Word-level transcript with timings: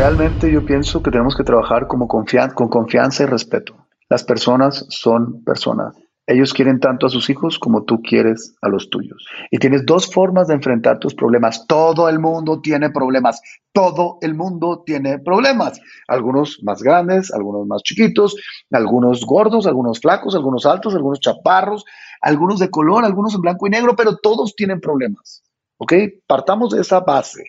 Realmente 0.00 0.50
yo 0.50 0.64
pienso 0.64 1.02
que 1.02 1.10
tenemos 1.10 1.36
que 1.36 1.44
trabajar 1.44 1.86
con 1.86 2.08
confianza 2.08 3.22
y 3.22 3.26
respeto. 3.26 3.86
Las 4.08 4.24
personas 4.24 4.86
son 4.88 5.44
personas. 5.44 5.94
Ellos 6.26 6.54
quieren 6.54 6.80
tanto 6.80 7.04
a 7.04 7.10
sus 7.10 7.28
hijos 7.28 7.58
como 7.58 7.84
tú 7.84 8.00
quieres 8.00 8.56
a 8.62 8.70
los 8.70 8.88
tuyos. 8.88 9.26
Y 9.50 9.58
tienes 9.58 9.84
dos 9.84 10.10
formas 10.10 10.48
de 10.48 10.54
enfrentar 10.54 11.00
tus 11.00 11.14
problemas. 11.14 11.66
Todo 11.66 12.08
el 12.08 12.18
mundo 12.18 12.62
tiene 12.62 12.88
problemas. 12.88 13.42
Todo 13.74 14.16
el 14.22 14.34
mundo 14.34 14.84
tiene 14.86 15.18
problemas. 15.18 15.78
Algunos 16.08 16.60
más 16.62 16.82
grandes, 16.82 17.30
algunos 17.30 17.66
más 17.66 17.82
chiquitos, 17.82 18.36
algunos 18.70 19.26
gordos, 19.26 19.66
algunos 19.66 20.00
flacos, 20.00 20.34
algunos 20.34 20.64
altos, 20.64 20.94
algunos 20.94 21.20
chaparros, 21.20 21.84
algunos 22.22 22.58
de 22.58 22.70
color, 22.70 23.04
algunos 23.04 23.34
en 23.34 23.42
blanco 23.42 23.66
y 23.66 23.70
negro, 23.70 23.94
pero 23.96 24.16
todos 24.16 24.54
tienen 24.56 24.80
problemas. 24.80 25.42
¿Ok? 25.76 25.92
Partamos 26.26 26.70
de 26.70 26.80
esa 26.80 27.00
base. 27.00 27.44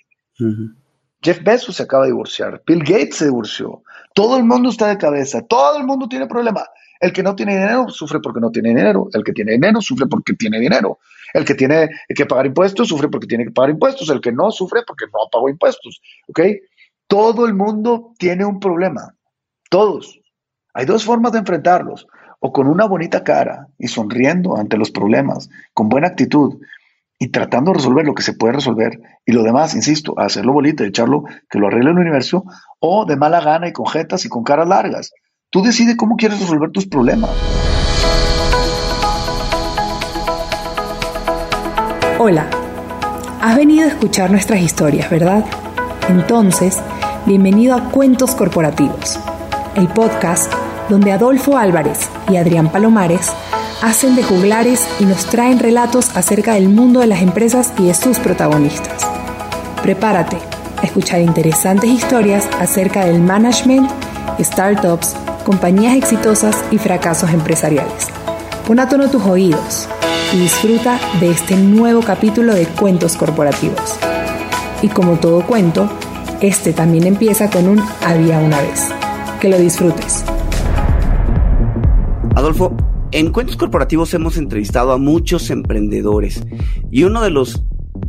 Jeff 1.22 1.44
Bezos 1.44 1.76
se 1.76 1.84
acaba 1.84 2.04
de 2.04 2.12
divorciar. 2.12 2.64
Bill 2.66 2.80
Gates 2.80 3.18
se 3.18 3.26
divorció. 3.26 3.84
Todo 4.14 4.38
el 4.38 4.44
mundo 4.44 4.70
está 4.70 4.88
de 4.88 4.98
cabeza. 4.98 5.42
Todo 5.42 5.78
el 5.78 5.86
mundo 5.86 6.08
tiene 6.08 6.26
problemas. 6.26 6.68
El 7.00 7.14
que 7.14 7.24
no 7.24 7.36
tiene 7.36 7.54
dinero 7.54 7.90
sufre 7.90 8.20
porque 8.20 8.40
no 8.40 8.52
tiene 8.52 8.70
dinero. 8.70 9.08
El 9.14 9.24
que 9.24 9.32
tiene 9.32 9.54
dinero 9.54 9.82
sufre 9.82 10.08
porque 10.08 10.34
tiene 10.34 10.60
dinero. 10.60 11.00
El 11.34 11.46
que 11.46 11.54
tiene 11.54 11.90
que 12.08 12.26
pagar 12.26 12.48
impuestos 12.48 12.90
sufre 12.90 13.08
porque 13.08 13.28
tiene 13.28 13.46
que 13.46 13.52
pagar 13.52 13.70
impuestos. 13.70 14.10
El 14.10 14.20
que 14.20 14.32
no 14.32 14.52
sufre 14.52 14.82
porque 14.86 15.06
no 15.06 15.30
pagó 15.32 15.50
impuestos. 15.50 16.02
¿Ok? 16.28 16.42
Todo 17.08 17.46
el 17.46 17.54
mundo 17.54 18.14
tiene 18.18 18.44
un 18.44 18.60
problema. 18.60 19.16
Todos. 19.70 20.20
Hay 20.74 20.86
dos 20.86 21.04
formas 21.04 21.34
de 21.34 21.40
enfrentarlos. 21.40 22.08
O 22.40 22.52
con 22.52 22.68
una 22.68 22.86
bonita 22.86 23.24
cara 23.24 23.68
y 23.78 23.88
sonriendo 23.88 24.58
ante 24.58 24.76
los 24.76 24.90
problemas, 24.90 25.48
con 25.76 25.90
buena 25.90 26.08
actitud 26.08 26.60
y 27.22 27.28
tratando 27.28 27.70
de 27.70 27.78
resolver 27.78 28.04
lo 28.04 28.16
que 28.16 28.24
se 28.24 28.34
puede 28.34 28.54
resolver. 28.54 29.00
Y 29.28 29.32
lo 29.32 29.44
demás, 29.44 29.76
insisto, 29.76 30.16
hacerlo 30.18 30.54
bonito 30.54 30.84
y 30.84 30.88
echarlo 30.88 31.24
que 31.48 31.60
lo 31.60 31.68
arregle 31.68 31.92
el 31.92 32.00
universo. 32.00 32.46
O 32.80 33.06
de 33.06 33.16
mala 33.16 33.40
gana 33.42 33.68
y 33.68 33.74
con 33.74 33.86
jetas 33.86 34.26
y 34.26 34.28
con 34.28 34.44
caras 34.44 34.68
largas. 34.68 35.12
Tú 35.52 35.62
decides 35.62 35.98
cómo 35.98 36.16
quieres 36.16 36.40
resolver 36.40 36.72
tus 36.72 36.88
problemas. 36.88 37.30
Hola, 42.18 42.48
has 43.40 43.56
venido 43.56 43.86
a 43.86 43.90
escuchar 43.90 44.32
nuestras 44.32 44.60
historias, 44.60 45.08
¿verdad? 45.12 45.46
Entonces, 46.10 46.82
bienvenido 47.28 47.76
a 47.76 47.92
Cuentos 47.92 48.34
Corporativos, 48.34 49.20
el 49.76 49.88
podcast 49.90 50.52
donde 50.90 51.12
Adolfo 51.12 51.56
Álvarez 51.56 52.10
y 52.32 52.38
Adrián 52.38 52.72
Palomares 52.72 53.32
hacen 53.82 54.16
de 54.16 54.24
juglares 54.24 54.88
y 55.00 55.06
nos 55.06 55.26
traen 55.26 55.60
relatos 55.60 56.16
acerca 56.16 56.54
del 56.54 56.70
mundo 56.70 57.00
de 57.00 57.08
las 57.08 57.22
empresas 57.22 57.74
y 57.78 57.88
de 57.88 57.94
sus 57.94 58.20
protagonistas. 58.20 59.08
Prepárate 59.82 60.38
a 60.78 60.86
escuchar 60.86 61.22
interesantes 61.22 61.90
historias 61.90 62.48
acerca 62.60 63.06
del 63.06 63.20
management, 63.20 63.90
startups, 64.40 65.16
compañías 65.44 65.96
exitosas 65.96 66.56
y 66.72 66.78
fracasos 66.78 67.32
empresariales. 67.32 68.08
Pon 68.68 68.80
a 68.80 68.88
tono 68.88 69.10
tus 69.10 69.24
oídos 69.24 69.88
y 70.34 70.40
disfruta 70.40 71.00
de 71.20 71.32
este 71.32 71.56
nuevo 71.56 72.02
capítulo 72.02 72.54
de 72.54 72.66
Cuentos 72.68 73.18
Corporativos. 73.18 73.98
Y 74.82 74.88
como 74.90 75.14
todo 75.14 75.46
cuento, 75.46 75.90
este 76.42 76.74
también 76.74 77.06
empieza 77.06 77.50
con 77.50 77.68
un 77.68 77.84
había 78.06 78.40
una 78.40 78.60
vez. 78.62 78.90
Que 79.40 79.50
lo 79.50 79.58
disfrutes. 79.58 80.24
Adolfo, 82.36 82.72
en 83.12 83.32
Cuentos 83.32 83.58
Corporativos 83.58 84.14
hemos 84.14 84.38
entrevistado 84.38 84.92
a 84.92 84.98
muchos 84.98 85.50
emprendedores 85.50 86.44
y 86.90 87.04
uno 87.04 87.22
de 87.22 87.30
los 87.30 87.64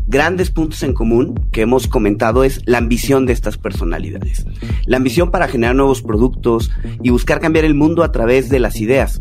grandes 0.07 0.51
puntos 0.51 0.83
en 0.83 0.95
común 0.95 1.49
que 1.51 1.63
hemos 1.63 1.89
comentado 1.89 2.45
es 2.45 2.61
la 2.67 2.79
ambición 2.79 3.27
de 3.27 3.33
estas 3.33 3.59
personalidades. 3.59 4.47
La 4.87 4.99
ambición 4.99 5.31
para 5.31 5.49
generar 5.49 5.75
nuevos 5.75 6.03
productos 6.03 6.71
y 7.03 7.11
buscar 7.11 7.41
cambiar 7.41 7.65
el 7.65 7.75
mundo 7.75 8.05
a 8.05 8.13
través 8.13 8.49
de 8.49 8.61
las 8.61 8.81
ideas. 8.81 9.21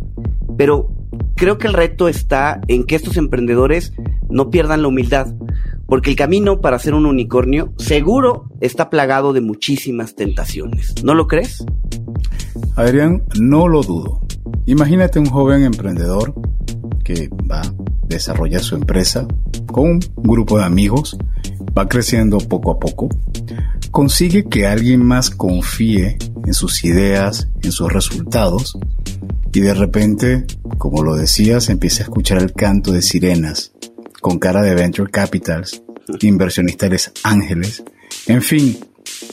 Pero 0.57 0.93
creo 1.35 1.57
que 1.57 1.67
el 1.67 1.73
reto 1.73 2.07
está 2.07 2.61
en 2.67 2.83
que 2.83 2.95
estos 2.95 3.17
emprendedores 3.17 3.93
no 4.29 4.49
pierdan 4.49 4.81
la 4.81 4.87
humildad, 4.89 5.33
porque 5.87 6.09
el 6.11 6.15
camino 6.15 6.61
para 6.61 6.79
ser 6.79 6.93
un 6.93 7.05
unicornio 7.05 7.73
seguro 7.77 8.49
está 8.59 8.89
plagado 8.89 9.33
de 9.33 9.41
muchísimas 9.41 10.15
tentaciones. 10.15 10.93
¿No 11.03 11.15
lo 11.15 11.27
crees? 11.27 11.65
Adrián, 12.75 13.23
no 13.39 13.67
lo 13.67 13.81
dudo. 13.81 14.21
Imagínate 14.65 15.19
un 15.19 15.25
joven 15.25 15.63
emprendedor 15.63 16.33
que 17.03 17.29
va 17.49 17.61
a 17.61 17.73
desarrollar 18.07 18.61
su 18.61 18.75
empresa 18.75 19.27
con 19.67 19.91
un 19.91 19.99
grupo 20.15 20.57
de 20.57 20.65
amigos, 20.65 21.17
va 21.77 21.87
creciendo 21.87 22.37
poco 22.37 22.71
a 22.71 22.79
poco, 22.79 23.09
consigue 23.89 24.45
que 24.45 24.67
alguien 24.67 25.03
más 25.03 25.29
confíe 25.29 26.17
en 26.45 26.53
sus 26.53 26.83
ideas, 26.83 27.49
en 27.63 27.71
sus 27.71 27.91
resultados, 27.91 28.77
y 29.53 29.59
de 29.61 29.73
repente, 29.73 30.45
como 30.77 31.03
lo 31.03 31.15
decías, 31.15 31.69
empieza 31.69 32.03
a 32.03 32.05
escuchar 32.05 32.41
el 32.41 32.53
canto 32.53 32.91
de 32.91 33.01
sirenas, 33.01 33.73
con 34.21 34.39
cara 34.39 34.61
de 34.61 34.75
venture 34.75 35.11
capitals, 35.11 35.83
inversionistas 36.21 37.11
ángeles, 37.23 37.83
en 38.27 38.41
fin, 38.41 38.77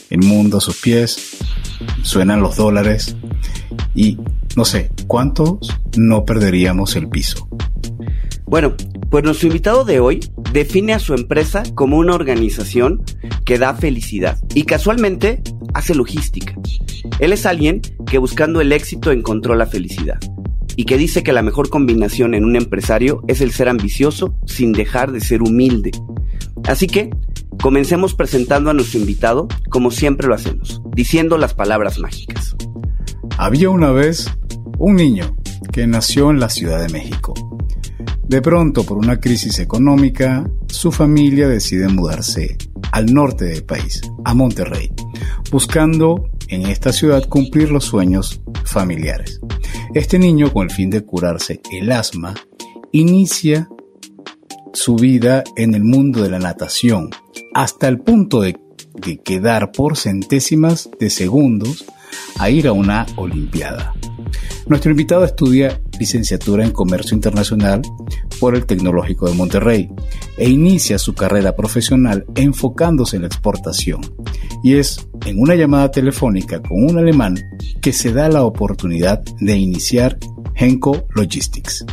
el 0.09 0.19
mundo 0.19 0.57
a 0.57 0.61
sus 0.61 0.77
pies, 0.77 1.37
suenan 2.03 2.41
los 2.41 2.57
dólares 2.57 3.15
y 3.95 4.17
no 4.55 4.65
sé, 4.65 4.91
¿cuántos 5.07 5.77
no 5.97 6.25
perderíamos 6.25 6.95
el 6.95 7.07
piso? 7.09 7.47
Bueno, 8.45 8.75
pues 9.09 9.23
nuestro 9.23 9.47
invitado 9.47 9.85
de 9.85 9.99
hoy 9.99 10.19
define 10.51 10.93
a 10.93 10.99
su 10.99 11.13
empresa 11.13 11.63
como 11.75 11.97
una 11.97 12.15
organización 12.15 13.03
que 13.45 13.59
da 13.59 13.75
felicidad 13.75 14.39
y 14.55 14.63
casualmente 14.63 15.41
hace 15.73 15.93
logística. 15.93 16.55
Él 17.19 17.33
es 17.33 17.45
alguien 17.45 17.81
que 18.05 18.17
buscando 18.17 18.59
el 18.59 18.71
éxito 18.71 19.11
encontró 19.11 19.55
la 19.55 19.67
felicidad 19.67 20.19
y 20.79 20.85
que 20.85 20.97
dice 20.97 21.23
que 21.23 21.33
la 21.33 21.41
mejor 21.41 21.67
combinación 21.67 22.33
en 22.33 22.45
un 22.45 22.55
empresario 22.55 23.21
es 23.27 23.41
el 23.41 23.51
ser 23.51 23.67
ambicioso 23.67 24.33
sin 24.45 24.71
dejar 24.71 25.11
de 25.11 25.19
ser 25.19 25.41
humilde. 25.41 25.91
Así 26.63 26.87
que 26.87 27.09
comencemos 27.61 28.13
presentando 28.13 28.69
a 28.69 28.73
nuestro 28.73 28.97
invitado 28.97 29.49
como 29.69 29.91
siempre 29.91 30.29
lo 30.29 30.35
hacemos, 30.35 30.81
diciendo 30.95 31.37
las 31.37 31.53
palabras 31.53 31.99
mágicas. 31.99 32.55
Había 33.37 33.69
una 33.69 33.91
vez 33.91 34.33
un 34.77 34.95
niño 34.95 35.35
que 35.73 35.85
nació 35.85 36.29
en 36.29 36.39
la 36.39 36.47
Ciudad 36.47 36.81
de 36.81 36.93
México. 36.93 37.33
De 38.29 38.41
pronto, 38.41 38.85
por 38.85 38.99
una 38.99 39.19
crisis 39.19 39.59
económica, 39.59 40.49
su 40.67 40.93
familia 40.93 41.49
decide 41.49 41.89
mudarse 41.89 42.57
al 42.93 43.13
norte 43.13 43.43
del 43.43 43.65
país, 43.65 43.99
a 44.23 44.33
Monterrey, 44.33 44.93
buscando 45.51 46.29
en 46.49 46.65
esta 46.65 46.91
ciudad 46.91 47.27
cumplir 47.27 47.71
los 47.71 47.85
sueños 47.85 48.41
familiares. 48.65 49.39
Este 49.93 50.19
niño, 50.19 50.51
con 50.51 50.69
el 50.69 50.71
fin 50.71 50.89
de 50.89 51.05
curarse 51.05 51.61
el 51.71 51.91
asma, 51.91 52.33
inicia 52.91 53.69
su 54.73 54.95
vida 54.95 55.43
en 55.55 55.73
el 55.73 55.83
mundo 55.83 56.21
de 56.21 56.29
la 56.29 56.39
natación, 56.39 57.09
hasta 57.53 57.87
el 57.87 57.99
punto 57.99 58.41
de, 58.41 58.57
quedar 59.23 59.71
por 59.71 59.95
centésimas 59.95 60.89
de 60.99 61.09
segundos 61.09 61.85
a 62.37 62.49
ir 62.49 62.67
a 62.67 62.73
una 62.73 63.05
Olimpiada. 63.15 63.93
Nuestro 64.67 64.91
invitado 64.91 65.23
estudia 65.23 65.81
licenciatura 65.99 66.65
en 66.65 66.71
Comercio 66.71 67.15
Internacional 67.15 67.81
por 68.39 68.55
el 68.55 68.65
Tecnológico 68.65 69.27
de 69.27 69.35
Monterrey 69.35 69.89
e 70.37 70.49
inicia 70.49 70.97
su 70.97 71.13
carrera 71.13 71.55
profesional 71.55 72.25
enfocándose 72.35 73.15
en 73.15 73.23
la 73.23 73.27
exportación. 73.27 74.01
Y 74.63 74.75
es 74.75 75.08
en 75.25 75.39
una 75.39 75.55
llamada 75.55 75.91
telefónica 75.91 76.61
con 76.61 76.83
un 76.83 76.97
alemán 76.97 77.35
que 77.81 77.93
se 77.93 78.11
da 78.11 78.29
la 78.29 78.43
oportunidad 78.43 79.21
de 79.39 79.57
iniciar 79.57 80.17
Henko 80.55 81.07
Logistics. 81.15 81.85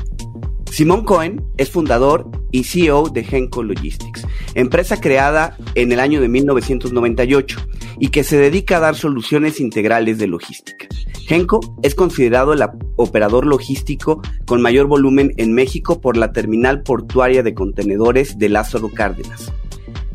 Simón 0.71 1.05
Cohen 1.05 1.43
es 1.57 1.71
fundador 1.71 2.31
y 2.53 2.65
CEO 2.65 3.09
de 3.09 3.25
Henko 3.29 3.63
Logistics, 3.63 4.27
empresa 4.55 5.01
creada 5.01 5.57
en 5.75 5.93
el 5.93 6.01
año 6.01 6.21
de 6.21 6.29
1998 6.29 7.59
y 7.99 8.09
que 8.09 8.25
se 8.25 8.37
dedica 8.37 8.77
a 8.77 8.81
dar 8.81 8.95
soluciones 8.95 9.61
integrales 9.61 10.19
de 10.19 10.27
logística. 10.27 10.87
Genco 11.27 11.61
es 11.83 11.95
considerado 11.95 12.53
el 12.53 12.63
operador 12.97 13.47
logístico 13.47 14.21
con 14.47 14.63
mayor 14.63 14.87
volumen 14.87 15.33
en 15.39 15.55
México 15.55 16.01
por 16.01 16.17
la 16.17 16.33
terminal 16.33 16.83
portuaria 16.83 17.43
de 17.43 17.55
contenedores 17.55 18.39
de 18.39 18.49
Lázaro 18.49 18.91
Cárdenas. 18.91 19.53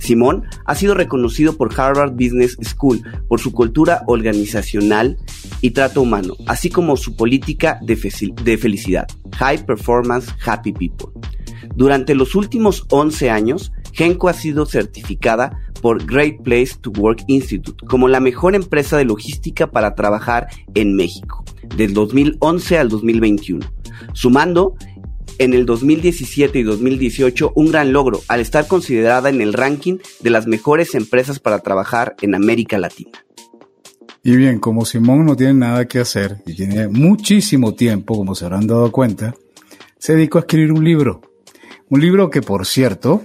Simón 0.01 0.43
ha 0.65 0.75
sido 0.75 0.95
reconocido 0.95 1.55
por 1.55 1.79
Harvard 1.79 2.13
Business 2.13 2.57
School 2.63 3.03
por 3.27 3.39
su 3.39 3.51
cultura 3.51 4.03
organizacional 4.07 5.17
y 5.61 5.71
trato 5.71 6.01
humano, 6.01 6.35
así 6.47 6.69
como 6.69 6.97
su 6.97 7.15
política 7.15 7.79
de, 7.83 7.95
felicidad, 7.95 9.07
High 9.37 9.65
Performance 9.65 10.33
Happy 10.43 10.73
People. 10.73 11.09
Durante 11.75 12.15
los 12.15 12.35
últimos 12.35 12.85
11 12.89 13.29
años, 13.29 13.71
Genco 13.93 14.27
ha 14.27 14.33
sido 14.33 14.65
certificada 14.65 15.59
por 15.81 16.03
Great 16.05 16.41
Place 16.43 16.71
to 16.81 16.91
Work 16.91 17.23
Institute 17.27 17.85
como 17.87 18.07
la 18.07 18.19
mejor 18.19 18.55
empresa 18.55 18.97
de 18.97 19.05
logística 19.05 19.69
para 19.69 19.93
trabajar 19.93 20.47
en 20.73 20.95
México, 20.95 21.43
del 21.77 21.93
2011 21.93 22.77
al 22.77 22.89
2021, 22.89 23.65
sumando 24.13 24.75
en 25.43 25.55
el 25.55 25.65
2017 25.65 26.59
y 26.59 26.63
2018 26.63 27.53
un 27.55 27.71
gran 27.71 27.91
logro 27.91 28.21
al 28.27 28.41
estar 28.41 28.67
considerada 28.67 29.29
en 29.29 29.41
el 29.41 29.53
ranking 29.53 29.97
de 30.19 30.29
las 30.29 30.45
mejores 30.45 30.93
empresas 30.93 31.39
para 31.39 31.59
trabajar 31.59 32.15
en 32.21 32.35
América 32.35 32.77
Latina. 32.77 33.25
Y 34.23 34.35
bien, 34.35 34.59
como 34.59 34.85
Simón 34.85 35.25
no 35.25 35.35
tiene 35.35 35.55
nada 35.55 35.87
que 35.87 35.97
hacer 35.97 36.43
y 36.45 36.55
tiene 36.55 36.87
muchísimo 36.87 37.73
tiempo, 37.73 38.15
como 38.15 38.35
se 38.35 38.45
habrán 38.45 38.67
dado 38.67 38.91
cuenta, 38.91 39.33
se 39.97 40.13
dedicó 40.13 40.37
a 40.37 40.41
escribir 40.41 40.71
un 40.73 40.83
libro. 40.83 41.21
Un 41.89 42.01
libro 42.01 42.29
que, 42.29 42.43
por 42.43 42.67
cierto, 42.67 43.23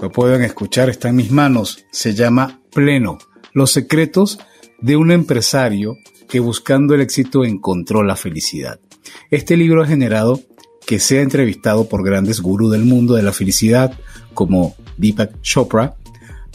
lo 0.00 0.10
pueden 0.10 0.40
escuchar, 0.42 0.88
está 0.88 1.10
en 1.10 1.16
mis 1.16 1.30
manos. 1.30 1.84
Se 1.92 2.14
llama 2.14 2.62
Pleno, 2.72 3.18
los 3.52 3.70
secretos 3.70 4.38
de 4.80 4.96
un 4.96 5.10
empresario 5.10 5.94
que 6.32 6.40
buscando 6.40 6.94
el 6.94 7.02
éxito 7.02 7.44
encontró 7.44 8.02
la 8.02 8.16
felicidad. 8.16 8.80
Este 9.30 9.54
libro 9.54 9.82
ha 9.82 9.86
generado 9.86 10.40
que 10.86 10.98
sea 10.98 11.20
entrevistado 11.20 11.90
por 11.90 12.02
grandes 12.02 12.40
gurús 12.40 12.72
del 12.72 12.86
mundo 12.86 13.16
de 13.16 13.22
la 13.22 13.32
felicidad 13.32 13.92
como 14.32 14.74
Deepak 14.96 15.42
Chopra, 15.42 15.94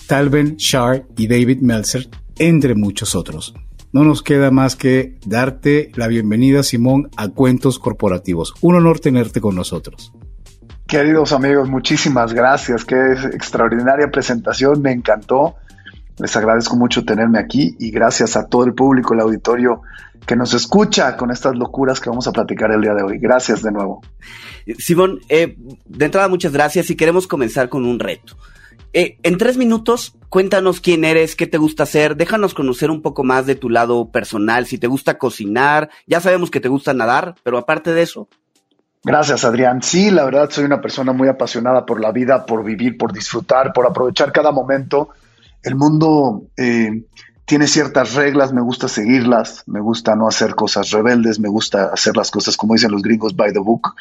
Talben 0.08 0.56
Shar 0.56 1.06
y 1.16 1.28
David 1.28 1.60
Meltzer, 1.62 2.10
entre 2.40 2.74
muchos 2.74 3.14
otros. 3.14 3.54
No 3.92 4.04
nos 4.04 4.24
queda 4.24 4.50
más 4.50 4.76
que 4.76 5.20
darte 5.28 5.92
la 5.94 6.08
bienvenida, 6.08 6.64
Simón, 6.64 7.12
a 7.16 7.28
Cuentos 7.28 7.78
Corporativos. 7.78 8.56
Un 8.62 8.78
honor 8.78 9.00
tenerte 9.00 9.42
con 9.42 9.54
nosotros. 9.54 10.12
Queridos 10.88 11.34
amigos, 11.34 11.70
muchísimas 11.70 12.34
gracias. 12.34 12.84
Qué 12.84 12.96
extraordinaria 13.32 14.10
presentación, 14.10 14.82
me 14.82 14.92
encantó. 14.92 15.54
Les 16.20 16.36
agradezco 16.36 16.76
mucho 16.76 17.06
tenerme 17.06 17.40
aquí 17.40 17.76
y 17.80 17.92
gracias 17.92 18.36
a 18.36 18.48
todo 18.48 18.64
el 18.64 18.74
público, 18.74 19.14
el 19.14 19.20
auditorio 19.20 19.82
que 20.26 20.36
nos 20.36 20.54
escucha 20.54 21.16
con 21.16 21.32
estas 21.32 21.56
locuras 21.56 22.00
que 22.00 22.10
vamos 22.10 22.28
a 22.28 22.32
platicar 22.32 22.72
el 22.72 22.82
día 22.82 22.94
de 22.94 23.04
hoy. 23.04 23.20
Gracias 23.20 23.62
de 23.62 23.72
nuevo. 23.72 24.02
Simón, 24.80 25.20
eh, 25.30 25.56
de 25.86 26.06
entrada 26.06 26.28
muchas 26.28 26.52
gracias 26.52 26.90
y 26.90 26.96
queremos 26.96 27.28
comenzar 27.28 27.70
con 27.70 27.86
un 27.86 28.00
reto. 28.00 28.36
Eh, 28.94 29.18
en 29.22 29.38
tres 29.38 29.58
minutos, 29.58 30.16
cuéntanos 30.30 30.82
quién 30.82 31.06
eres, 31.06 31.36
qué 31.36 31.46
te 31.46 31.58
gusta 31.58 31.84
hacer, 31.84 32.16
déjanos 32.16 32.54
conocer 32.54 32.90
un 32.90 33.02
poco 33.02 33.24
más 33.24 33.46
de 33.46 33.56
tu 33.56 33.70
lado 33.70 34.10
personal, 34.10 34.66
si 34.66 34.78
te 34.78 34.88
gusta 34.88 35.18
cocinar, 35.18 35.90
ya 36.08 36.20
sabemos 36.20 36.50
que 36.50 36.60
te 36.60 36.70
gusta 36.70 36.94
nadar, 36.94 37.36
pero 37.44 37.58
aparte 37.58 37.94
de 37.94 38.02
eso. 38.02 38.28
Gracias, 39.04 39.46
Adrián. 39.46 39.82
Sí, 39.84 40.10
la 40.10 40.26
verdad 40.26 40.50
soy 40.50 40.66
una 40.66 40.82
persona 40.82 41.14
muy 41.14 41.28
apasionada 41.28 41.86
por 41.86 42.02
la 42.02 42.12
vida, 42.12 42.46
por 42.46 42.64
vivir, 42.64 42.98
por 42.98 43.14
disfrutar, 43.14 43.72
por 43.72 43.86
aprovechar 43.86 44.32
cada 44.32 44.52
momento 44.52 45.10
el 45.64 45.76
mundo 45.76 46.48
eh, 46.58 47.04
tiene 47.46 47.68
ciertas 47.68 48.14
reglas, 48.14 48.52
me 48.52 48.62
gusta 48.62 48.88
seguirlas, 48.88 49.64
me 49.68 49.80
gusta 49.80 50.16
no 50.16 50.28
hacer 50.28 50.56
cosas 50.56 50.92
rebeldes, 50.92 51.40
me 51.40 51.50
gusta 51.50 51.86
hacer 51.94 52.18
las 52.18 52.30
cosas 52.30 52.58
como 52.58 52.74
dicen 52.74 52.92
los 52.92 53.02
gringos, 53.02 53.36
by 53.36 53.54
the 53.54 53.60
book. 53.60 53.96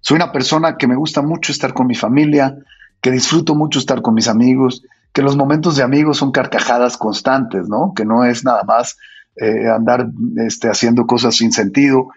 Soy 0.00 0.16
una 0.16 0.30
persona 0.30 0.76
que 0.76 0.86
me 0.86 0.94
gusta 0.94 1.22
mucho 1.22 1.52
estar 1.52 1.72
con 1.72 1.86
mi 1.86 1.94
familia, 1.94 2.56
que 3.00 3.10
disfruto 3.10 3.54
mucho 3.54 3.78
estar 3.78 4.02
con 4.02 4.14
mis 4.14 4.28
amigos, 4.28 4.82
que 5.12 5.22
los 5.22 5.36
momentos 5.36 5.76
de 5.76 5.82
amigos 5.82 6.18
son 6.18 6.32
carcajadas 6.32 6.98
constantes, 6.98 7.66
¿no? 7.66 7.94
Que 7.94 8.04
no 8.04 8.24
es 8.24 8.44
nada 8.44 8.62
más 8.64 8.98
eh, 9.36 9.68
andar 9.68 10.08
este, 10.36 10.68
haciendo 10.68 11.06
cosas 11.06 11.34
sin 11.34 11.52
sentido. 11.52 12.08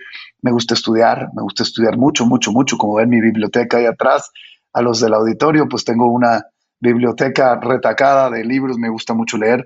Me 0.42 0.52
gusta 0.52 0.74
estudiar, 0.74 1.30
me 1.34 1.42
gusta 1.42 1.64
estudiar 1.64 1.98
mucho, 1.98 2.26
mucho, 2.26 2.52
mucho, 2.52 2.78
como 2.78 2.96
ven 2.96 3.10
mi 3.10 3.22
biblioteca 3.22 3.78
ahí 3.78 3.86
atrás. 3.86 4.30
A 4.74 4.82
los 4.82 5.00
del 5.00 5.14
auditorio, 5.14 5.68
pues 5.70 5.86
tengo 5.86 6.12
una, 6.12 6.46
biblioteca 6.80 7.60
retacada 7.60 8.30
de 8.30 8.44
libros, 8.44 8.78
me 8.78 8.90
gusta 8.90 9.14
mucho 9.14 9.38
leer. 9.38 9.66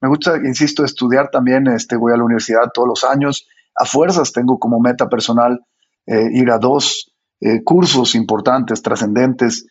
Me 0.00 0.08
gusta, 0.08 0.36
insisto, 0.36 0.84
estudiar 0.84 1.30
también, 1.30 1.66
este, 1.68 1.96
voy 1.96 2.12
a 2.12 2.16
la 2.16 2.24
universidad 2.24 2.70
todos 2.74 2.88
los 2.88 3.04
años. 3.04 3.46
A 3.74 3.84
fuerzas 3.84 4.32
tengo 4.32 4.58
como 4.58 4.80
meta 4.80 5.08
personal 5.08 5.60
eh, 6.06 6.28
ir 6.32 6.50
a 6.50 6.58
dos 6.58 7.12
eh, 7.40 7.62
cursos 7.62 8.14
importantes, 8.14 8.82
trascendentes 8.82 9.66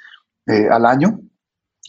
eh, 0.48 0.68
al 0.70 0.86
año, 0.86 1.20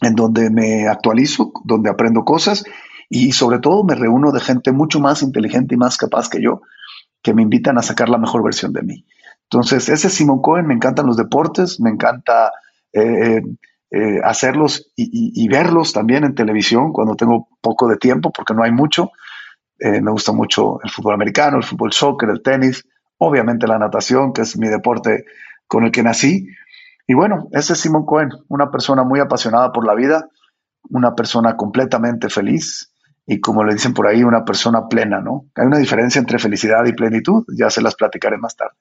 en 0.01 0.15
donde 0.15 0.49
me 0.49 0.87
actualizo, 0.87 1.51
donde 1.63 1.89
aprendo 1.89 2.25
cosas 2.25 2.65
y 3.09 3.31
sobre 3.31 3.59
todo 3.59 3.83
me 3.83 3.95
reúno 3.95 4.31
de 4.31 4.41
gente 4.41 4.71
mucho 4.71 4.99
más 4.99 5.21
inteligente 5.21 5.75
y 5.75 5.77
más 5.77 5.97
capaz 5.97 6.29
que 6.29 6.41
yo, 6.41 6.61
que 7.21 7.33
me 7.33 7.41
invitan 7.41 7.77
a 7.77 7.81
sacar 7.81 8.09
la 8.09 8.17
mejor 8.17 8.43
versión 8.43 8.73
de 8.73 8.81
mí. 8.81 9.05
Entonces, 9.43 9.87
ese 9.87 10.07
es 10.07 10.13
Simon 10.13 10.41
Cohen, 10.41 10.67
me 10.67 10.73
encantan 10.73 11.05
los 11.05 11.15
deportes, 11.15 11.79
me 11.79 11.89
encanta 11.91 12.51
hacerlos 14.23 14.91
y, 14.95 15.47
verlos 15.47 15.93
también 15.93 16.23
en 16.23 16.33
televisión 16.33 16.91
cuando 16.91 17.15
tengo 17.15 17.47
poco 17.61 17.87
de 17.87 17.97
tiempo, 17.97 18.31
porque 18.31 18.53
no 18.53 18.63
hay 18.63 18.71
mucho. 18.71 19.11
Eh, 19.79 20.01
me 20.01 20.11
gusta 20.11 20.31
mucho 20.31 20.79
el 20.83 20.89
fútbol 20.89 21.13
americano, 21.13 21.57
el 21.57 21.63
fútbol 21.63 21.91
soccer, 21.91 22.29
el 22.29 22.41
tenis, 22.41 22.87
obviamente 23.17 23.67
la 23.67 23.77
natación, 23.77 24.33
que 24.33 24.41
es 24.41 24.57
mi 24.57 24.67
deporte 24.67 25.25
con 25.67 25.83
el 25.83 25.91
que 25.91 26.03
nací. 26.03 26.47
Y 27.05 27.13
bueno, 27.13 27.49
ese 27.51 27.73
es 27.73 27.79
Simon 27.79 28.05
Cohen, 28.05 28.29
una 28.47 28.71
persona 28.71 29.03
muy 29.03 29.19
apasionada 29.19 29.71
por 29.71 29.85
la 29.85 29.93
vida, 29.93 30.27
una 30.89 31.13
persona 31.13 31.55
completamente 31.55 32.29
feliz 32.29 32.93
y 33.25 33.39
como 33.39 33.63
le 33.63 33.73
dicen 33.73 33.93
por 33.93 34.07
ahí, 34.07 34.23
una 34.23 34.43
persona 34.43 34.87
plena, 34.87 35.21
¿no? 35.21 35.45
Hay 35.55 35.65
una 35.65 35.77
diferencia 35.77 36.19
entre 36.19 36.39
felicidad 36.39 36.85
y 36.85 36.93
plenitud, 36.93 37.45
ya 37.57 37.69
se 37.69 37.81
las 37.81 37.95
platicaré 37.95 38.37
más 38.37 38.55
tarde. 38.55 38.75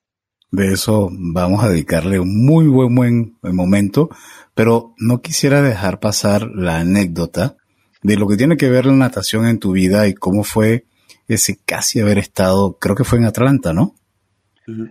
De 0.52 0.70
eso 0.70 1.08
vamos 1.10 1.64
a 1.64 1.68
dedicarle 1.70 2.20
un 2.20 2.44
muy 2.44 2.68
buen, 2.68 2.94
buen 2.94 3.56
momento, 3.56 4.10
pero 4.54 4.94
no 4.98 5.22
quisiera 5.22 5.62
dejar 5.62 5.98
pasar 5.98 6.46
la 6.54 6.80
anécdota 6.80 7.56
de 8.02 8.16
lo 8.16 8.28
que 8.28 8.36
tiene 8.36 8.58
que 8.58 8.68
ver 8.68 8.84
la 8.84 8.92
natación 8.92 9.46
en 9.46 9.58
tu 9.58 9.72
vida 9.72 10.06
y 10.08 10.14
cómo 10.14 10.44
fue 10.44 10.84
ese 11.26 11.58
casi 11.64 12.00
haber 12.00 12.18
estado, 12.18 12.76
creo 12.78 12.94
que 12.94 13.04
fue 13.04 13.18
en 13.18 13.24
Atlanta, 13.24 13.72
¿no? 13.72 13.94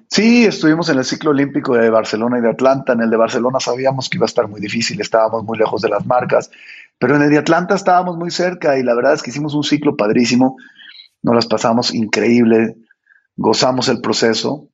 Sí, 0.10 0.46
estuvimos 0.46 0.90
en 0.90 0.98
el 0.98 1.06
ciclo 1.06 1.30
olímpico 1.30 1.76
de 1.76 1.92
Barcelona 1.92 2.40
y 2.40 2.42
de 2.42 2.50
Atlanta. 2.50 2.94
En 2.94 3.02
el 3.02 3.12
de 3.12 3.18
Barcelona 3.18 3.60
sabíamos 3.60 4.10
que 4.10 4.18
iba 4.18 4.26
a 4.26 4.34
estar 4.34 4.48
muy 4.48 4.60
difícil, 4.60 5.00
estábamos 5.00 5.44
muy 5.44 5.60
lejos 5.60 5.80
de 5.84 5.90
las 5.90 6.08
marcas, 6.08 6.50
pero 6.98 7.16
en 7.16 7.22
el 7.22 7.30
de 7.30 7.38
Atlanta 7.38 7.76
estábamos 7.76 8.18
muy 8.18 8.32
cerca 8.32 8.80
y 8.80 8.84
la 8.84 8.96
verdad 8.96 9.14
es 9.14 9.22
que 9.22 9.30
hicimos 9.30 9.54
un 9.54 9.64
ciclo 9.64 9.96
padrísimo, 9.96 10.58
nos 11.22 11.36
las 11.36 11.46
pasamos 11.46 11.94
increíble, 11.94 12.78
gozamos 13.36 13.90
el 13.90 14.02
proceso 14.02 14.72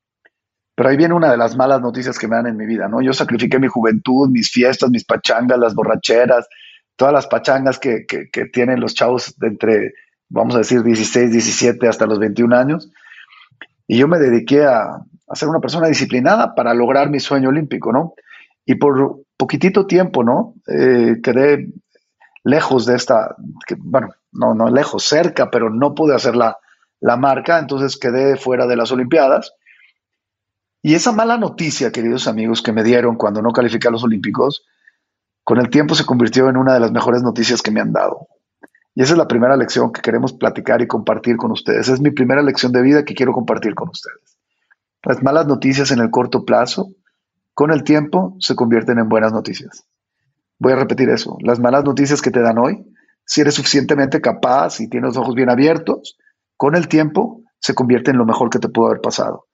pero 0.78 0.90
ahí 0.90 0.96
viene 0.96 1.16
una 1.16 1.32
de 1.32 1.38
las 1.38 1.58
malas 1.58 1.82
noticias 1.82 2.20
que 2.20 2.28
me 2.28 2.36
dan 2.36 2.46
en 2.46 2.56
mi 2.56 2.68
vida, 2.68 2.88
¿no? 2.88 3.02
Yo 3.02 3.12
sacrifiqué 3.12 3.58
mi 3.58 3.68
juventud, 3.68 4.30
mis 4.30 4.52
fiestas, 4.52 4.92
mis 4.92 5.06
pachangas, 5.06 5.58
las 5.58 5.74
borracheras, 5.74 6.48
todas 6.96 7.12
las 7.12 7.26
pachangas 7.26 7.80
que, 7.80 8.06
tienen 8.54 8.80
los 8.80 8.94
chavos 8.94 9.34
de 9.40 9.48
entre, 9.48 9.94
vamos 10.30 10.54
a 10.54 10.60
decir, 10.60 10.84
16, 10.84 11.32
17 11.32 11.88
hasta 11.88 12.06
los 12.06 12.20
21 12.20 12.56
años. 12.56 12.92
Y 13.88 13.98
yo 13.98 14.08
me 14.08 14.20
dediqué 14.20 14.66
a, 14.66 15.00
ser 15.34 15.50
una 15.50 15.62
persona 15.62 15.88
disciplinada 15.88 16.54
para 16.54 16.76
lograr 16.76 17.10
mi 17.10 17.20
sueño 17.20 17.50
olímpico, 17.50 17.92
¿no? 17.92 18.14
Y 18.64 18.76
por 18.76 19.22
poquitito 19.36 19.88
tiempo, 19.88 20.24
¿no? 20.24 20.54
Eh, 20.68 21.22
quedé 21.24 21.70
lejos 22.44 22.86
de 22.86 22.98
esta, 22.98 23.36
bueno, 23.80 24.10
no, 24.32 24.54
no 24.54 24.70
lejos, 24.70 25.06
cerca, 25.06 25.50
pero 25.50 25.72
no 25.72 25.96
pude 25.96 26.14
hacer 26.14 26.36
la, 26.36 26.60
la 27.00 27.18
marca, 27.18 27.58
entonces 27.58 27.98
quedé 27.98 28.36
fuera 28.36 28.68
de 28.68 28.76
las 28.76 28.92
Olimpiadas 28.92 29.54
y 30.82 30.94
esa 30.96 31.12
mala 31.12 31.38
noticia, 31.38 31.92
queridos 31.92 32.28
amigos, 32.28 32.62
que 32.62 32.72
me 32.72 32.84
dieron 32.84 33.16
cuando 33.16 33.42
no 33.42 33.52
califiqué 33.52 33.88
a 33.88 33.92
los 33.92 34.04
Olímpicos, 34.04 34.66
con 35.44 35.60
el 35.60 35.70
tiempo 35.70 35.96
se 35.96 36.06
convirtió 36.06 36.50
en 36.50 36.58
una 36.58 36.74
de 36.74 36.80
las 36.80 36.92
mejores 36.92 37.24
noticias 37.24 37.62
que 37.62 37.72
me 37.72 37.80
han 37.82 37.94
dado. 37.94 38.28
Y 38.94 39.02
esa 39.02 39.14
es 39.14 39.18
la 39.18 39.28
primera 39.28 39.56
lección 39.56 39.92
que 39.92 40.02
queremos 40.02 40.34
platicar 40.34 40.82
y 40.82 40.88
compartir 40.88 41.38
con 41.38 41.52
ustedes. 41.52 41.88
Es 41.88 42.02
mi 42.02 42.12
primera 42.12 42.42
lección 42.42 42.72
de 42.72 42.82
vida 42.82 43.06
que 43.06 43.14
quiero 43.14 43.32
compartir 43.32 43.76
con 43.76 43.90
ustedes. 43.90 44.38
Las 45.04 45.24
malas 45.24 45.48
noticias 45.48 45.92
en 45.92 46.00
el 46.00 46.10
corto 46.10 46.44
plazo, 46.46 46.90
con 47.54 47.72
el 47.72 47.84
tiempo, 47.84 48.36
se 48.40 48.56
convierten 48.56 49.00
en 49.00 49.08
buenas 49.08 49.32
noticias. 49.32 49.86
Voy 50.60 50.74
a 50.74 50.76
repetir 50.76 51.10
eso. 51.10 51.38
Las 51.42 51.60
malas 51.60 51.84
noticias 51.84 52.22
que 52.22 52.32
te 52.32 52.42
dan 52.42 52.58
hoy, 52.58 52.86
si 53.26 53.42
eres 53.42 53.56
suficientemente 53.56 54.22
capaz 54.22 54.80
y 54.80 54.90
tienes 54.90 55.10
los 55.10 55.18
ojos 55.18 55.36
bien 55.36 55.50
abiertos, 55.50 56.18
con 56.56 56.76
el 56.76 56.88
tiempo 56.88 57.42
se 57.60 57.74
convierte 57.74 58.12
en 58.12 58.18
lo 58.18 58.26
mejor 58.26 58.50
que 58.50 58.60
te 58.60 58.70
pudo 58.70 58.88
haber 58.88 59.02
pasado. 59.02 59.47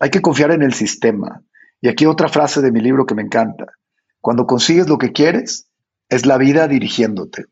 Hay 0.00 0.10
que 0.10 0.22
confiar 0.22 0.50
en 0.50 0.62
el 0.62 0.72
sistema. 0.72 1.42
Y 1.80 1.88
aquí 1.88 2.06
otra 2.06 2.28
frase 2.28 2.62
de 2.62 2.72
mi 2.72 2.80
libro 2.80 3.06
que 3.06 3.14
me 3.14 3.22
encanta. 3.22 3.66
Cuando 4.20 4.46
consigues 4.46 4.88
lo 4.88 4.98
que 4.98 5.12
quieres, 5.12 5.68
es 6.08 6.26
la 6.26 6.38
vida 6.38 6.66
dirigiéndote. 6.66 7.46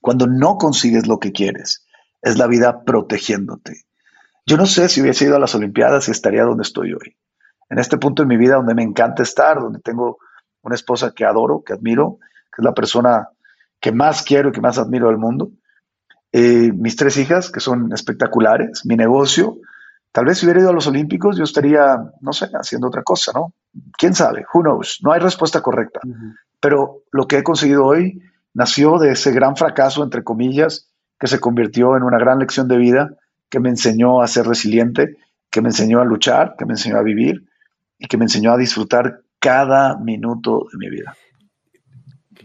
Cuando 0.00 0.26
no 0.26 0.58
consigues 0.58 1.06
lo 1.06 1.18
que 1.18 1.32
quieres, 1.32 1.86
es 2.20 2.38
la 2.38 2.46
vida 2.46 2.84
protegiéndote. 2.84 3.84
Yo 4.46 4.56
no 4.56 4.66
sé 4.66 4.88
si 4.88 5.00
hubiese 5.00 5.24
ido 5.24 5.36
a 5.36 5.38
las 5.38 5.54
Olimpiadas 5.54 6.08
y 6.08 6.10
estaría 6.10 6.44
donde 6.44 6.62
estoy 6.62 6.92
hoy. 6.92 7.16
En 7.70 7.78
este 7.78 7.96
punto 7.96 8.22
de 8.22 8.28
mi 8.28 8.36
vida 8.36 8.56
donde 8.56 8.74
me 8.74 8.82
encanta 8.82 9.22
estar, 9.22 9.60
donde 9.60 9.80
tengo 9.80 10.18
una 10.62 10.74
esposa 10.74 11.12
que 11.14 11.24
adoro, 11.24 11.62
que 11.64 11.72
admiro, 11.72 12.18
que 12.54 12.60
es 12.60 12.64
la 12.64 12.74
persona 12.74 13.28
que 13.80 13.92
más 13.92 14.22
quiero 14.22 14.50
y 14.50 14.52
que 14.52 14.60
más 14.60 14.78
admiro 14.78 15.08
del 15.08 15.18
mundo. 15.18 15.50
Eh, 16.32 16.72
mis 16.72 16.96
tres 16.96 17.16
hijas, 17.16 17.50
que 17.50 17.60
son 17.60 17.92
espectaculares, 17.92 18.84
mi 18.84 18.96
negocio, 18.96 19.56
Tal 20.12 20.26
vez 20.26 20.38
si 20.38 20.46
hubiera 20.46 20.60
ido 20.60 20.70
a 20.70 20.74
los 20.74 20.86
Olímpicos 20.86 21.36
yo 21.36 21.44
estaría, 21.44 21.96
no 22.20 22.32
sé, 22.32 22.50
haciendo 22.52 22.88
otra 22.88 23.02
cosa, 23.02 23.32
¿no? 23.34 23.54
¿Quién 23.96 24.14
sabe? 24.14 24.44
Who 24.52 24.62
knows? 24.62 25.00
No 25.02 25.12
hay 25.12 25.20
respuesta 25.20 25.62
correcta. 25.62 26.00
Pero 26.60 27.02
lo 27.10 27.26
que 27.26 27.38
he 27.38 27.42
conseguido 27.42 27.86
hoy 27.86 28.22
nació 28.52 28.98
de 28.98 29.12
ese 29.12 29.32
gran 29.32 29.56
fracaso, 29.56 30.04
entre 30.04 30.22
comillas, 30.22 30.90
que 31.18 31.26
se 31.26 31.40
convirtió 31.40 31.96
en 31.96 32.02
una 32.02 32.18
gran 32.18 32.38
lección 32.38 32.68
de 32.68 32.76
vida, 32.76 33.16
que 33.48 33.58
me 33.58 33.70
enseñó 33.70 34.20
a 34.20 34.26
ser 34.26 34.46
resiliente, 34.46 35.16
que 35.50 35.62
me 35.62 35.68
enseñó 35.68 36.00
a 36.00 36.04
luchar, 36.04 36.56
que 36.58 36.66
me 36.66 36.74
enseñó 36.74 36.98
a 36.98 37.02
vivir 37.02 37.46
y 37.98 38.06
que 38.06 38.16
me 38.16 38.24
enseñó 38.24 38.52
a 38.52 38.58
disfrutar 38.58 39.22
cada 39.38 39.96
minuto 39.96 40.66
de 40.72 40.78
mi 40.78 40.90
vida. 40.90 41.16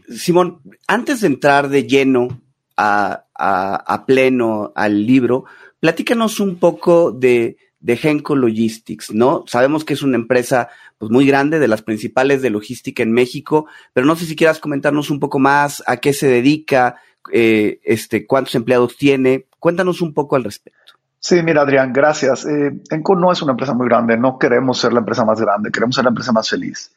Simón, 0.10 0.62
antes 0.88 1.22
de 1.22 1.28
entrar 1.28 1.70
de 1.70 1.84
lleno 1.88 2.42
a, 2.78 3.26
a, 3.34 4.06
pleno 4.06 4.72
al 4.76 5.06
libro, 5.06 5.46
platícanos 5.80 6.40
un 6.40 6.58
poco 6.58 7.12
de, 7.12 7.58
de 7.80 7.98
Genco 7.98 8.36
Logistics, 8.36 9.14
¿no? 9.14 9.44
Sabemos 9.48 9.86
que 9.86 9.94
es 9.94 10.02
una 10.02 10.16
empresa 10.16 10.70
pues, 10.98 11.12
muy 11.12 11.28
grande, 11.28 11.60
de 11.60 11.68
las 11.68 11.82
principales 11.82 12.42
de 12.42 12.50
logística 12.50 13.04
en 13.04 13.12
México, 13.12 13.68
pero 13.94 14.06
no 14.06 14.16
sé 14.16 14.26
si 14.26 14.36
quieras 14.36 14.60
comentarnos 14.60 15.10
un 15.10 15.20
poco 15.20 15.40
más 15.40 15.84
a 15.86 15.98
qué 15.98 16.14
se 16.14 16.28
dedica, 16.28 16.98
eh, 17.32 17.80
este, 17.84 18.26
cuántos 18.26 18.56
empleados 18.56 18.98
tiene. 18.98 19.46
Cuéntanos 19.60 20.02
un 20.02 20.14
poco 20.14 20.36
al 20.36 20.44
respecto. 20.44 20.94
Sí, 21.20 21.42
mira, 21.44 21.62
Adrián, 21.62 21.92
gracias. 21.94 22.46
Eh, 22.46 22.72
no 23.18 23.32
es 23.32 23.42
una 23.42 23.52
empresa 23.52 23.74
muy 23.74 23.88
grande, 23.88 24.18
no 24.18 24.38
queremos 24.38 24.80
ser 24.80 24.94
la 24.94 25.00
empresa 25.00 25.26
más 25.26 25.42
grande, 25.42 25.72
queremos 25.72 25.96
ser 25.96 26.06
la 26.06 26.10
empresa 26.10 26.32
más 26.32 26.50
feliz. 26.50 26.92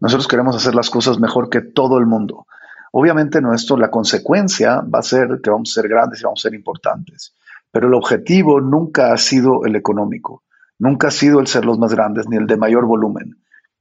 Nosotros 0.00 0.28
queremos 0.28 0.56
hacer 0.56 0.74
las 0.74 0.90
cosas 0.90 1.18
mejor 1.18 1.48
que 1.48 1.60
todo 1.60 1.98
el 1.98 2.06
mundo. 2.06 2.46
Obviamente, 2.92 3.40
nuestro, 3.40 3.76
la 3.76 3.90
consecuencia 3.90 4.80
va 4.82 5.00
a 5.00 5.02
ser 5.02 5.40
que 5.42 5.50
vamos 5.50 5.70
a 5.70 5.80
ser 5.80 5.88
grandes 5.88 6.20
y 6.20 6.24
vamos 6.24 6.40
a 6.40 6.48
ser 6.48 6.54
importantes. 6.54 7.32
Pero 7.76 7.88
el 7.88 7.94
objetivo 7.94 8.62
nunca 8.62 9.12
ha 9.12 9.18
sido 9.18 9.66
el 9.66 9.76
económico, 9.76 10.42
nunca 10.78 11.08
ha 11.08 11.10
sido 11.10 11.40
el 11.40 11.46
ser 11.46 11.66
los 11.66 11.78
más 11.78 11.92
grandes 11.92 12.26
ni 12.26 12.38
el 12.38 12.46
de 12.46 12.56
mayor 12.56 12.86
volumen. 12.86 13.36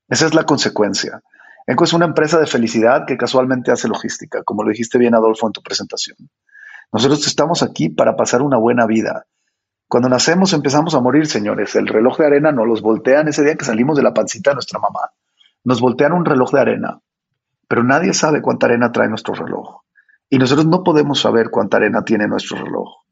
Esa 0.09 0.25
es 0.25 0.33
la 0.33 0.43
consecuencia. 0.43 1.21
Enco 1.65 1.85
es 1.85 1.93
una 1.93 2.03
empresa 2.03 2.37
de 2.37 2.45
felicidad 2.45 3.05
que 3.07 3.15
casualmente 3.15 3.71
hace 3.71 3.87
logística, 3.87 4.43
como 4.43 4.63
lo 4.63 4.71
dijiste 4.71 4.97
bien, 4.97 5.15
Adolfo, 5.15 5.47
en 5.47 5.53
tu 5.53 5.61
presentación. 5.61 6.17
Nosotros 6.91 7.25
estamos 7.25 7.63
aquí 7.63 7.87
para 7.87 8.17
pasar 8.17 8.41
una 8.41 8.57
buena 8.57 8.85
vida 8.85 9.27
cuando 9.87 10.09
nacemos 10.09 10.51
empezamos 10.51 10.93
a 10.93 10.99
morir, 10.99 11.25
señores. 11.25 11.73
El 11.77 11.87
reloj 11.87 12.17
de 12.17 12.25
arena 12.25 12.51
nos 12.51 12.67
los 12.67 12.81
voltean 12.81 13.29
ese 13.29 13.45
día 13.45 13.55
que 13.55 13.63
salimos 13.63 13.95
de 13.95 14.03
la 14.03 14.13
pancita 14.13 14.49
de 14.49 14.55
nuestra 14.55 14.77
mamá. 14.77 15.11
Nos 15.63 15.79
voltean 15.79 16.11
un 16.11 16.25
reloj 16.25 16.51
de 16.51 16.59
arena, 16.59 16.99
pero 17.69 17.81
nadie 17.81 18.13
sabe 18.13 18.41
cuánta 18.41 18.65
arena 18.65 18.91
trae 18.91 19.07
nuestro 19.07 19.35
reloj. 19.35 19.83
Y 20.29 20.37
nosotros 20.37 20.65
no 20.65 20.83
podemos 20.83 21.21
saber 21.21 21.49
cuánta 21.49 21.77
arena 21.77 22.03
tiene 22.03 22.27
nuestro 22.27 22.57
reloj. 22.57 23.04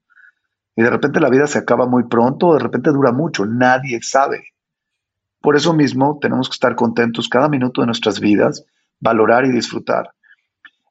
Y 0.75 0.81
de 0.81 0.89
repente 0.89 1.19
la 1.19 1.29
vida 1.29 1.47
se 1.47 1.59
acaba 1.59 1.85
muy 1.87 2.03
pronto, 2.05 2.47
o 2.47 2.53
de 2.53 2.59
repente 2.59 2.91
dura 2.91 3.11
mucho, 3.11 3.45
nadie 3.45 3.99
sabe. 4.01 4.47
Por 5.41 5.55
eso 5.55 5.73
mismo 5.73 6.19
tenemos 6.21 6.49
que 6.49 6.53
estar 6.53 6.75
contentos 6.75 7.29
cada 7.29 7.49
minuto 7.49 7.81
de 7.81 7.87
nuestras 7.87 8.19
vidas, 8.19 8.65
valorar 8.99 9.45
y 9.45 9.51
disfrutar. 9.51 10.11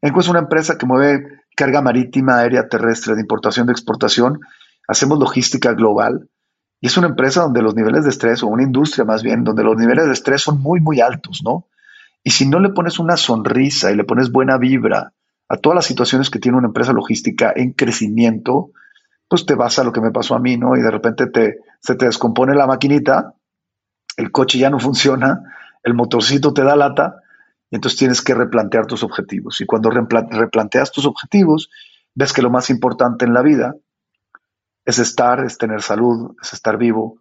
Enco 0.00 0.20
es 0.20 0.28
una 0.28 0.40
empresa 0.40 0.76
que 0.76 0.86
mueve 0.86 1.40
carga 1.56 1.80
marítima, 1.80 2.38
aérea, 2.38 2.68
terrestre, 2.68 3.14
de 3.14 3.20
importación, 3.20 3.66
de 3.66 3.72
exportación, 3.72 4.40
hacemos 4.86 5.18
logística 5.18 5.72
global 5.72 6.28
y 6.82 6.88
es 6.88 6.96
una 6.96 7.06
empresa 7.06 7.42
donde 7.42 7.62
los 7.62 7.76
niveles 7.76 8.02
de 8.02 8.10
estrés, 8.10 8.42
o 8.42 8.48
una 8.48 8.64
industria 8.64 9.04
más 9.04 9.22
bien, 9.22 9.44
donde 9.44 9.62
los 9.62 9.76
niveles 9.76 10.06
de 10.06 10.12
estrés 10.12 10.42
son 10.42 10.60
muy, 10.60 10.80
muy 10.80 11.00
altos, 11.00 11.40
¿no? 11.44 11.68
Y 12.24 12.30
si 12.30 12.48
no 12.48 12.58
le 12.58 12.70
pones 12.70 12.98
una 12.98 13.16
sonrisa 13.16 13.92
y 13.92 13.96
le 13.96 14.02
pones 14.02 14.32
buena 14.32 14.58
vibra 14.58 15.12
a 15.48 15.56
todas 15.58 15.76
las 15.76 15.86
situaciones 15.86 16.28
que 16.28 16.40
tiene 16.40 16.58
una 16.58 16.66
empresa 16.66 16.92
logística 16.92 17.52
en 17.54 17.72
crecimiento, 17.72 18.72
pues 19.32 19.46
te 19.46 19.54
vas 19.54 19.78
a 19.78 19.84
lo 19.84 19.94
que 19.94 20.02
me 20.02 20.10
pasó 20.10 20.34
a 20.34 20.38
mí, 20.38 20.58
¿no? 20.58 20.76
Y 20.76 20.82
de 20.82 20.90
repente 20.90 21.26
te, 21.26 21.60
se 21.80 21.94
te 21.94 22.04
descompone 22.04 22.54
la 22.54 22.66
maquinita, 22.66 23.32
el 24.18 24.30
coche 24.30 24.58
ya 24.58 24.68
no 24.68 24.78
funciona, 24.78 25.40
el 25.82 25.94
motorcito 25.94 26.52
te 26.52 26.62
da 26.62 26.76
lata, 26.76 27.22
y 27.70 27.76
entonces 27.76 27.98
tienes 27.98 28.20
que 28.20 28.34
replantear 28.34 28.84
tus 28.84 29.02
objetivos. 29.02 29.58
Y 29.62 29.64
cuando 29.64 29.88
replanteas 29.88 30.92
tus 30.92 31.06
objetivos, 31.06 31.70
ves 32.14 32.34
que 32.34 32.42
lo 32.42 32.50
más 32.50 32.68
importante 32.68 33.24
en 33.24 33.32
la 33.32 33.40
vida 33.40 33.74
es 34.84 34.98
estar, 34.98 35.42
es 35.46 35.56
tener 35.56 35.80
salud, 35.80 36.36
es 36.42 36.52
estar 36.52 36.76
vivo, 36.76 37.16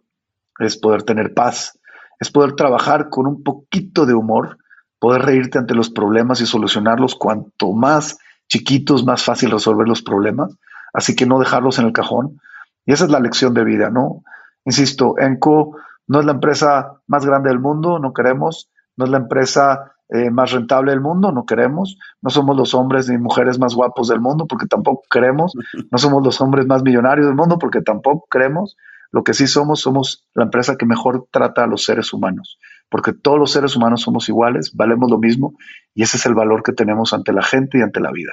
es 0.58 0.76
poder 0.76 1.04
tener 1.04 1.32
paz, 1.32 1.78
es 2.20 2.30
poder 2.30 2.52
trabajar 2.56 3.08
con 3.08 3.26
un 3.26 3.42
poquito 3.42 4.04
de 4.04 4.12
humor, 4.12 4.58
poder 4.98 5.22
reírte 5.22 5.56
ante 5.56 5.74
los 5.74 5.88
problemas 5.88 6.42
y 6.42 6.46
solucionarlos 6.46 7.14
cuanto 7.14 7.72
más 7.72 8.18
chiquitos, 8.48 9.02
más 9.02 9.24
fácil 9.24 9.50
resolver 9.50 9.88
los 9.88 10.02
problemas, 10.02 10.58
así 10.92 11.14
que 11.16 11.26
no 11.26 11.38
dejarlos 11.38 11.78
en 11.78 11.86
el 11.86 11.92
cajón. 11.92 12.40
Y 12.84 12.92
esa 12.92 13.04
es 13.04 13.10
la 13.10 13.20
lección 13.20 13.54
de 13.54 13.64
vida, 13.64 13.90
¿no? 13.90 14.22
Insisto, 14.64 15.14
Enco 15.18 15.76
no 16.06 16.20
es 16.20 16.26
la 16.26 16.32
empresa 16.32 17.00
más 17.06 17.24
grande 17.24 17.48
del 17.50 17.60
mundo, 17.60 17.98
no 17.98 18.12
queremos, 18.12 18.70
no 18.96 19.04
es 19.04 19.10
la 19.10 19.18
empresa 19.18 19.92
eh, 20.14 20.30
más 20.30 20.52
rentable 20.52 20.90
del 20.90 21.00
mundo, 21.00 21.32
no 21.32 21.46
queremos. 21.46 21.96
No 22.20 22.28
somos 22.28 22.54
los 22.54 22.74
hombres 22.74 23.08
ni 23.08 23.16
mujeres 23.16 23.58
más 23.58 23.74
guapos 23.74 24.08
del 24.08 24.20
mundo 24.20 24.46
porque 24.46 24.66
tampoco 24.66 25.02
queremos. 25.10 25.54
No 25.90 25.98
somos 25.98 26.22
los 26.22 26.40
hombres 26.40 26.66
más 26.66 26.82
millonarios 26.82 27.26
del 27.26 27.34
mundo 27.34 27.58
porque 27.58 27.80
tampoco 27.80 28.26
queremos. 28.30 28.76
Lo 29.10 29.24
que 29.24 29.32
sí 29.32 29.46
somos, 29.46 29.80
somos 29.80 30.26
la 30.34 30.44
empresa 30.44 30.76
que 30.76 30.86
mejor 30.86 31.26
trata 31.30 31.64
a 31.64 31.66
los 31.66 31.84
seres 31.84 32.12
humanos, 32.12 32.58
porque 32.88 33.12
todos 33.12 33.38
los 33.38 33.52
seres 33.52 33.76
humanos 33.76 34.00
somos 34.00 34.28
iguales, 34.28 34.72
valemos 34.74 35.10
lo 35.10 35.18
mismo 35.18 35.54
y 35.94 36.02
ese 36.02 36.16
es 36.16 36.24
el 36.24 36.34
valor 36.34 36.62
que 36.62 36.72
tenemos 36.72 37.12
ante 37.12 37.32
la 37.32 37.42
gente 37.42 37.78
y 37.78 37.82
ante 37.82 38.00
la 38.00 38.10
vida. 38.10 38.32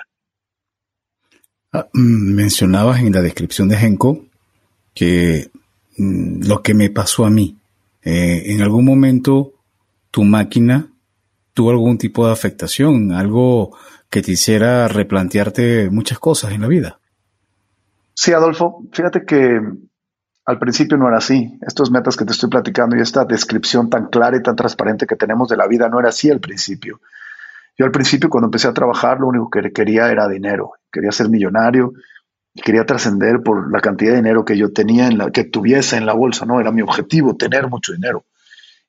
Ah, 1.72 1.88
mm, 1.94 2.34
mencionabas 2.34 3.02
en 3.02 3.14
la 3.14 3.22
descripción 3.22 3.70
de 3.70 3.78
Genco 3.78 4.26
que 4.96 5.52
mm, 5.98 6.48
lo 6.48 6.64
que 6.64 6.74
me 6.74 6.90
pasó 6.90 7.26
a 7.26 7.30
mí, 7.30 7.58
eh, 8.04 8.44
en 8.48 8.62
algún 8.62 8.86
momento 8.86 9.54
tu 10.12 10.24
máquina 10.24 10.88
tuvo 11.54 11.72
algún 11.72 11.98
tipo 11.98 12.26
de 12.26 12.34
afectación, 12.34 13.12
algo 13.12 13.78
que 14.10 14.22
te 14.22 14.32
hiciera 14.32 14.88
replantearte 14.88 15.90
muchas 15.92 16.18
cosas 16.18 16.54
en 16.54 16.62
la 16.62 16.68
vida. 16.68 17.00
Sí, 18.16 18.34
Adolfo, 18.34 18.84
fíjate 18.92 19.24
que 19.24 19.62
al 20.46 20.58
principio 20.58 20.98
no 20.98 21.08
era 21.08 21.18
así. 21.18 21.60
Estos 21.62 21.92
metas 21.92 22.18
que 22.18 22.26
te 22.26 22.32
estoy 22.32 22.50
platicando 22.50 22.96
y 22.96 23.02
esta 23.02 23.24
descripción 23.26 23.90
tan 23.90 24.08
clara 24.08 24.38
y 24.38 24.42
tan 24.42 24.56
transparente 24.56 25.06
que 25.06 25.16
tenemos 25.16 25.48
de 25.50 25.58
la 25.58 25.68
vida 25.68 25.90
no 25.90 26.00
era 26.00 26.10
así 26.10 26.32
al 26.32 26.40
principio. 26.40 27.02
Yo 27.78 27.86
al 27.86 27.92
principio 27.92 28.30
cuando 28.30 28.48
empecé 28.48 28.68
a 28.68 28.74
trabajar 28.74 29.20
lo 29.20 29.28
único 29.28 29.50
que 29.50 29.72
quería 29.72 30.12
era 30.12 30.28
dinero. 30.28 30.74
Quería 30.92 31.12
ser 31.12 31.30
millonario 31.30 31.94
quería 32.62 32.86
trascender 32.86 33.42
por 33.42 33.72
la 33.72 33.80
cantidad 33.80 34.12
de 34.12 34.18
dinero 34.18 34.46
que 34.46 34.58
yo 34.58 34.72
tenía, 34.72 35.08
en 35.08 35.18
la, 35.18 35.32
que 35.32 35.44
tuviese 35.44 35.98
en 35.98 36.06
la 36.06 36.14
bolsa, 36.14 36.46
¿no? 36.46 36.60
Era 36.60 36.72
mi 36.72 36.82
objetivo, 36.82 37.36
tener 37.36 37.68
mucho 37.68 37.94
dinero. 37.94 38.26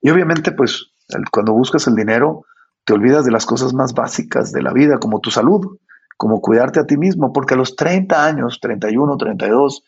Y 0.01 0.09
obviamente, 0.09 0.51
pues, 0.51 0.91
cuando 1.31 1.53
buscas 1.53 1.87
el 1.87 1.95
dinero, 1.95 2.45
te 2.85 2.93
olvidas 2.93 3.25
de 3.25 3.31
las 3.31 3.45
cosas 3.45 3.73
más 3.73 3.93
básicas 3.93 4.51
de 4.51 4.61
la 4.61 4.73
vida, 4.73 4.97
como 4.97 5.19
tu 5.19 5.31
salud, 5.31 5.77
como 6.17 6.41
cuidarte 6.41 6.79
a 6.79 6.85
ti 6.85 6.97
mismo, 6.97 7.33
porque 7.33 7.53
a 7.53 7.57
los 7.57 7.75
30 7.75 8.25
años, 8.25 8.59
31, 8.61 9.17
32, 9.17 9.83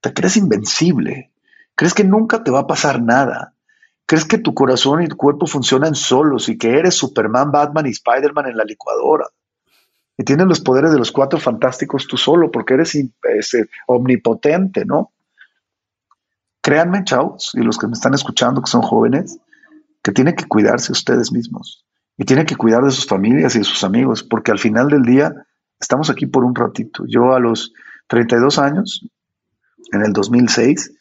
te 0.00 0.12
crees 0.12 0.36
invencible, 0.36 1.32
crees 1.74 1.94
que 1.94 2.04
nunca 2.04 2.44
te 2.44 2.50
va 2.50 2.60
a 2.60 2.66
pasar 2.66 3.02
nada, 3.02 3.54
crees 4.06 4.24
que 4.24 4.38
tu 4.38 4.54
corazón 4.54 5.02
y 5.02 5.08
tu 5.08 5.16
cuerpo 5.16 5.46
funcionan 5.46 5.94
solos 5.94 6.48
y 6.48 6.56
que 6.56 6.78
eres 6.78 6.94
Superman, 6.94 7.50
Batman 7.50 7.86
y 7.86 7.90
Spider-Man 7.90 8.46
en 8.46 8.56
la 8.56 8.64
licuadora. 8.64 9.26
Y 10.16 10.24
tienes 10.24 10.46
los 10.46 10.60
poderes 10.60 10.92
de 10.92 10.98
los 10.98 11.12
cuatro 11.12 11.38
fantásticos 11.38 12.06
tú 12.06 12.16
solo, 12.16 12.50
porque 12.50 12.74
eres 12.74 12.94
este, 12.94 13.68
omnipotente, 13.86 14.86
¿no? 14.86 15.12
Créanme, 16.62 17.04
chavos, 17.04 17.52
y 17.54 17.60
los 17.60 17.76
que 17.76 17.86
me 17.86 17.92
están 17.92 18.14
escuchando 18.14 18.62
que 18.62 18.70
son 18.70 18.82
jóvenes, 18.82 19.38
que 20.02 20.12
tienen 20.12 20.34
que 20.34 20.46
cuidarse 20.46 20.92
ustedes 20.92 21.32
mismos 21.32 21.84
y 22.16 22.24
tiene 22.24 22.46
que 22.46 22.56
cuidar 22.56 22.82
de 22.82 22.90
sus 22.90 23.06
familias 23.06 23.54
y 23.54 23.58
de 23.58 23.64
sus 23.64 23.84
amigos, 23.84 24.22
porque 24.22 24.50
al 24.50 24.58
final 24.58 24.88
del 24.88 25.02
día 25.02 25.34
estamos 25.78 26.08
aquí 26.08 26.26
por 26.26 26.44
un 26.44 26.54
ratito. 26.54 27.04
Yo 27.06 27.34
a 27.34 27.40
los 27.40 27.72
32 28.06 28.58
años, 28.58 29.06
en 29.92 30.02
el 30.02 30.12
2006, 30.12 30.94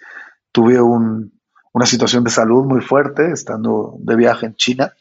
tuve 0.51 0.79
una 1.75 1.85
situación 1.85 2.23
de 2.23 2.29
salud 2.29 2.63
muy 2.63 2.79
fuerte, 2.79 3.33
estando 3.33 3.97
de 3.99 4.15
viaje 4.15 4.45
en 4.45 4.55
China, 4.55 4.93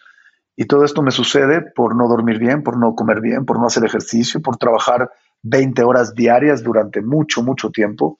y 0.56 0.64
todo 0.64 0.84
esto 0.84 1.02
me 1.02 1.12
sucede 1.12 1.60
por 1.60 1.94
no 1.94 2.08
dormir 2.08 2.40
bien, 2.40 2.64
por 2.64 2.76
no 2.76 2.96
comer 2.96 3.20
bien, 3.20 3.44
por 3.44 3.60
no 3.60 3.66
hacer 3.66 3.84
ejercicio, 3.84 4.42
por 4.42 4.56
trabajar 4.56 5.08
20 5.42 5.84
horas 5.84 6.16
diarias 6.16 6.64
durante 6.64 7.00
mucho, 7.00 7.44
mucho 7.44 7.70
tiempo. 7.70 8.18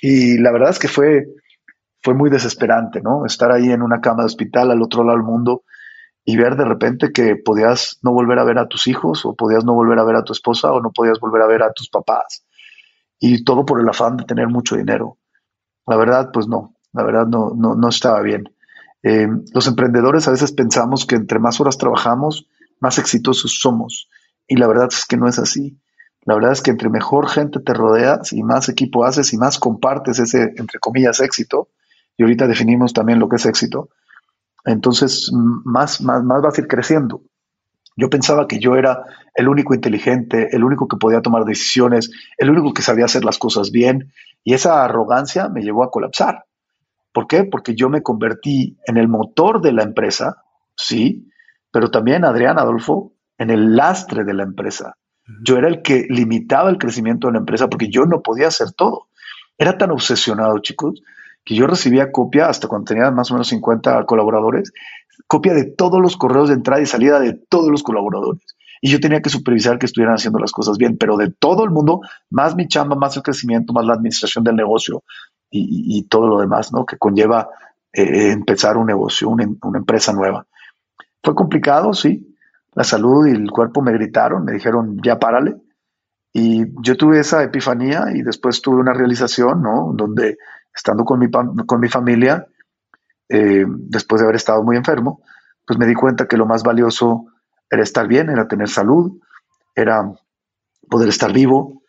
Y 0.00 0.38
la 0.38 0.52
verdad 0.52 0.70
es 0.70 0.78
que 0.78 0.86
fue, 0.86 1.26
fue 2.00 2.14
muy 2.14 2.30
desesperante, 2.30 3.00
¿no? 3.02 3.26
Estar 3.26 3.50
ahí 3.50 3.72
en 3.72 3.82
una 3.82 4.00
cama 4.00 4.22
de 4.22 4.26
hospital 4.26 4.70
al 4.70 4.82
otro 4.82 5.02
lado 5.02 5.18
del 5.18 5.26
mundo 5.26 5.64
y 6.24 6.36
ver 6.36 6.54
de 6.54 6.66
repente 6.66 7.10
que 7.12 7.34
podías 7.34 7.98
no 8.02 8.12
volver 8.12 8.38
a 8.38 8.44
ver 8.44 8.58
a 8.58 8.68
tus 8.68 8.86
hijos 8.86 9.26
o 9.26 9.34
podías 9.34 9.64
no 9.64 9.74
volver 9.74 9.98
a 9.98 10.04
ver 10.04 10.14
a 10.14 10.22
tu 10.22 10.32
esposa 10.32 10.70
o 10.70 10.80
no 10.80 10.92
podías 10.92 11.18
volver 11.18 11.42
a 11.42 11.48
ver 11.48 11.64
a 11.64 11.72
tus 11.72 11.90
papás. 11.90 12.46
Y 13.18 13.42
todo 13.42 13.66
por 13.66 13.80
el 13.80 13.88
afán 13.88 14.16
de 14.16 14.24
tener 14.24 14.46
mucho 14.46 14.76
dinero. 14.76 15.18
La 15.88 15.96
verdad, 15.96 16.30
pues 16.32 16.46
no, 16.46 16.76
la 16.92 17.04
verdad 17.04 17.26
no, 17.26 17.52
no, 17.56 17.74
no 17.74 17.88
estaba 17.88 18.20
bien. 18.22 18.44
Eh, 19.02 19.28
los 19.52 19.66
emprendedores 19.66 20.28
a 20.28 20.32
veces 20.32 20.52
pensamos 20.52 21.06
que 21.06 21.16
entre 21.16 21.38
más 21.38 21.60
horas 21.60 21.78
trabajamos, 21.78 22.46
más 22.80 22.98
exitosos 22.98 23.58
somos. 23.60 24.08
Y 24.46 24.56
la 24.56 24.66
verdad 24.66 24.88
es 24.90 25.06
que 25.06 25.16
no 25.16 25.28
es 25.28 25.38
así. 25.38 25.78
La 26.22 26.34
verdad 26.34 26.52
es 26.52 26.60
que 26.60 26.70
entre 26.70 26.90
mejor 26.90 27.28
gente 27.28 27.60
te 27.60 27.72
rodeas 27.72 28.32
y 28.32 28.42
más 28.42 28.68
equipo 28.68 29.04
haces 29.04 29.32
y 29.32 29.38
más 29.38 29.58
compartes 29.58 30.18
ese, 30.18 30.52
entre 30.56 30.78
comillas, 30.78 31.20
éxito, 31.20 31.68
y 32.16 32.22
ahorita 32.22 32.46
definimos 32.46 32.92
también 32.92 33.18
lo 33.18 33.28
que 33.28 33.36
es 33.36 33.46
éxito, 33.46 33.88
entonces 34.64 35.30
más, 35.32 36.02
más, 36.02 36.22
más 36.22 36.42
vas 36.42 36.58
a 36.58 36.60
ir 36.60 36.68
creciendo. 36.68 37.22
Yo 37.96 38.10
pensaba 38.10 38.46
que 38.46 38.58
yo 38.58 38.76
era 38.76 39.04
el 39.34 39.48
único 39.48 39.74
inteligente, 39.74 40.54
el 40.54 40.64
único 40.64 40.88
que 40.88 40.98
podía 40.98 41.22
tomar 41.22 41.44
decisiones, 41.44 42.10
el 42.36 42.50
único 42.50 42.74
que 42.74 42.82
sabía 42.82 43.06
hacer 43.06 43.24
las 43.24 43.38
cosas 43.38 43.70
bien, 43.70 44.12
y 44.44 44.54
esa 44.54 44.84
arrogancia 44.84 45.48
me 45.48 45.62
llevó 45.62 45.84
a 45.84 45.90
colapsar. 45.90 46.44
¿Por 47.12 47.26
qué? 47.26 47.44
Porque 47.44 47.74
yo 47.74 47.88
me 47.88 48.02
convertí 48.02 48.76
en 48.86 48.96
el 48.96 49.08
motor 49.08 49.60
de 49.60 49.72
la 49.72 49.82
empresa, 49.82 50.44
sí, 50.76 51.28
pero 51.72 51.90
también, 51.90 52.24
Adrián 52.24 52.58
Adolfo, 52.58 53.12
en 53.38 53.50
el 53.50 53.76
lastre 53.76 54.24
de 54.24 54.34
la 54.34 54.42
empresa. 54.42 54.96
Yo 55.44 55.56
era 55.56 55.68
el 55.68 55.82
que 55.82 56.06
limitaba 56.08 56.70
el 56.70 56.78
crecimiento 56.78 57.26
de 57.26 57.34
la 57.34 57.38
empresa 57.38 57.68
porque 57.68 57.88
yo 57.88 58.04
no 58.04 58.20
podía 58.20 58.48
hacer 58.48 58.72
todo. 58.72 59.08
Era 59.56 59.78
tan 59.78 59.90
obsesionado, 59.90 60.58
chicos, 60.58 61.02
que 61.44 61.54
yo 61.54 61.66
recibía 61.66 62.12
copia 62.12 62.48
hasta 62.48 62.68
cuando 62.68 62.86
tenía 62.86 63.10
más 63.10 63.30
o 63.30 63.34
menos 63.34 63.48
50 63.48 64.04
colaboradores, 64.04 64.72
copia 65.26 65.54
de 65.54 65.64
todos 65.64 66.00
los 66.00 66.16
correos 66.16 66.48
de 66.48 66.54
entrada 66.54 66.82
y 66.82 66.86
salida 66.86 67.20
de 67.20 67.34
todos 67.34 67.70
los 67.70 67.82
colaboradores. 67.82 68.42
Y 68.82 68.90
yo 68.90 68.98
tenía 68.98 69.20
que 69.20 69.30
supervisar 69.30 69.78
que 69.78 69.86
estuvieran 69.86 70.14
haciendo 70.14 70.38
las 70.38 70.52
cosas 70.52 70.78
bien, 70.78 70.96
pero 70.96 71.16
de 71.16 71.30
todo 71.30 71.64
el 71.64 71.70
mundo, 71.70 72.00
más 72.30 72.56
mi 72.56 72.66
chamba, 72.66 72.96
más 72.96 73.16
el 73.16 73.22
crecimiento, 73.22 73.72
más 73.72 73.84
la 73.84 73.94
administración 73.94 74.42
del 74.42 74.56
negocio 74.56 75.02
y, 75.50 76.02
todo 76.08 76.28
lo 76.28 76.40
demás, 76.40 76.72
¿no? 76.72 76.86
Que 76.86 76.96
conlleva 76.96 77.48
eh, 77.92 78.30
empezar 78.30 78.76
un 78.76 78.86
negocio, 78.86 79.28
una, 79.28 79.48
una 79.62 79.78
empresa 79.78 80.12
nueva. 80.12 80.46
Fue 81.22 81.34
complicado, 81.34 81.92
sí. 81.92 82.36
La 82.74 82.84
salud 82.84 83.26
y 83.26 83.30
el 83.30 83.50
cuerpo 83.50 83.82
me 83.82 83.92
gritaron, 83.92 84.44
me 84.44 84.52
dijeron, 84.52 84.98
ya 85.02 85.18
párale. 85.18 85.56
Y 86.32 86.64
yo 86.82 86.96
tuve 86.96 87.18
esa 87.18 87.42
epifanía 87.42 88.06
y 88.14 88.22
después 88.22 88.62
tuve 88.62 88.80
una 88.80 88.92
realización, 88.92 89.62
¿no? 89.62 89.92
Donde 89.94 90.38
estando 90.72 91.04
con 91.04 91.18
mi, 91.18 91.28
con 91.30 91.80
mi 91.80 91.88
familia, 91.88 92.46
eh, 93.28 93.64
después 93.66 94.20
de 94.20 94.26
haber 94.26 94.36
estado 94.36 94.62
muy 94.62 94.76
enfermo, 94.76 95.22
pues 95.66 95.78
me 95.78 95.86
di 95.86 95.94
cuenta 95.94 96.26
que 96.26 96.36
lo 96.36 96.46
más 96.46 96.62
valioso 96.62 97.26
era 97.68 97.82
estar 97.82 98.06
bien, 98.06 98.28
era 98.28 98.48
tener 98.48 98.68
salud, 98.68 99.20
era 99.74 100.12
poder 100.88 101.08
estar 101.08 101.32
vivo 101.32 101.79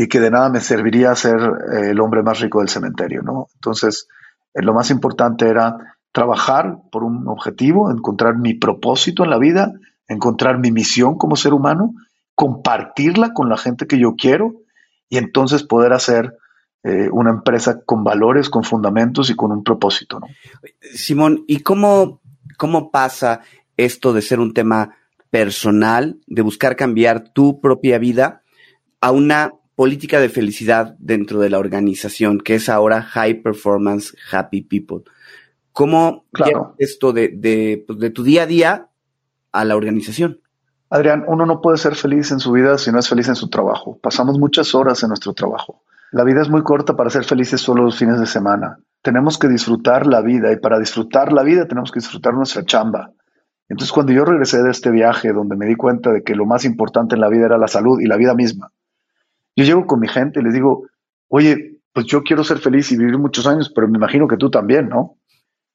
y 0.00 0.08
que 0.08 0.18
de 0.18 0.30
nada 0.30 0.48
me 0.48 0.60
serviría 0.60 1.14
ser 1.14 1.38
eh, 1.38 1.90
el 1.90 2.00
hombre 2.00 2.22
más 2.22 2.40
rico 2.40 2.60
del 2.60 2.70
cementerio, 2.70 3.20
¿no? 3.20 3.48
Entonces, 3.56 4.08
eh, 4.54 4.62
lo 4.62 4.72
más 4.72 4.90
importante 4.90 5.46
era 5.46 5.76
trabajar 6.10 6.78
por 6.90 7.04
un 7.04 7.28
objetivo, 7.28 7.90
encontrar 7.90 8.38
mi 8.38 8.54
propósito 8.54 9.24
en 9.24 9.30
la 9.30 9.36
vida, 9.36 9.74
encontrar 10.08 10.58
mi 10.58 10.72
misión 10.72 11.18
como 11.18 11.36
ser 11.36 11.52
humano, 11.52 11.92
compartirla 12.34 13.34
con 13.34 13.50
la 13.50 13.58
gente 13.58 13.86
que 13.86 13.98
yo 13.98 14.14
quiero 14.16 14.54
y 15.10 15.18
entonces 15.18 15.64
poder 15.64 15.92
hacer 15.92 16.34
eh, 16.82 17.10
una 17.12 17.28
empresa 17.28 17.82
con 17.84 18.02
valores, 18.02 18.48
con 18.48 18.64
fundamentos 18.64 19.28
y 19.28 19.36
con 19.36 19.52
un 19.52 19.62
propósito. 19.62 20.18
Simón, 20.80 21.44
¿y 21.46 21.58
cómo, 21.58 22.22
cómo 22.56 22.90
pasa 22.90 23.42
esto 23.76 24.14
de 24.14 24.22
ser 24.22 24.40
un 24.40 24.54
tema 24.54 24.96
personal, 25.28 26.18
de 26.26 26.40
buscar 26.40 26.74
cambiar 26.74 27.34
tu 27.34 27.60
propia 27.60 27.98
vida, 27.98 28.40
a 29.02 29.10
una 29.10 29.52
política 29.80 30.20
de 30.20 30.28
felicidad 30.28 30.94
dentro 30.98 31.40
de 31.40 31.48
la 31.48 31.58
organización, 31.58 32.38
que 32.38 32.56
es 32.56 32.68
ahora 32.68 33.00
High 33.00 33.40
Performance 33.40 34.14
Happy 34.30 34.60
People? 34.60 35.10
¿Cómo 35.72 36.26
claro. 36.32 36.74
esto 36.76 37.14
de, 37.14 37.82
pues, 37.86 37.98
de, 37.98 38.10
tu 38.10 38.22
día 38.22 38.42
a 38.42 38.46
día 38.46 38.88
a 39.52 39.64
la 39.64 39.76
organización? 39.76 40.38
Adrián, 40.90 41.24
uno 41.26 41.46
no 41.46 41.62
puede 41.62 41.78
ser 41.78 41.94
feliz 41.94 42.30
en 42.30 42.40
su 42.40 42.52
vida 42.52 42.76
si 42.76 42.92
no 42.92 42.98
es 42.98 43.08
feliz 43.08 43.28
en 43.28 43.36
su 43.36 43.48
trabajo. 43.48 43.98
Pasamos 44.02 44.38
muchas 44.38 44.74
horas 44.74 45.02
en 45.02 45.08
nuestro 45.08 45.32
trabajo. 45.32 45.82
La 46.12 46.24
vida 46.24 46.42
es 46.42 46.50
muy 46.50 46.62
corta 46.62 46.94
para 46.94 47.08
ser 47.08 47.24
felices 47.24 47.62
solo 47.62 47.82
los 47.82 47.96
fines 47.96 48.20
de 48.20 48.26
semana. 48.26 48.80
Tenemos 49.00 49.38
que 49.38 49.48
disfrutar 49.48 50.06
la 50.06 50.20
vida 50.20 50.52
y 50.52 50.56
para 50.56 50.78
disfrutar 50.78 51.32
la 51.32 51.42
vida 51.42 51.66
tenemos 51.66 51.90
que 51.90 52.00
disfrutar 52.00 52.34
nuestra 52.34 52.66
chamba. 52.66 53.12
Entonces 53.66 53.92
cuando 53.92 54.12
yo 54.12 54.26
regresé 54.26 54.62
de 54.62 54.72
este 54.72 54.90
viaje 54.90 55.32
donde 55.32 55.56
me 55.56 55.64
di 55.64 55.74
cuenta 55.74 56.12
de 56.12 56.22
que 56.22 56.34
lo 56.34 56.44
más 56.44 56.66
importante 56.66 57.14
en 57.14 57.22
la 57.22 57.30
vida 57.30 57.46
era 57.46 57.56
la 57.56 57.68
salud 57.68 57.98
y 57.98 58.04
la 58.04 58.18
vida 58.18 58.34
misma, 58.34 58.72
yo 59.60 59.64
llego 59.64 59.86
con 59.86 60.00
mi 60.00 60.08
gente 60.08 60.40
y 60.40 60.42
les 60.42 60.54
digo, 60.54 60.86
oye, 61.28 61.80
pues 61.92 62.06
yo 62.06 62.22
quiero 62.22 62.44
ser 62.44 62.58
feliz 62.58 62.90
y 62.92 62.96
vivir 62.96 63.18
muchos 63.18 63.46
años, 63.46 63.70
pero 63.74 63.88
me 63.88 63.98
imagino 63.98 64.26
que 64.26 64.36
tú 64.36 64.50
también, 64.50 64.88
¿no? 64.88 65.18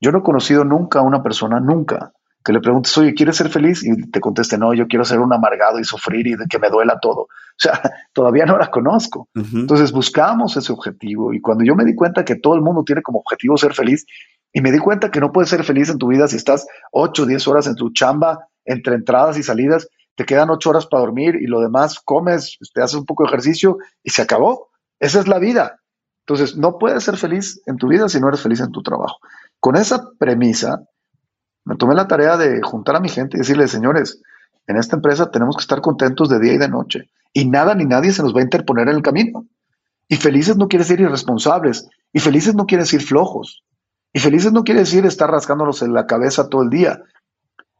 Yo 0.01 0.11
no 0.11 0.19
he 0.19 0.23
conocido 0.23 0.63
nunca 0.63 0.99
a 0.99 1.03
una 1.03 1.21
persona, 1.21 1.59
nunca, 1.59 2.13
que 2.43 2.53
le 2.53 2.59
preguntes, 2.59 2.97
oye, 2.97 3.13
¿quieres 3.13 3.37
ser 3.37 3.49
feliz? 3.49 3.83
Y 3.83 4.09
te 4.09 4.19
conteste, 4.19 4.57
no, 4.57 4.73
yo 4.73 4.87
quiero 4.87 5.05
ser 5.05 5.19
un 5.19 5.33
amargado 5.33 5.79
y 5.79 5.83
sufrir 5.83 6.27
y 6.27 6.35
de 6.35 6.45
que 6.49 6.59
me 6.59 6.69
duela 6.69 6.99
todo. 6.99 7.21
O 7.21 7.57
sea, 7.57 7.79
todavía 8.13 8.45
no 8.45 8.57
la 8.57 8.69
conozco. 8.69 9.29
Entonces 9.33 9.91
buscamos 9.91 10.57
ese 10.57 10.71
objetivo 10.71 11.33
y 11.33 11.41
cuando 11.41 11.63
yo 11.63 11.75
me 11.75 11.85
di 11.85 11.95
cuenta 11.95 12.25
que 12.25 12.35
todo 12.35 12.55
el 12.55 12.61
mundo 12.61 12.83
tiene 12.83 13.01
como 13.01 13.19
objetivo 13.19 13.57
ser 13.57 13.73
feliz 13.73 14.05
y 14.53 14.61
me 14.61 14.71
di 14.71 14.79
cuenta 14.79 15.11
que 15.11 15.19
no 15.19 15.31
puedes 15.31 15.49
ser 15.49 15.63
feliz 15.63 15.89
en 15.89 15.97
tu 15.97 16.07
vida 16.07 16.27
si 16.27 16.37
estás 16.37 16.67
8 16.91 17.23
o 17.23 17.25
10 17.25 17.47
horas 17.47 17.67
en 17.67 17.75
tu 17.75 17.91
chamba, 17.91 18.47
entre 18.63 18.95
entradas 18.95 19.37
y 19.37 19.43
salidas, 19.43 19.89
te 20.15 20.25
quedan 20.25 20.49
8 20.49 20.69
horas 20.69 20.87
para 20.87 21.01
dormir 21.01 21.35
y 21.35 21.47
lo 21.47 21.59
demás 21.59 21.99
comes, 21.99 22.57
te 22.73 22.81
haces 22.81 22.95
un 22.95 23.05
poco 23.05 23.23
de 23.23 23.29
ejercicio 23.29 23.77
y 24.03 24.11
se 24.11 24.21
acabó. 24.21 24.69
Esa 24.99 25.19
es 25.19 25.27
la 25.27 25.39
vida. 25.39 25.81
Entonces, 26.25 26.57
no 26.57 26.77
puedes 26.77 27.03
ser 27.03 27.17
feliz 27.17 27.61
en 27.65 27.77
tu 27.77 27.87
vida 27.87 28.09
si 28.09 28.19
no 28.19 28.27
eres 28.29 28.41
feliz 28.41 28.59
en 28.59 28.71
tu 28.71 28.81
trabajo. 28.81 29.17
Con 29.59 29.75
esa 29.75 30.09
premisa, 30.17 30.81
me 31.65 31.75
tomé 31.75 31.95
la 31.95 32.07
tarea 32.07 32.37
de 32.37 32.61
juntar 32.61 32.95
a 32.95 32.99
mi 32.99 33.09
gente 33.09 33.37
y 33.37 33.39
decirle, 33.39 33.67
señores, 33.67 34.21
en 34.67 34.77
esta 34.77 34.95
empresa 34.95 35.29
tenemos 35.29 35.55
que 35.55 35.61
estar 35.61 35.81
contentos 35.81 36.29
de 36.29 36.39
día 36.39 36.53
y 36.53 36.57
de 36.57 36.69
noche. 36.69 37.09
Y 37.33 37.47
nada 37.47 37.75
ni 37.75 37.85
nadie 37.85 38.11
se 38.11 38.23
nos 38.23 38.35
va 38.35 38.39
a 38.39 38.43
interponer 38.43 38.87
en 38.87 38.95
el 38.95 39.01
camino. 39.01 39.45
Y 40.07 40.15
felices 40.15 40.57
no 40.57 40.67
quiere 40.67 40.83
decir 40.83 40.99
irresponsables. 40.99 41.87
Y 42.13 42.19
felices 42.19 42.55
no 42.55 42.65
quiere 42.65 42.83
decir 42.83 43.01
flojos. 43.01 43.63
Y 44.13 44.19
felices 44.19 44.53
no 44.53 44.63
quiere 44.63 44.81
decir 44.81 45.05
estar 45.05 45.29
rascándonos 45.29 45.81
en 45.81 45.93
la 45.93 46.07
cabeza 46.07 46.49
todo 46.49 46.63
el 46.63 46.69
día. 46.69 47.01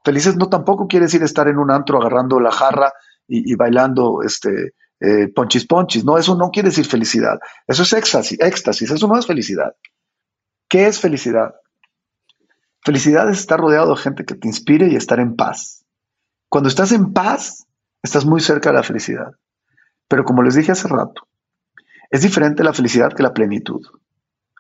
Felices 0.06 0.36
no 0.36 0.48
tampoco 0.50 0.88
quiere 0.88 1.08
decir 1.08 1.24
estar 1.24 1.48
en 1.48 1.58
un 1.58 1.72
antro 1.72 1.98
agarrando 2.00 2.40
la 2.40 2.52
jarra 2.52 2.94
y, 3.28 3.56
bailando 3.56 4.22
este, 4.24 4.76
eh, 5.00 5.28
ponchis 5.34 5.66
ponchis. 5.66 6.06
No, 6.06 6.20
eso 6.20 6.36
no 6.36 6.52
quiere 6.52 6.70
decir 6.70 6.86
felicidad. 6.86 7.40
Eso 7.66 7.82
es 7.82 7.92
éxtasis, 7.92 8.40
éxtasis. 8.40 8.92
Eso 8.92 9.08
no 9.08 9.18
es 9.18 9.26
felicidad. 9.26 9.76
¿Qué 10.70 10.86
es 10.86 11.00
felicidad? 11.00 11.56
Felicidad 12.84 13.28
es 13.32 13.40
estar 13.40 13.60
rodeado 13.60 13.96
de 13.96 14.02
gente 14.02 14.26
que 14.26 14.36
te 14.36 14.48
inspire 14.48 14.88
y 14.88 14.96
estar 14.96 15.20
en 15.20 15.36
paz. 15.36 15.84
Cuando 16.50 16.70
estás 16.70 16.92
en 16.92 17.12
paz, 17.12 17.66
estás 18.04 18.26
muy 18.26 18.42
cerca 18.42 18.70
de 18.70 18.76
la 18.76 18.84
felicidad. 18.84 19.32
Pero 20.08 20.24
como 20.24 20.44
les 20.44 20.54
dije 20.54 20.72
hace 20.72 20.88
rato, 20.88 21.28
es 22.12 22.22
diferente 22.22 22.64
la 22.64 22.74
felicidad 22.74 23.12
que 23.12 23.24
la 23.24 23.34
plenitud. 23.34 23.82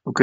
¿Ok? 0.05 0.21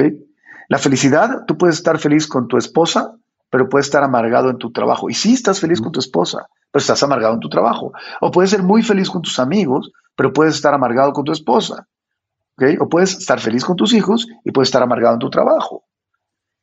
La 0.69 0.79
felicidad, 0.79 1.45
tú 1.47 1.57
puedes 1.57 1.77
estar 1.77 1.99
feliz 2.01 2.27
con 2.27 2.49
tu 2.49 2.57
esposa, 2.57 3.15
pero 3.53 3.69
puedes 3.69 3.87
estar 3.87 4.03
amargado 4.03 4.49
en 4.49 4.57
tu 4.57 4.73
trabajo. 4.73 5.11
Y 5.11 5.15
sí 5.15 5.35
estás 5.35 5.61
feliz 5.61 5.83
con 5.83 5.93
tu 5.93 6.01
esposa, 6.01 6.49
pero 6.71 6.81
estás 6.81 7.03
amargado 7.03 7.35
en 7.35 7.41
tu 7.41 7.51
trabajo. 7.51 7.93
O 8.23 8.31
puedes 8.31 8.51
ser 8.51 8.63
muy 8.63 8.83
feliz 8.83 9.11
con 9.11 9.21
tus 9.21 9.39
amigos, 9.39 9.93
pero 10.17 10.33
puedes 10.33 10.55
estar 10.55 10.73
amargado 10.73 11.13
con 11.13 11.27
tu 11.27 11.33
esposa. 11.33 11.87
¿Ok? 12.57 12.81
O 12.81 12.89
puedes 12.89 13.13
estar 13.19 13.39
feliz 13.41 13.63
con 13.63 13.77
tus 13.77 13.93
hijos 13.93 14.27
y 14.43 14.53
puedes 14.53 14.69
estar 14.69 14.83
amargado 14.83 15.17
en 15.17 15.19
tu 15.19 15.29
trabajo. 15.29 15.85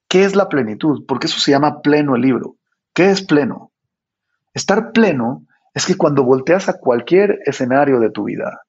¿Qué 0.08 0.24
es 0.24 0.36
la 0.36 0.50
plenitud? 0.50 1.06
Porque 1.08 1.28
eso 1.28 1.40
se 1.40 1.52
llama 1.52 1.84
pleno 1.84 2.16
el 2.16 2.24
libro. 2.24 2.56
¿Qué 2.92 3.12
es 3.12 3.22
pleno? 3.24 3.72
Estar 4.56 4.92
pleno 4.92 5.46
es 5.76 5.86
que 5.86 5.96
cuando 5.96 6.24
volteas 6.24 6.70
a 6.70 6.80
cualquier 6.80 7.38
escenario 7.46 8.00
de 8.00 8.10
tu 8.10 8.24
vida, 8.24 8.64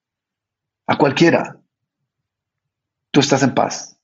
a 0.87 0.99
cualquiera, 0.99 1.57
tú 3.11 3.21
estás 3.21 3.43
en 3.43 3.55
paz. 3.55 3.99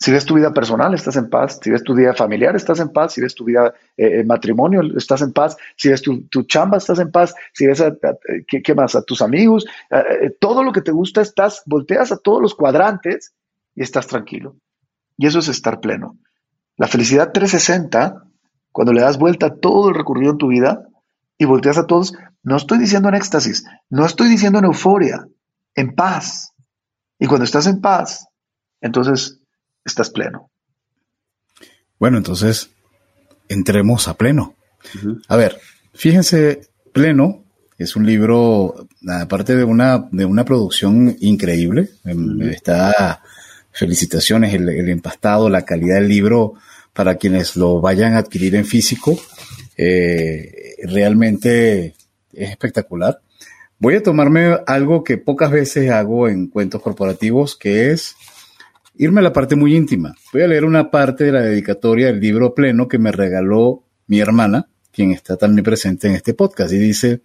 Si 0.00 0.10
ves 0.10 0.24
tu 0.24 0.34
vida 0.34 0.54
personal, 0.54 0.94
estás 0.94 1.16
en 1.16 1.28
paz. 1.28 1.58
Si 1.62 1.70
ves 1.70 1.84
tu 1.84 1.94
vida 1.94 2.14
familiar, 2.14 2.56
estás 2.56 2.80
en 2.80 2.88
paz. 2.88 3.12
Si 3.12 3.20
ves 3.20 3.34
tu 3.34 3.44
vida 3.44 3.74
eh, 3.98 4.24
matrimonio, 4.24 4.80
estás 4.96 5.20
en 5.20 5.34
paz. 5.34 5.58
Si 5.76 5.90
ves 5.90 6.00
tu, 6.00 6.42
chamba, 6.44 6.78
estás 6.78 7.00
en 7.00 7.10
paz. 7.10 7.34
Si 7.52 7.66
ves 7.66 7.82
a, 7.82 7.94
¿qué, 8.48 8.74
más? 8.74 8.94
A 8.94 9.02
tus 9.02 9.20
amigos, 9.20 9.66
eh, 9.90 10.34
todo 10.40 10.62
lo 10.62 10.72
que 10.72 10.80
te 10.80 10.90
gusta, 10.90 11.20
estás, 11.20 11.62
volteas 11.66 12.12
a 12.12 12.16
todos 12.16 12.40
los 12.40 12.54
cuadrantes 12.54 13.34
y 13.74 13.82
estás 13.82 14.06
tranquilo. 14.06 14.56
Y 15.18 15.26
eso 15.26 15.38
es 15.38 15.48
estar 15.48 15.80
pleno. 15.80 16.16
La 16.78 16.88
felicidad 16.88 17.32
360, 17.32 18.24
cuando 18.72 18.94
le 18.94 19.02
das 19.02 19.18
vuelta 19.18 19.46
a 19.46 19.54
todo 19.54 19.90
el 19.90 19.94
recorrido 19.94 20.32
en 20.32 20.38
tu 20.38 20.48
vida 20.48 20.88
y 21.36 21.44
volteas 21.44 21.76
a 21.76 21.86
todos, 21.86 22.14
no 22.42 22.56
estoy 22.56 22.78
diciendo 22.78 23.10
en 23.10 23.16
éxtasis, 23.16 23.66
no 23.90 24.06
estoy 24.06 24.30
diciendo 24.30 24.60
en 24.60 24.64
euforia, 24.64 25.26
en 25.74 25.94
paz. 25.94 26.54
Y 27.18 27.26
cuando 27.26 27.44
estás 27.44 27.66
en 27.66 27.82
paz, 27.82 28.28
entonces 28.80 29.39
estás 29.84 30.10
pleno. 30.10 30.50
Bueno, 31.98 32.18
entonces 32.18 32.70
entremos 33.48 34.08
a 34.08 34.14
pleno. 34.14 34.54
A 35.28 35.36
ver, 35.36 35.60
fíjense, 35.92 36.70
Pleno 36.92 37.44
es 37.78 37.96
un 37.96 38.06
libro, 38.06 38.88
aparte 39.08 39.56
de 39.56 39.64
una, 39.64 40.08
de 40.10 40.24
una 40.24 40.44
producción 40.44 41.16
increíble, 41.20 41.90
em, 42.04 42.42
está, 42.42 43.22
felicitaciones, 43.72 44.52
el, 44.54 44.88
empastado, 44.88 45.48
la 45.48 45.64
calidad 45.64 45.96
del 45.96 46.08
libro 46.08 46.54
para 46.92 47.16
quienes 47.16 47.56
lo 47.56 47.80
vayan 47.80 48.14
a 48.14 48.18
adquirir 48.18 48.54
en 48.56 48.66
físico. 48.66 49.18
Eh, 49.76 50.76
realmente 50.84 51.94
es 52.32 52.50
espectacular. 52.50 53.20
Voy 53.78 53.94
a 53.94 54.02
tomarme 54.02 54.58
algo 54.66 55.02
que 55.02 55.16
pocas 55.16 55.50
veces 55.50 55.90
hago 55.90 56.28
en 56.28 56.48
cuentos 56.48 56.82
corporativos, 56.82 57.56
que 57.56 57.92
es 57.92 58.14
irme 59.00 59.20
a 59.20 59.22
la 59.22 59.32
parte 59.32 59.56
muy 59.56 59.74
íntima. 59.74 60.14
Voy 60.30 60.42
a 60.42 60.46
leer 60.46 60.66
una 60.66 60.90
parte 60.90 61.24
de 61.24 61.32
la 61.32 61.40
dedicatoria 61.40 62.08
del 62.08 62.20
libro 62.20 62.54
pleno 62.54 62.86
que 62.86 62.98
me 62.98 63.10
regaló 63.10 63.82
mi 64.06 64.20
hermana, 64.20 64.68
quien 64.92 65.12
está 65.12 65.38
también 65.38 65.64
presente 65.64 66.06
en 66.06 66.16
este 66.16 66.34
podcast, 66.34 66.70
y 66.74 66.76
dice, 66.76 67.22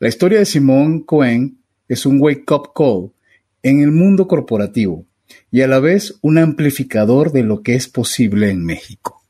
la 0.00 0.08
historia 0.08 0.38
de 0.38 0.44
Simón 0.44 1.00
Cohen 1.00 1.60
es 1.88 2.04
un 2.04 2.20
wake-up 2.20 2.72
call 2.74 3.10
en 3.62 3.80
el 3.80 3.90
mundo 3.90 4.28
corporativo 4.28 5.06
y 5.50 5.62
a 5.62 5.66
la 5.66 5.78
vez 5.78 6.18
un 6.20 6.36
amplificador 6.36 7.32
de 7.32 7.42
lo 7.42 7.62
que 7.62 7.74
es 7.74 7.88
posible 7.88 8.50
en 8.50 8.62
México. 8.62 9.22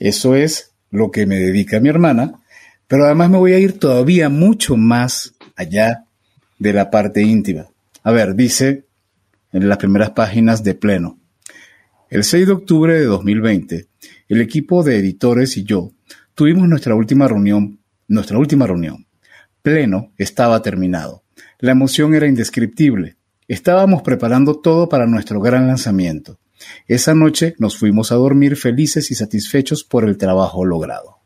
Eso 0.00 0.34
es 0.34 0.72
lo 0.90 1.12
que 1.12 1.26
me 1.26 1.36
dedica 1.36 1.78
mi 1.78 1.90
hermana, 1.90 2.40
pero 2.88 3.04
además 3.04 3.30
me 3.30 3.38
voy 3.38 3.52
a 3.52 3.60
ir 3.60 3.78
todavía 3.78 4.30
mucho 4.30 4.76
más 4.76 5.34
allá 5.54 6.06
de 6.58 6.72
la 6.72 6.90
parte 6.90 7.22
íntima. 7.22 7.68
A 8.02 8.10
ver, 8.10 8.34
dice 8.34 8.87
en 9.52 9.68
las 9.68 9.78
primeras 9.78 10.10
páginas 10.10 10.62
de 10.62 10.74
Pleno. 10.74 11.18
El 12.10 12.24
6 12.24 12.46
de 12.46 12.52
octubre 12.52 12.94
de 12.94 13.04
2020, 13.04 13.88
el 14.28 14.40
equipo 14.40 14.82
de 14.82 14.96
editores 14.98 15.56
y 15.56 15.64
yo 15.64 15.92
tuvimos 16.34 16.68
nuestra 16.68 16.94
última 16.94 17.28
reunión, 17.28 17.80
nuestra 18.06 18.38
última 18.38 18.66
reunión. 18.66 19.06
Pleno 19.62 20.12
estaba 20.16 20.62
terminado. 20.62 21.24
La 21.58 21.72
emoción 21.72 22.14
era 22.14 22.26
indescriptible. 22.26 23.16
Estábamos 23.48 24.02
preparando 24.02 24.60
todo 24.60 24.88
para 24.88 25.06
nuestro 25.06 25.40
gran 25.40 25.66
lanzamiento. 25.66 26.38
Esa 26.86 27.14
noche 27.14 27.54
nos 27.58 27.76
fuimos 27.76 28.12
a 28.12 28.16
dormir 28.16 28.56
felices 28.56 29.10
y 29.10 29.14
satisfechos 29.14 29.84
por 29.84 30.04
el 30.04 30.16
trabajo 30.16 30.64
logrado. 30.64 31.18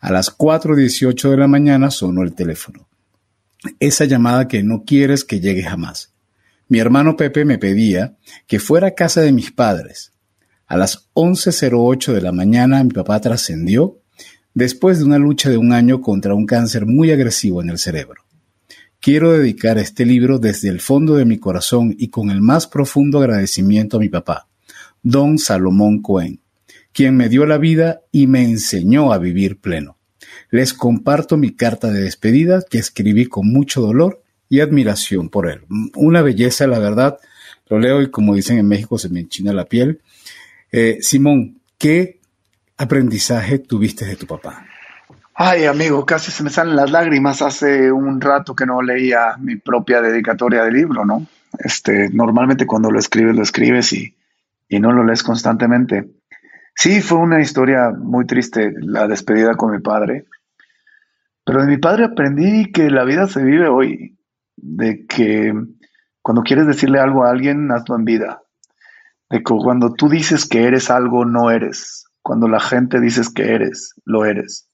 A 0.00 0.10
las 0.12 0.36
4.18 0.36 1.30
de 1.30 1.36
la 1.36 1.48
mañana 1.48 1.90
sonó 1.90 2.22
el 2.22 2.34
teléfono. 2.34 2.88
Esa 3.80 4.04
llamada 4.04 4.48
que 4.48 4.62
no 4.62 4.84
quieres 4.84 5.24
que 5.24 5.40
llegue 5.40 5.62
jamás. 5.62 6.13
Mi 6.68 6.78
hermano 6.78 7.16
Pepe 7.16 7.44
me 7.44 7.58
pedía 7.58 8.16
que 8.46 8.58
fuera 8.58 8.88
a 8.88 8.94
casa 8.94 9.20
de 9.20 9.32
mis 9.32 9.52
padres. 9.52 10.12
A 10.66 10.76
las 10.76 11.10
11.08 11.12 12.12
de 12.12 12.22
la 12.22 12.32
mañana 12.32 12.82
mi 12.82 12.90
papá 12.90 13.20
trascendió 13.20 14.00
después 14.54 14.98
de 14.98 15.04
una 15.04 15.18
lucha 15.18 15.50
de 15.50 15.58
un 15.58 15.72
año 15.72 16.00
contra 16.00 16.34
un 16.34 16.46
cáncer 16.46 16.86
muy 16.86 17.10
agresivo 17.10 17.60
en 17.60 17.68
el 17.68 17.78
cerebro. 17.78 18.22
Quiero 18.98 19.32
dedicar 19.32 19.76
este 19.76 20.06
libro 20.06 20.38
desde 20.38 20.70
el 20.70 20.80
fondo 20.80 21.16
de 21.16 21.26
mi 21.26 21.38
corazón 21.38 21.94
y 21.98 22.08
con 22.08 22.30
el 22.30 22.40
más 22.40 22.66
profundo 22.66 23.18
agradecimiento 23.18 23.98
a 23.98 24.00
mi 24.00 24.08
papá, 24.08 24.48
don 25.02 25.36
Salomón 25.36 26.00
Cohen, 26.00 26.40
quien 26.94 27.14
me 27.14 27.28
dio 27.28 27.44
la 27.44 27.58
vida 27.58 28.00
y 28.10 28.26
me 28.26 28.42
enseñó 28.42 29.12
a 29.12 29.18
vivir 29.18 29.60
pleno. 29.60 29.98
Les 30.50 30.72
comparto 30.72 31.36
mi 31.36 31.54
carta 31.54 31.90
de 31.90 32.02
despedida 32.02 32.62
que 32.62 32.78
escribí 32.78 33.26
con 33.26 33.52
mucho 33.52 33.82
dolor 33.82 34.23
y 34.54 34.60
admiración 34.60 35.28
por 35.28 35.50
él. 35.50 35.62
Una 35.96 36.22
belleza, 36.22 36.68
la 36.68 36.78
verdad. 36.78 37.18
Lo 37.68 37.80
leo 37.80 38.00
y 38.00 38.10
como 38.10 38.34
dicen 38.34 38.58
en 38.58 38.68
México 38.68 38.98
se 38.98 39.08
me 39.08 39.20
enchina 39.20 39.52
la 39.52 39.64
piel. 39.64 40.00
Eh, 40.70 40.98
Simón, 41.00 41.60
¿qué 41.76 42.20
aprendizaje 42.76 43.58
tuviste 43.58 44.04
de 44.04 44.14
tu 44.14 44.26
papá? 44.26 44.64
Ay, 45.34 45.64
amigo, 45.64 46.06
casi 46.06 46.30
se 46.30 46.44
me 46.44 46.50
salen 46.50 46.76
las 46.76 46.92
lágrimas. 46.92 47.42
Hace 47.42 47.90
un 47.90 48.20
rato 48.20 48.54
que 48.54 48.64
no 48.64 48.80
leía 48.80 49.36
mi 49.40 49.56
propia 49.56 50.00
dedicatoria 50.00 50.62
de 50.62 50.70
libro, 50.70 51.04
¿no? 51.04 51.26
Este, 51.58 52.10
normalmente 52.10 52.64
cuando 52.64 52.92
lo 52.92 53.00
escribes, 53.00 53.34
lo 53.34 53.42
escribes 53.42 53.92
y, 53.92 54.14
y 54.68 54.78
no 54.78 54.92
lo 54.92 55.04
lees 55.04 55.24
constantemente. 55.24 56.08
Sí, 56.76 57.00
fue 57.00 57.18
una 57.18 57.40
historia 57.40 57.90
muy 57.90 58.24
triste 58.24 58.72
la 58.78 59.08
despedida 59.08 59.56
con 59.56 59.72
mi 59.72 59.80
padre. 59.80 60.26
Pero 61.44 61.62
de 61.62 61.66
mi 61.66 61.78
padre 61.78 62.04
aprendí 62.04 62.70
que 62.70 62.88
la 62.88 63.04
vida 63.04 63.26
se 63.26 63.42
vive 63.42 63.68
hoy, 63.68 64.16
de 64.56 65.06
que 65.06 65.52
cuando 66.22 66.42
quieres 66.42 66.66
decirle 66.66 67.00
algo 67.00 67.24
a 67.24 67.30
alguien, 67.30 67.70
hazlo 67.70 67.96
en 67.96 68.04
vida. 68.04 68.42
De 69.28 69.38
que 69.38 69.44
cuando 69.44 69.92
tú 69.92 70.08
dices 70.08 70.48
que 70.48 70.64
eres 70.64 70.90
algo, 70.90 71.24
no 71.24 71.50
eres. 71.50 72.06
Cuando 72.22 72.48
la 72.48 72.60
gente 72.60 73.00
dices 73.00 73.28
que 73.28 73.54
eres, 73.54 73.94
lo 74.04 74.24
eres. 74.24 74.70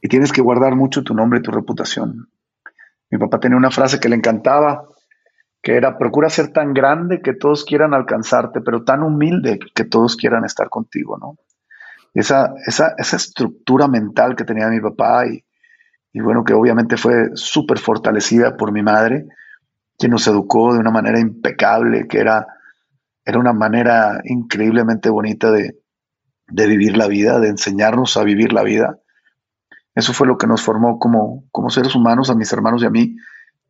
Y 0.00 0.08
tienes 0.08 0.32
que 0.32 0.42
guardar 0.42 0.76
mucho 0.76 1.02
tu 1.02 1.14
nombre 1.14 1.40
y 1.40 1.42
tu 1.42 1.50
reputación. 1.50 2.28
Mi 3.10 3.18
papá 3.18 3.40
tenía 3.40 3.56
una 3.56 3.70
frase 3.70 3.98
que 3.98 4.08
le 4.08 4.16
encantaba, 4.16 4.84
que 5.62 5.76
era, 5.76 5.98
procura 5.98 6.28
ser 6.28 6.52
tan 6.52 6.72
grande 6.72 7.20
que 7.22 7.34
todos 7.34 7.64
quieran 7.64 7.94
alcanzarte, 7.94 8.60
pero 8.60 8.84
tan 8.84 9.02
humilde 9.02 9.58
que 9.74 9.84
todos 9.84 10.14
quieran 10.14 10.44
estar 10.44 10.68
contigo, 10.68 11.18
¿no? 11.18 11.36
Esa, 12.14 12.54
esa, 12.66 12.94
esa 12.96 13.16
estructura 13.16 13.88
mental 13.88 14.36
que 14.36 14.44
tenía 14.44 14.68
mi 14.68 14.80
papá 14.80 15.26
y, 15.26 15.44
y 16.16 16.20
bueno, 16.20 16.44
que 16.44 16.54
obviamente 16.54 16.96
fue 16.96 17.32
súper 17.34 17.78
fortalecida 17.78 18.56
por 18.56 18.72
mi 18.72 18.82
madre, 18.82 19.26
quien 19.98 20.12
nos 20.12 20.26
educó 20.26 20.72
de 20.72 20.80
una 20.80 20.90
manera 20.90 21.20
impecable, 21.20 22.08
que 22.08 22.20
era, 22.20 22.46
era 23.22 23.38
una 23.38 23.52
manera 23.52 24.22
increíblemente 24.24 25.10
bonita 25.10 25.50
de, 25.50 25.78
de 26.48 26.66
vivir 26.66 26.96
la 26.96 27.06
vida, 27.06 27.38
de 27.38 27.48
enseñarnos 27.48 28.16
a 28.16 28.24
vivir 28.24 28.54
la 28.54 28.62
vida. 28.62 28.98
Eso 29.94 30.14
fue 30.14 30.26
lo 30.26 30.38
que 30.38 30.46
nos 30.46 30.62
formó 30.62 30.98
como, 30.98 31.44
como 31.52 31.68
seres 31.68 31.94
humanos, 31.94 32.30
a 32.30 32.34
mis 32.34 32.50
hermanos 32.50 32.82
y 32.82 32.86
a 32.86 32.90
mí, 32.90 33.14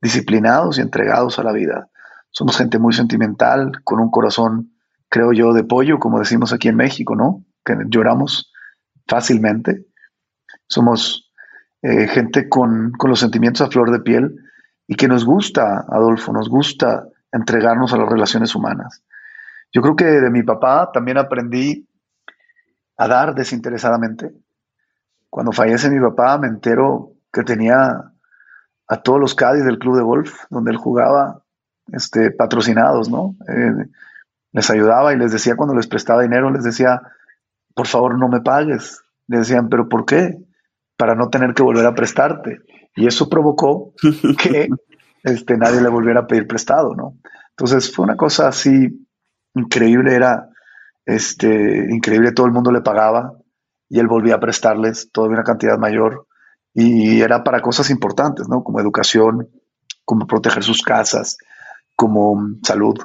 disciplinados 0.00 0.78
y 0.78 0.82
entregados 0.82 1.40
a 1.40 1.42
la 1.42 1.50
vida. 1.50 1.88
Somos 2.30 2.56
gente 2.56 2.78
muy 2.78 2.92
sentimental, 2.92 3.72
con 3.82 3.98
un 3.98 4.12
corazón, 4.12 4.70
creo 5.08 5.32
yo, 5.32 5.52
de 5.52 5.64
pollo, 5.64 5.98
como 5.98 6.20
decimos 6.20 6.52
aquí 6.52 6.68
en 6.68 6.76
México, 6.76 7.16
¿no? 7.16 7.44
Que 7.64 7.74
lloramos 7.88 8.52
fácilmente. 9.08 9.84
Somos 10.68 11.25
eh, 11.82 12.08
gente 12.08 12.48
con, 12.48 12.92
los 13.02 13.20
sentimientos 13.20 13.62
a 13.62 13.70
flor 13.70 13.90
de 13.90 14.00
piel 14.00 14.36
y 14.86 14.94
que 14.96 15.08
nos 15.08 15.24
gusta, 15.24 15.84
Adolfo, 15.88 16.32
nos 16.32 16.48
gusta 16.48 17.06
entregarnos 17.32 17.92
a 17.92 17.98
las 17.98 18.08
relaciones 18.08 18.54
humanas. 18.54 19.02
Yo 19.72 19.82
creo 19.82 19.96
que 19.96 20.04
de 20.04 20.30
mi 20.30 20.42
papá 20.42 20.90
también 20.92 21.18
aprendí 21.18 21.88
a 22.96 23.08
dar 23.08 23.34
desinteresadamente. 23.34 24.32
Cuando 25.28 25.52
fallece 25.52 25.90
mi 25.90 26.00
papá 26.00 26.38
me 26.38 26.48
entero 26.48 27.12
que 27.32 27.42
tenía 27.42 28.12
a 28.88 28.96
todos 29.02 29.20
los 29.20 29.34
Cádiz 29.34 29.64
del 29.64 29.78
club 29.78 29.96
de 29.96 30.02
golf 30.02 30.44
donde 30.48 30.70
él 30.70 30.76
jugaba 30.76 31.42
este, 31.92 32.30
patrocinados, 32.30 33.10
¿no? 33.10 33.36
Eh, 33.48 33.90
les 34.52 34.70
ayudaba 34.70 35.12
y 35.12 35.18
les 35.18 35.32
decía 35.32 35.56
cuando 35.56 35.74
les 35.74 35.86
prestaba 35.86 36.22
dinero, 36.22 36.50
les 36.50 36.64
decía, 36.64 37.02
por 37.74 37.86
favor 37.86 38.18
no 38.18 38.28
me 38.28 38.40
pagues. 38.40 39.02
Le 39.28 39.38
decían, 39.38 39.68
pero 39.68 39.88
¿por 39.88 40.06
qué? 40.06 40.38
Para 40.96 41.14
no 41.14 41.28
tener 41.28 41.54
que 41.54 41.62
volver 41.62 41.86
a 41.86 41.94
prestarte. 41.94 42.60
Y 42.94 43.06
eso 43.06 43.28
provocó 43.28 43.92
que 44.42 44.68
este, 45.22 45.56
nadie 45.56 45.80
le 45.80 45.88
volviera 45.88 46.20
a 46.20 46.26
pedir 46.26 46.46
prestado, 46.46 46.94
¿no? 46.94 47.18
Entonces 47.50 47.94
fue 47.94 48.04
una 48.04 48.16
cosa 48.16 48.48
así 48.48 49.06
increíble, 49.54 50.14
era 50.14 50.50
este, 51.04 51.86
increíble, 51.90 52.32
todo 52.32 52.46
el 52.46 52.52
mundo 52.52 52.70
le 52.70 52.82
pagaba 52.82 53.32
y 53.88 53.98
él 53.98 54.08
volvía 54.08 54.34
a 54.34 54.40
prestarles 54.40 55.10
todavía 55.12 55.36
una 55.36 55.44
cantidad 55.44 55.78
mayor 55.78 56.26
y 56.74 57.20
era 57.22 57.42
para 57.42 57.62
cosas 57.62 57.88
importantes, 57.88 58.48
¿no? 58.48 58.62
Como 58.62 58.80
educación, 58.80 59.48
como 60.04 60.26
proteger 60.26 60.62
sus 60.62 60.82
casas, 60.82 61.38
como 61.94 62.38
salud. 62.62 62.98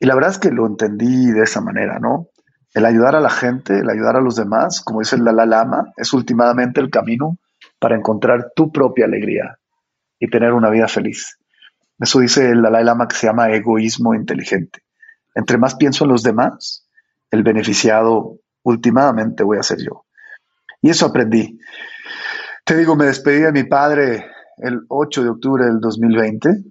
Y 0.00 0.06
la 0.06 0.14
verdad 0.14 0.30
es 0.30 0.38
que 0.38 0.50
lo 0.50 0.66
entendí 0.66 1.30
de 1.30 1.42
esa 1.42 1.60
manera, 1.60 1.98
¿no? 1.98 2.28
El 2.76 2.84
ayudar 2.84 3.16
a 3.16 3.20
la 3.20 3.30
gente, 3.30 3.78
el 3.78 3.88
ayudar 3.88 4.16
a 4.16 4.20
los 4.20 4.36
demás, 4.36 4.82
como 4.82 5.00
dice 5.00 5.16
el 5.16 5.24
Dalai 5.24 5.48
Lama, 5.48 5.94
es 5.96 6.12
últimamente 6.12 6.78
el 6.78 6.90
camino 6.90 7.38
para 7.78 7.96
encontrar 7.96 8.52
tu 8.54 8.70
propia 8.70 9.06
alegría 9.06 9.58
y 10.18 10.28
tener 10.28 10.52
una 10.52 10.68
vida 10.68 10.86
feliz. 10.86 11.38
Eso 11.98 12.20
dice 12.20 12.50
el 12.50 12.60
Dalai 12.60 12.84
Lama 12.84 13.08
que 13.08 13.16
se 13.16 13.28
llama 13.28 13.50
egoísmo 13.50 14.14
inteligente. 14.14 14.80
Entre 15.34 15.56
más 15.56 15.76
pienso 15.76 16.04
en 16.04 16.10
los 16.10 16.22
demás, 16.22 16.86
el 17.30 17.42
beneficiado 17.42 18.40
últimamente 18.62 19.42
voy 19.42 19.56
a 19.56 19.62
ser 19.62 19.78
yo. 19.78 20.04
Y 20.82 20.90
eso 20.90 21.06
aprendí. 21.06 21.58
Te 22.62 22.76
digo, 22.76 22.94
me 22.94 23.06
despedí 23.06 23.40
de 23.40 23.52
mi 23.52 23.64
padre 23.64 24.26
el 24.58 24.82
8 24.88 25.22
de 25.22 25.30
octubre 25.30 25.64
del 25.64 25.80
2020. 25.80 26.62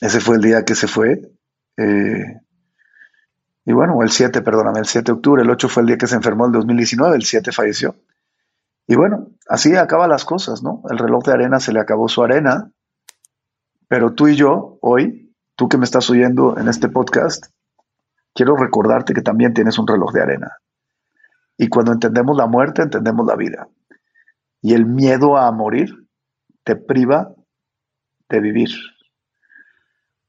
Ese 0.00 0.18
fue 0.18 0.34
el 0.34 0.42
día 0.42 0.64
que 0.64 0.74
se 0.74 0.88
fue. 0.88 1.20
Eh, 1.76 2.40
y 3.66 3.72
bueno, 3.72 4.02
el 4.02 4.10
7, 4.10 4.42
perdóname, 4.42 4.80
el 4.80 4.86
7 4.86 5.06
de 5.06 5.12
octubre, 5.12 5.42
el 5.42 5.50
8 5.50 5.68
fue 5.68 5.82
el 5.82 5.86
día 5.86 5.98
que 5.98 6.06
se 6.06 6.16
enfermó 6.16 6.46
el 6.46 6.52
2019, 6.52 7.16
el 7.16 7.24
7 7.24 7.50
falleció. 7.50 7.96
Y 8.86 8.96
bueno, 8.96 9.28
así 9.48 9.74
acaban 9.74 10.10
las 10.10 10.26
cosas, 10.26 10.62
¿no? 10.62 10.82
El 10.90 10.98
reloj 10.98 11.24
de 11.24 11.32
arena 11.32 11.60
se 11.60 11.72
le 11.72 11.80
acabó 11.80 12.08
su 12.08 12.22
arena, 12.22 12.70
pero 13.88 14.12
tú 14.12 14.28
y 14.28 14.36
yo, 14.36 14.78
hoy, 14.82 15.34
tú 15.56 15.68
que 15.68 15.78
me 15.78 15.84
estás 15.84 16.10
oyendo 16.10 16.58
en 16.58 16.68
este 16.68 16.90
podcast, 16.90 17.46
quiero 18.34 18.54
recordarte 18.56 19.14
que 19.14 19.22
también 19.22 19.54
tienes 19.54 19.78
un 19.78 19.86
reloj 19.86 20.12
de 20.12 20.22
arena. 20.22 20.58
Y 21.56 21.68
cuando 21.68 21.92
entendemos 21.92 22.36
la 22.36 22.46
muerte, 22.46 22.82
entendemos 22.82 23.26
la 23.26 23.36
vida. 23.36 23.68
Y 24.60 24.74
el 24.74 24.84
miedo 24.84 25.38
a 25.38 25.50
morir 25.52 26.06
te 26.64 26.76
priva 26.76 27.32
de 28.28 28.40
vivir. 28.40 28.70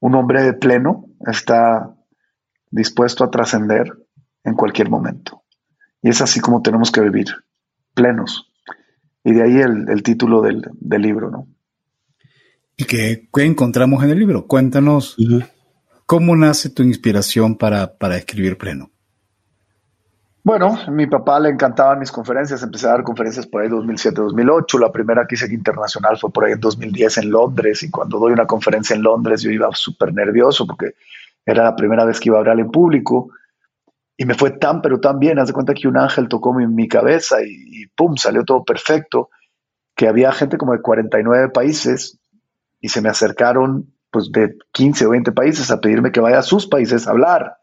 Un 0.00 0.14
hombre 0.14 0.52
pleno 0.54 1.06
está 1.26 1.95
dispuesto 2.70 3.24
a 3.24 3.30
trascender 3.30 3.92
en 4.44 4.54
cualquier 4.54 4.90
momento. 4.90 5.42
Y 6.02 6.10
es 6.10 6.20
así 6.20 6.40
como 6.40 6.62
tenemos 6.62 6.90
que 6.90 7.00
vivir, 7.00 7.26
plenos. 7.94 8.50
Y 9.24 9.32
de 9.32 9.42
ahí 9.42 9.56
el, 9.58 10.02
título 10.02 10.40
del, 10.40 10.62
libro, 10.80 11.30
¿no? 11.30 11.48
¿Y 12.76 12.84
qué, 12.84 13.28
encontramos 13.34 14.04
en 14.04 14.10
el 14.10 14.18
libro? 14.18 14.46
Cuéntanos 14.46 15.16
cómo 16.06 16.36
nace 16.36 16.70
tu 16.70 16.82
inspiración 16.82 17.56
para, 17.56 17.96
para 17.96 18.16
escribir 18.16 18.56
pleno. 18.56 18.90
Bueno, 20.46 20.78
a 20.86 20.92
mi 20.92 21.08
papá 21.08 21.40
le 21.40 21.48
encantaban 21.48 21.98
mis 21.98 22.12
conferencias, 22.12 22.62
empecé 22.62 22.86
a 22.86 22.90
dar 22.90 23.02
conferencias 23.02 23.48
por 23.48 23.62
ahí 23.62 23.68
2007-2008, 23.68 24.78
la 24.78 24.92
primera 24.92 25.26
que 25.26 25.34
hice 25.34 25.52
internacional 25.52 26.16
fue 26.18 26.30
por 26.30 26.44
ahí 26.44 26.52
en 26.52 26.60
2010 26.60 27.18
en 27.18 27.30
Londres 27.30 27.82
y 27.82 27.90
cuando 27.90 28.20
doy 28.20 28.32
una 28.32 28.46
conferencia 28.46 28.94
en 28.94 29.02
Londres 29.02 29.42
yo 29.42 29.50
iba 29.50 29.68
súper 29.72 30.14
nervioso 30.14 30.64
porque 30.64 30.94
era 31.46 31.62
la 31.62 31.76
primera 31.76 32.04
vez 32.04 32.18
que 32.18 32.28
iba 32.28 32.36
a 32.36 32.40
hablar 32.40 32.58
en 32.58 32.70
público 32.70 33.30
y 34.16 34.24
me 34.24 34.34
fue 34.34 34.50
tan, 34.50 34.82
pero 34.82 34.98
tan 34.98 35.18
bien. 35.18 35.38
Haz 35.38 35.48
de 35.48 35.52
cuenta 35.52 35.74
que 35.74 35.88
un 35.88 35.96
ángel 35.96 36.28
tocó 36.28 36.52
mi, 36.52 36.66
mi 36.66 36.88
cabeza 36.88 37.36
y, 37.42 37.86
pum, 37.94 38.16
salió 38.16 38.44
todo 38.44 38.64
perfecto. 38.64 39.30
Que 39.94 40.08
había 40.08 40.32
gente 40.32 40.58
como 40.58 40.72
de 40.72 40.82
49 40.82 41.50
países 41.50 42.18
y 42.80 42.88
se 42.88 43.00
me 43.00 43.08
acercaron 43.08 43.92
pues 44.10 44.30
de 44.32 44.56
15 44.72 45.06
o 45.06 45.10
20 45.10 45.32
países 45.32 45.70
a 45.70 45.80
pedirme 45.80 46.12
que 46.12 46.20
vaya 46.20 46.38
a 46.38 46.42
sus 46.42 46.66
países 46.66 47.06
a 47.06 47.10
hablar. 47.10 47.56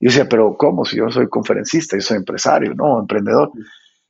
Y 0.00 0.06
yo 0.06 0.10
decía, 0.10 0.28
pero 0.28 0.56
¿cómo? 0.56 0.84
Si 0.84 0.96
yo 0.96 1.10
soy 1.10 1.28
conferencista, 1.28 1.96
yo 1.96 2.00
soy 2.00 2.16
empresario, 2.18 2.74
¿no? 2.74 2.98
Emprendedor. 2.98 3.52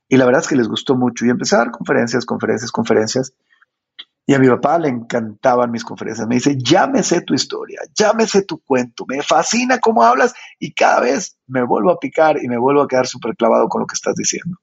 Y 0.07 0.17
la 0.17 0.25
verdad 0.25 0.41
es 0.41 0.47
que 0.47 0.55
les 0.55 0.67
gustó 0.67 0.95
mucho 0.95 1.25
y 1.25 1.29
empecé 1.29 1.55
a 1.55 1.59
dar 1.59 1.71
conferencias, 1.71 2.25
conferencias, 2.25 2.71
conferencias. 2.71 3.33
Y 4.29 4.35
a 4.35 4.37
mi 4.37 4.47
papá 4.47 4.77
le 4.77 4.89
encantaban 4.89 5.71
mis 5.71 5.83
conferencias. 5.83 6.27
Me 6.27 6.35
dice, 6.35 6.55
sé 7.01 7.21
tu 7.21 7.33
historia, 7.33 7.79
sé 8.27 8.43
tu 8.43 8.59
cuento, 8.59 9.03
me 9.07 9.23
fascina 9.23 9.79
cómo 9.79 10.03
hablas 10.03 10.35
y 10.59 10.71
cada 10.71 10.99
vez 10.99 11.39
me 11.47 11.63
vuelvo 11.63 11.89
a 11.89 11.97
picar 11.97 12.37
y 12.39 12.47
me 12.47 12.59
vuelvo 12.59 12.83
a 12.83 12.87
quedar 12.87 13.07
súper 13.07 13.35
clavado 13.35 13.67
con 13.67 13.81
lo 13.81 13.87
que 13.87 13.95
estás 13.95 14.13
diciendo. 14.13 14.59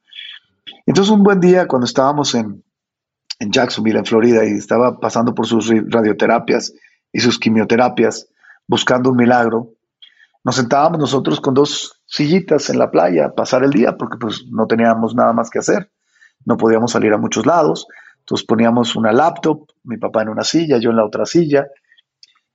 Entonces 0.86 1.12
un 1.12 1.24
buen 1.24 1.40
día 1.40 1.66
cuando 1.66 1.84
estábamos 1.84 2.36
en, 2.36 2.62
en 3.40 3.50
Jacksonville, 3.50 3.98
en 3.98 4.06
Florida, 4.06 4.44
y 4.44 4.52
estaba 4.52 5.00
pasando 5.00 5.34
por 5.34 5.48
sus 5.48 5.68
radioterapias 5.68 6.72
y 7.12 7.18
sus 7.18 7.36
quimioterapias, 7.36 8.28
buscando 8.68 9.10
un 9.10 9.16
milagro, 9.16 9.72
nos 10.44 10.54
sentábamos 10.54 11.00
nosotros 11.00 11.40
con 11.40 11.54
dos 11.54 12.04
sillitas 12.06 12.70
en 12.70 12.78
la 12.78 12.92
playa 12.92 13.24
a 13.26 13.34
pasar 13.34 13.64
el 13.64 13.72
día 13.72 13.96
porque 13.96 14.16
pues 14.16 14.44
no 14.48 14.68
teníamos 14.68 15.16
nada 15.16 15.32
más 15.32 15.50
que 15.50 15.58
hacer, 15.58 15.90
no 16.44 16.56
podíamos 16.56 16.92
salir 16.92 17.12
a 17.12 17.18
muchos 17.18 17.46
lados, 17.46 17.88
entonces 18.26 18.44
poníamos 18.44 18.96
una 18.96 19.12
laptop, 19.12 19.68
mi 19.84 19.98
papá 19.98 20.22
en 20.22 20.30
una 20.30 20.42
silla, 20.42 20.78
yo 20.78 20.90
en 20.90 20.96
la 20.96 21.04
otra 21.04 21.24
silla, 21.26 21.68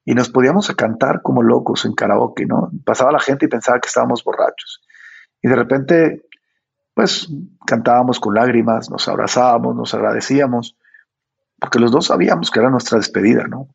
y 0.03 0.13
nos 0.13 0.29
podíamos 0.29 0.69
a 0.69 0.73
cantar 0.73 1.21
como 1.21 1.41
locos 1.41 1.85
en 1.85 1.93
karaoke, 1.93 2.45
¿no? 2.45 2.69
Pasaba 2.83 3.13
la 3.13 3.21
gente 3.21 3.45
y 3.45 3.47
pensaba 3.47 3.79
que 3.79 3.87
estábamos 3.87 4.21
borrachos. 4.21 4.81
Y 5.41 5.47
de 5.47 5.55
repente, 5.55 6.25
pues 6.93 7.29
cantábamos 7.65 8.19
con 8.19 8.35
lágrimas, 8.35 8.89
nos 8.89 9.07
abrazábamos, 9.07 9.73
nos 9.73 9.93
agradecíamos, 9.93 10.75
porque 11.57 11.79
los 11.79 11.89
dos 11.89 12.07
sabíamos 12.07 12.51
que 12.51 12.59
era 12.59 12.69
nuestra 12.69 12.97
despedida, 12.97 13.47
¿no? 13.47 13.69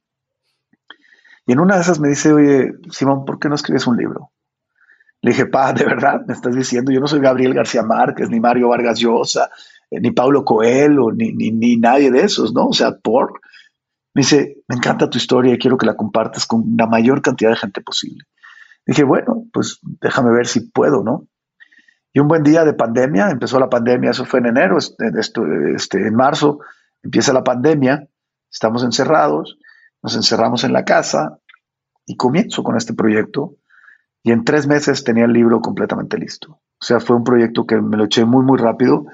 Y 1.47 1.53
en 1.53 1.61
una 1.61 1.77
de 1.77 1.81
esas 1.81 1.99
me 1.99 2.09
dice, 2.09 2.31
oye, 2.31 2.75
Simón, 2.91 3.25
¿por 3.25 3.39
qué 3.39 3.49
no 3.49 3.55
escribes 3.55 3.87
un 3.87 3.97
libro? 3.97 4.33
Le 5.23 5.31
dije, 5.31 5.47
pa, 5.47 5.73
de 5.73 5.87
verdad, 5.87 6.27
me 6.27 6.35
estás 6.35 6.55
diciendo, 6.55 6.93
yo 6.93 7.01
no 7.01 7.07
soy 7.07 7.21
Gabriel 7.21 7.55
García 7.55 7.83
Márquez, 7.83 8.29
ni 8.29 8.39
Mario 8.39 8.69
Vargas 8.69 8.99
Llosa, 8.99 9.49
ni 9.91 10.11
Paulo 10.11 10.45
Coelho, 10.45 11.13
ni, 11.13 11.33
ni, 11.33 11.51
ni, 11.51 11.77
nadie 11.77 12.11
de 12.11 12.23
esos, 12.23 12.53
¿no? 12.53 12.69
O 12.69 12.73
sea, 12.73 12.97
por... 12.97 13.41
Me 14.15 14.21
dice, 14.23 14.63
me 14.67 14.77
encanta 14.77 15.11
tu 15.11 15.19
historia 15.19 15.53
y 15.53 15.59
quiero 15.59 15.77
que 15.77 15.87
la 15.87 15.95
compartas 15.95 16.47
con 16.47 16.65
la 16.79 16.87
mayor 16.87 17.21
cantidad 17.21 17.51
de 17.51 17.57
gente 17.57 17.83
posible. 17.83 18.25
dije, 18.87 19.05
bueno, 19.05 19.45
pues 19.53 19.79
déjame 20.01 20.33
ver 20.33 20.47
si 20.47 20.71
puedo, 20.71 21.03
¿no? 21.03 21.29
Y 22.15 22.21
un 22.21 22.29
buen 22.29 22.43
día 22.43 22.65
de 22.65 22.73
pandemia, 22.73 23.29
empezó 23.29 23.61
la 23.61 23.69
pandemia, 23.69 24.13
eso 24.13 24.25
fue 24.25 24.41
en 24.41 24.47
enero, 24.47 24.79
este, 24.79 25.05
este, 25.75 25.99
en 25.99 26.15
marzo 26.15 26.61
empieza 27.03 27.33
la 27.33 27.45
pandemia, 27.45 28.09
estamos 28.51 28.85
encerrados, 28.85 29.59
nos 30.03 30.17
encerramos 30.17 30.65
en 30.65 30.73
la 30.73 30.85
casa 30.85 31.39
y 32.07 32.17
comienzo 32.17 32.63
con 32.63 32.77
este 32.77 32.95
proyecto 32.95 33.57
y 34.23 34.33
en 34.33 34.45
tres 34.45 34.67
meses 34.67 35.05
tenía 35.05 35.25
el 35.25 35.33
libro 35.33 35.61
completamente 35.61 36.19
listo. 36.19 36.53
O 36.81 36.85
sea, 36.85 37.01
fue 37.01 37.17
un 37.17 37.25
proyecto 37.25 37.67
que 37.67 37.81
me 37.81 37.97
lo 37.97 38.05
eché 38.05 38.25
muy, 38.25 38.45
muy 38.45 38.59
rápido. 38.59 39.07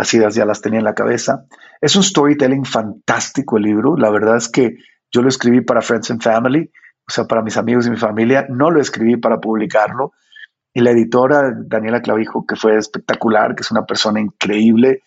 Las 0.00 0.14
ideas 0.14 0.34
ya 0.34 0.46
las 0.46 0.62
tenía 0.62 0.78
en 0.78 0.86
la 0.86 0.94
cabeza. 0.94 1.44
Es 1.78 1.94
un 1.94 2.02
storytelling 2.02 2.64
fantástico 2.64 3.58
el 3.58 3.64
libro. 3.64 3.98
La 3.98 4.08
verdad 4.08 4.38
es 4.38 4.48
que 4.48 4.78
yo 5.12 5.20
lo 5.20 5.28
escribí 5.28 5.60
para 5.60 5.82
Friends 5.82 6.10
and 6.10 6.22
Family, 6.22 6.70
o 7.06 7.12
sea, 7.12 7.26
para 7.26 7.42
mis 7.42 7.58
amigos 7.58 7.86
y 7.86 7.90
mi 7.90 7.98
familia. 7.98 8.46
No 8.48 8.70
lo 8.70 8.80
escribí 8.80 9.18
para 9.18 9.40
publicarlo. 9.40 10.12
Y 10.72 10.80
la 10.80 10.92
editora, 10.92 11.52
Daniela 11.54 12.00
Clavijo, 12.00 12.46
que 12.46 12.56
fue 12.56 12.78
espectacular, 12.78 13.54
que 13.54 13.60
es 13.60 13.70
una 13.72 13.84
persona 13.84 14.20
increíble, 14.20 15.02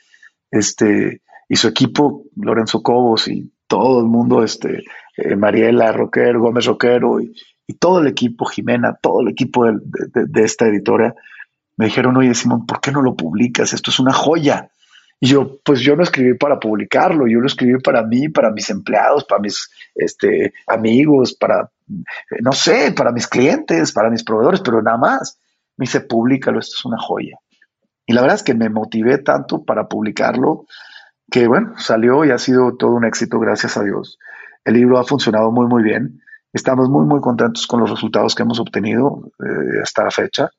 este, 0.51 1.23
y 1.49 1.56
su 1.56 1.69
equipo, 1.69 2.25
Lorenzo 2.36 2.84
Cobos 2.84 3.27
y 3.27 3.51
todo 3.65 3.99
el 3.99 4.06
mundo, 4.06 4.43
este, 4.43 4.84
eh, 5.17 5.36
Mariela 5.36 5.91
Roquero, 5.91 6.39
Gómez 6.39 6.67
Roquero 6.67 7.19
y, 7.19 7.34
todo 7.79 7.99
el 7.99 8.06
equipo, 8.06 8.45
Jimena, 8.45 8.95
todo 9.01 9.21
el 9.21 9.29
equipo 9.29 9.65
de, 9.65 10.43
esta 10.43 10.67
editora, 10.67 11.15
me 11.77 11.86
dijeron, 11.86 12.15
oye 12.15 12.36
Simón, 12.36 12.67
¿por 12.67 12.79
qué 12.79 12.91
no 12.91 13.01
lo 13.01 13.15
publicas? 13.15 13.73
Esto 13.73 13.89
es 13.89 13.99
una 13.99 14.13
joya. 14.13 14.69
Y 15.23 15.27
yo, 15.27 15.57
pues 15.63 15.79
yo 15.79 15.95
no 15.95 16.03
escribí 16.03 16.33
para 16.33 16.59
publicarlo, 16.59 17.27
yo 17.27 17.39
lo 17.39 17.47
escribí 17.47 17.79
para 17.79 18.03
mí, 18.03 18.27
para 18.27 18.51
mis 18.51 18.69
empleados, 18.69 19.23
para 19.23 19.39
mis 19.39 19.69
este, 19.95 20.53
amigos, 20.67 21.33
para, 21.33 21.71
no 22.41 22.51
sé, 22.51 22.91
para 22.91 23.13
mis 23.13 23.29
clientes, 23.29 23.93
para 23.93 24.09
mis 24.09 24.25
proveedores, 24.25 24.59
pero 24.59 24.81
nada 24.81 24.97
más. 24.97 25.39
Me 25.77 25.83
dice, 25.83 26.01
públicalo, 26.01 26.59
esto 26.59 26.75
es 26.77 26.83
una 26.83 26.97
joya. 26.99 27.38
Y 28.05 28.12
la 28.12 28.19
verdad 28.19 28.36
es 28.36 28.43
que 28.43 28.53
me 28.53 28.69
motivé 28.69 29.17
tanto 29.17 29.63
para 29.63 29.88
publicarlo 29.88 30.65
que, 31.31 31.47
bueno, 31.47 31.71
salió 31.77 32.25
y 32.25 32.31
ha 32.31 32.38
sido 32.38 32.75
todo 32.75 32.91
un 32.91 33.05
éxito, 33.05 33.39
gracias 33.39 33.77
a 33.77 33.83
Dios. 33.83 34.19
El 34.65 34.73
libro 34.73 34.99
ha 34.99 35.05
funcionado 35.05 35.53
muy, 35.53 35.67
muy 35.67 35.83
bien. 35.83 36.19
Estamos 36.51 36.89
muy, 36.89 37.05
muy 37.05 37.21
contentos 37.21 37.65
con 37.65 37.79
los 37.79 37.89
resultados 37.89 38.36
que 38.36 38.43
hemos 38.43 38.59
obtenido 38.59 39.31
eh, 39.39 39.79
hasta 39.83 40.03
la 40.03 40.12
fecha. 40.12 40.49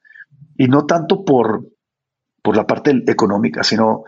Y 0.57 0.69
no 0.69 0.87
tanto 0.87 1.23
por, 1.23 1.67
por 2.41 2.57
la 2.57 2.67
parte 2.67 3.05
económica, 3.07 3.63
sino 3.63 4.05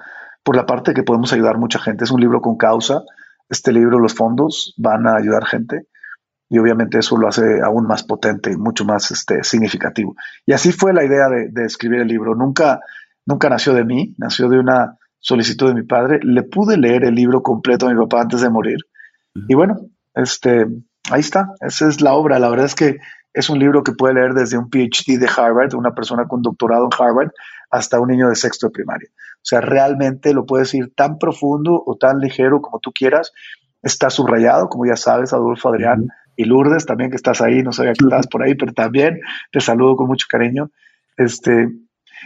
por 0.47 0.57
la 0.57 0.65
parte 0.65 0.95
que 0.95 1.03
podemos 1.03 1.33
ayudar 1.33 1.59
mucha 1.59 1.79
gente. 1.79 2.05
Es 2.05 2.11
un 2.11 2.21
libro 2.21 2.41
con 2.41 2.57
causa. 2.57 3.03
Este 3.49 3.73
libro, 3.73 3.99
los 3.99 4.15
fondos 4.15 4.75
van 4.79 5.07
a 5.07 5.17
ayudar 5.17 5.45
gente. 5.45 5.89
Y 6.49 6.59
obviamente 6.59 6.99
eso 6.99 7.19
lo 7.19 7.27
hace 7.27 7.61
aún 7.61 7.87
más 7.87 8.05
potente 8.05 8.53
y 8.53 8.57
mucho 8.57 8.85
más 8.85 9.11
este, 9.11 9.43
significativo. 9.43 10.15
Y 10.47 10.53
así 10.53 10.71
fue 10.71 10.95
la 10.95 11.05
idea 11.05 11.29
de, 11.29 11.49
de 11.49 11.65
escribir 11.65 12.01
el 12.01 12.07
libro. 12.07 12.37
Nunca, 12.37 12.81
nunca 13.27 13.51
nació 13.51 13.75
de 13.75 13.85
mí, 13.85 14.15
nació 14.19 14.49
de 14.49 14.61
una 14.61 14.97
solicitud 15.19 15.67
de 15.67 15.75
mi 15.75 15.83
padre. 15.83 16.21
Le 16.23 16.45
pude 16.45 16.77
leer 16.77 17.05
el 17.05 17.17
libro 17.17 17.43
completo 17.43 17.89
a 17.89 17.93
mi 17.93 18.01
papá 18.01 18.23
antes 18.23 18.41
de 18.41 18.49
morir 18.49 18.79
y 19.49 19.55
bueno, 19.55 19.81
este, 20.15 20.67
ahí 21.11 21.21
está, 21.21 21.53
esa 21.61 21.89
es 21.89 22.01
la 22.01 22.15
obra. 22.15 22.39
La 22.39 22.49
verdad 22.49 22.67
es 22.67 22.75
que 22.75 22.99
es 23.33 23.51
un 23.51 23.59
libro 23.59 23.83
que 23.83 23.93
puede 23.93 24.15
leer 24.15 24.33
desde 24.33 24.57
un 24.57 24.71
PhD 24.71 25.19
de 25.19 25.29
Harvard, 25.29 25.75
una 25.75 25.95
persona 25.95 26.27
con 26.27 26.43
doctorado 26.43 26.85
en 26.85 27.05
Harvard, 27.05 27.31
hasta 27.71 28.01
un 28.01 28.09
niño 28.09 28.29
de 28.29 28.37
sexto 28.37 28.69
de 28.69 28.73
primaria. 28.73 29.09
O 29.47 29.49
sea, 29.49 29.61
realmente 29.61 30.35
lo 30.35 30.45
puedes 30.45 30.75
ir 30.75 30.93
tan 30.97 31.19
profundo 31.19 31.81
o 31.87 31.97
tan 31.97 32.19
ligero 32.19 32.61
como 32.61 32.81
tú 32.81 32.91
quieras. 32.93 33.33
Está 33.81 34.11
subrayado, 34.11 34.69
como 34.69 34.87
ya 34.87 34.97
sabes, 34.97 35.33
Adolfo 35.33 35.69
Adrián 35.69 36.09
y 36.35 36.47
Lourdes, 36.47 36.85
también 36.85 37.11
que 37.11 37.17
estás 37.17 37.41
ahí, 37.41 37.63
no 37.63 37.71
sabía 37.71 37.93
que 37.93 38.05
estabas 38.05 38.27
por 38.27 38.43
ahí, 38.43 38.57
pero 38.57 38.73
también 38.73 39.21
te 39.53 39.61
saludo 39.61 39.95
con 39.95 40.09
mucho 40.09 40.27
cariño. 40.29 40.71
Este, 41.17 41.69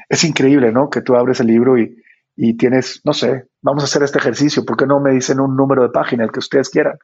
es 0.09 0.25
increíble, 0.25 0.73
¿no? 0.73 0.89
Que 0.89 1.03
tú 1.03 1.15
abres 1.15 1.41
el 1.41 1.49
libro 1.49 1.79
y, 1.79 1.95
y 2.37 2.57
tienes, 2.57 3.03
no 3.05 3.13
sé, 3.13 3.49
vamos 3.61 3.83
a 3.83 3.85
hacer 3.85 4.03
este 4.03 4.19
ejercicio, 4.19 4.65
¿por 4.65 4.79
qué 4.79 4.87
no 4.87 4.99
me 4.99 5.13
dicen 5.13 5.41
un 5.41 5.55
número 5.55 5.83
de 5.83 5.91
página, 5.91 6.25
el 6.25 6.33
que 6.33 6.39
ustedes 6.39 6.71
quieran? 6.71 6.97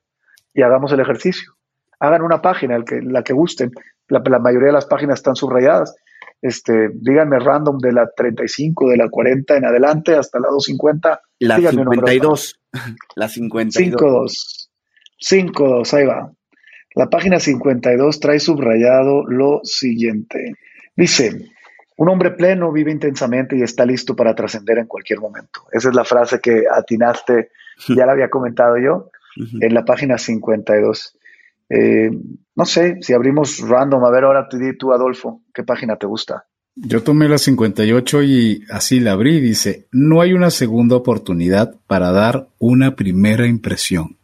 Y 0.55 0.63
hagamos 0.63 0.93
el 0.93 1.01
ejercicio. 1.01 1.53
Hagan 2.01 2.23
una 2.23 2.41
página, 2.41 2.75
el 2.75 2.87
que, 2.87 3.03
la 3.03 3.23
que 3.23 3.35
gusten. 3.35 3.71
La, 4.09 4.21
mayoría 4.39 4.69
de 4.69 4.73
las 4.73 4.87
páginas 4.87 5.19
están 5.19 5.37
subrayadas. 5.37 5.95
Este, 6.43 6.91
díganme 6.95 7.39
random 7.39 7.79
de 7.79 7.93
la 7.93 8.09
35, 8.15 8.91
de 8.91 8.97
la 8.97 9.09
40 9.09 9.57
en 9.57 9.65
adelante 9.65 10.15
hasta 10.15 10.39
la 10.39 10.49
250. 10.49 11.21
La 11.41 11.57
52. 11.57 12.61
La 13.15 13.29
52. 13.29 13.75
52. 13.75 14.71
52, 15.19 15.95
ahí 15.95 16.05
va. 16.05 16.31
La 16.95 17.09
página 17.09 17.39
52 17.39 18.21
trae 18.21 18.41
subrayado 18.41 19.25
lo 19.27 19.61
siguiente. 19.65 20.55
Dice, 20.95 21.51
un 21.97 22.09
hombre 22.09 22.31
pleno 22.31 22.73
vive 22.73 22.91
intensamente 22.91 23.57
y 23.57 23.63
está 23.63 23.85
listo 23.85 24.15
para 24.17 24.35
trascender 24.35 24.79
en 24.79 24.87
cualquier 24.87 25.21
momento. 25.21 25.63
Esa 25.73 25.91
es 25.91 25.95
la 25.95 26.05
frase 26.05 26.41
que 26.41 26.65
atinaste, 26.71 27.51
ya 27.89 28.07
la 28.07 28.13
había 28.13 28.31
comentado 28.31 28.79
yo, 28.79 29.11
en 29.61 29.75
la 29.75 29.85
página 29.85 30.19
52. 30.19 31.17
Eh, 31.69 32.11
no 32.55 32.65
sé, 32.65 32.99
si 33.01 33.13
abrimos 33.13 33.61
random, 33.61 34.05
a 34.05 34.11
ver 34.11 34.25
ahora 34.25 34.49
tú, 34.49 34.59
tú, 34.79 34.93
Adolfo, 34.93 35.43
¿qué 35.53 35.63
página 35.63 35.97
te 35.97 36.07
gusta? 36.07 36.47
Yo 36.75 37.03
tomé 37.03 37.29
la 37.29 37.39
58 37.39 38.23
y 38.23 38.65
así 38.71 39.01
la 39.01 39.13
abrí. 39.13 39.41
Dice, 39.41 39.87
no 39.93 40.21
hay 40.21 40.35
una 40.35 40.51
segunda 40.51 40.97
oportunidad 40.97 41.75
para 41.87 42.13
dar 42.13 42.49
una 42.59 42.97
primera 42.97 43.47
impresión. 43.47 44.17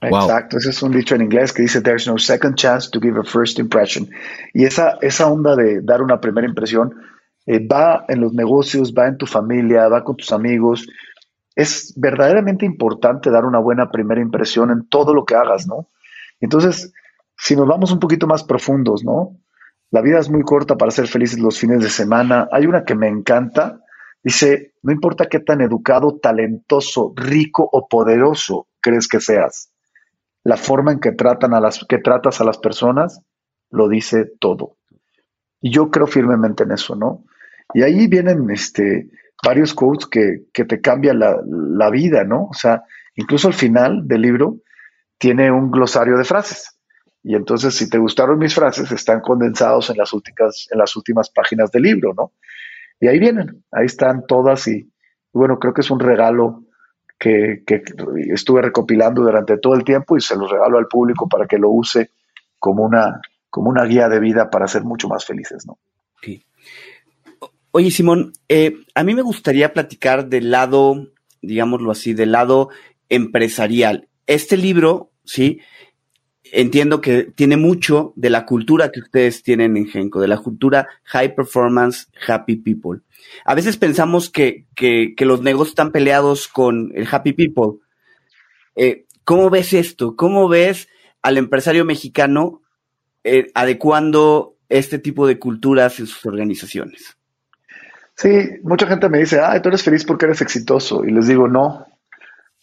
Exacto, 0.00 0.58
ese 0.58 0.70
es 0.70 0.82
un 0.82 0.92
dicho 0.92 1.14
en 1.14 1.22
inglés 1.22 1.52
que 1.52 1.62
dice 1.62 1.80
There's 1.80 2.06
no 2.06 2.18
second 2.18 2.56
chance 2.56 2.90
to 2.90 3.00
give 3.00 3.18
a 3.18 3.22
first 3.22 3.58
impression. 3.60 4.08
Y 4.52 4.64
esa, 4.64 4.98
esa 5.00 5.28
onda 5.28 5.54
de 5.54 5.80
dar 5.82 6.02
una 6.02 6.20
primera 6.20 6.46
impresión 6.46 6.94
eh, 7.46 7.64
va 7.66 8.04
en 8.08 8.20
los 8.20 8.32
negocios, 8.32 8.92
va 8.92 9.06
en 9.06 9.16
tu 9.16 9.26
familia, 9.26 9.88
va 9.88 10.02
con 10.02 10.16
tus 10.16 10.32
amigos. 10.32 10.86
Es 11.54 11.94
verdaderamente 11.96 12.66
importante 12.66 13.30
dar 13.30 13.44
una 13.44 13.60
buena 13.60 13.90
primera 13.90 14.20
impresión 14.20 14.70
en 14.72 14.88
todo 14.88 15.14
lo 15.14 15.24
que 15.24 15.36
hagas, 15.36 15.66
¿no? 15.66 15.88
Entonces, 16.44 16.92
si 17.36 17.56
nos 17.56 17.66
vamos 17.66 17.92
un 17.92 17.98
poquito 17.98 18.26
más 18.26 18.44
profundos, 18.44 19.04
¿no? 19.04 19.38
La 19.90 20.00
vida 20.00 20.18
es 20.18 20.30
muy 20.30 20.42
corta 20.42 20.76
para 20.76 20.90
ser 20.90 21.06
felices 21.06 21.38
los 21.38 21.58
fines 21.58 21.80
de 21.80 21.90
semana. 21.90 22.48
Hay 22.52 22.66
una 22.66 22.84
que 22.84 22.94
me 22.94 23.08
encanta. 23.08 23.80
Dice, 24.22 24.74
no 24.82 24.92
importa 24.92 25.26
qué 25.26 25.40
tan 25.40 25.60
educado, 25.60 26.18
talentoso, 26.20 27.12
rico 27.16 27.68
o 27.70 27.86
poderoso 27.88 28.68
crees 28.80 29.08
que 29.08 29.20
seas 29.20 29.70
la 30.44 30.58
forma 30.58 30.92
en 30.92 31.00
que, 31.00 31.12
tratan 31.12 31.54
a 31.54 31.60
las, 31.60 31.84
que 31.88 31.98
tratas 31.98 32.40
a 32.40 32.44
las 32.44 32.58
personas 32.58 33.20
lo 33.70 33.88
dice 33.88 34.26
todo. 34.38 34.76
Y 35.60 35.72
yo 35.72 35.90
creo 35.90 36.06
firmemente 36.06 36.64
en 36.64 36.72
eso, 36.72 36.94
¿no? 36.94 37.24
Y 37.72 37.82
ahí 37.82 38.06
vienen 38.06 38.50
este, 38.50 39.08
varios 39.42 39.72
quotes 39.72 40.06
que, 40.06 40.64
te 40.64 40.80
cambian 40.80 41.18
la, 41.18 41.90
vida, 41.90 42.24
¿no? 42.24 42.44
O 42.44 42.54
sea, 42.54 42.82
incluso 43.16 43.48
al 43.48 43.54
final 43.54 44.06
del 44.06 44.20
libro 44.20 44.58
tiene 45.24 45.50
un 45.50 45.70
glosario 45.70 46.18
de 46.18 46.24
frases. 46.24 46.76
Y 47.22 47.34
entonces, 47.34 47.74
si 47.74 47.88
te 47.88 47.96
gustaron 47.96 48.38
mis 48.38 48.54
frases, 48.54 48.92
están 48.92 49.22
condensados 49.22 49.88
en 49.88 49.96
las 49.96 50.12
últimas, 50.12 50.68
en 50.70 50.78
las 50.78 50.94
últimas 50.96 51.30
páginas 51.30 51.70
del 51.70 51.84
libro, 51.84 52.12
¿no? 52.14 52.32
Y 53.00 53.08
ahí 53.08 53.18
vienen, 53.18 53.64
ahí 53.72 53.86
están 53.86 54.26
todas 54.26 54.68
y, 54.68 54.92
bueno, 55.32 55.58
creo 55.58 55.72
que 55.72 55.80
es 55.80 55.90
un 55.90 55.98
regalo 55.98 56.64
que, 57.18 57.62
que, 57.66 57.82
estuve 58.34 58.60
recopilando 58.60 59.22
durante 59.22 59.56
todo 59.56 59.72
el 59.72 59.82
tiempo 59.82 60.14
y 60.18 60.20
se 60.20 60.36
lo 60.36 60.46
regalo 60.46 60.76
al 60.76 60.88
público 60.88 61.26
para 61.26 61.46
que 61.46 61.56
lo 61.56 61.70
use 61.70 62.10
como 62.58 62.84
una, 62.84 63.22
como 63.48 63.70
una 63.70 63.84
guía 63.84 64.10
de 64.10 64.20
vida 64.20 64.50
para 64.50 64.68
ser 64.68 64.84
mucho 64.84 65.08
más 65.08 65.24
felices, 65.24 65.64
¿no? 65.66 65.78
Oye, 67.70 67.90
Simón, 67.90 68.34
eh, 68.50 68.76
a 68.94 69.02
mí 69.04 69.14
me 69.14 69.22
gustaría 69.22 69.72
platicar 69.72 70.28
del 70.28 70.50
lado, 70.50 71.08
digámoslo 71.40 71.92
así, 71.92 72.12
del 72.12 72.32
lado 72.32 72.68
empresarial. 73.08 74.08
Este 74.26 74.56
libro, 74.56 75.13
sí, 75.24 75.60
entiendo 76.54 77.00
que 77.00 77.24
tiene 77.24 77.56
mucho 77.56 78.12
de 78.16 78.30
la 78.30 78.46
cultura 78.46 78.90
que 78.90 79.00
ustedes 79.00 79.42
tienen 79.42 79.76
en 79.76 79.86
Genco, 79.86 80.20
de 80.20 80.28
la 80.28 80.38
cultura 80.38 80.88
high 81.04 81.34
performance, 81.34 82.08
happy 82.26 82.56
people. 82.56 83.00
A 83.44 83.54
veces 83.54 83.76
pensamos 83.76 84.30
que, 84.30 84.66
que, 84.74 85.14
los 85.20 85.42
negocios 85.42 85.70
están 85.70 85.90
peleados 85.90 86.48
con 86.48 86.92
el 86.94 87.08
happy 87.10 87.32
people. 87.32 87.80
Eh, 88.76 89.06
¿Cómo 89.24 89.50
ves 89.50 89.72
esto? 89.72 90.16
¿Cómo 90.16 90.48
ves 90.48 90.88
al 91.22 91.38
empresario 91.38 91.84
mexicano 91.84 92.62
eh, 93.24 93.50
adecuando 93.54 94.56
este 94.68 94.98
tipo 94.98 95.26
de 95.26 95.38
culturas 95.38 95.98
en 95.98 96.06
sus 96.06 96.24
organizaciones? 96.26 97.16
Sí, 98.16 98.28
mucha 98.62 98.86
gente 98.86 99.08
me 99.08 99.18
dice, 99.18 99.40
ah, 99.40 99.60
tú 99.60 99.70
eres 99.70 99.82
feliz 99.82 100.04
porque 100.04 100.26
eres 100.26 100.40
exitoso. 100.40 101.04
Y 101.04 101.10
les 101.10 101.26
digo, 101.26 101.48
no, 101.48 101.86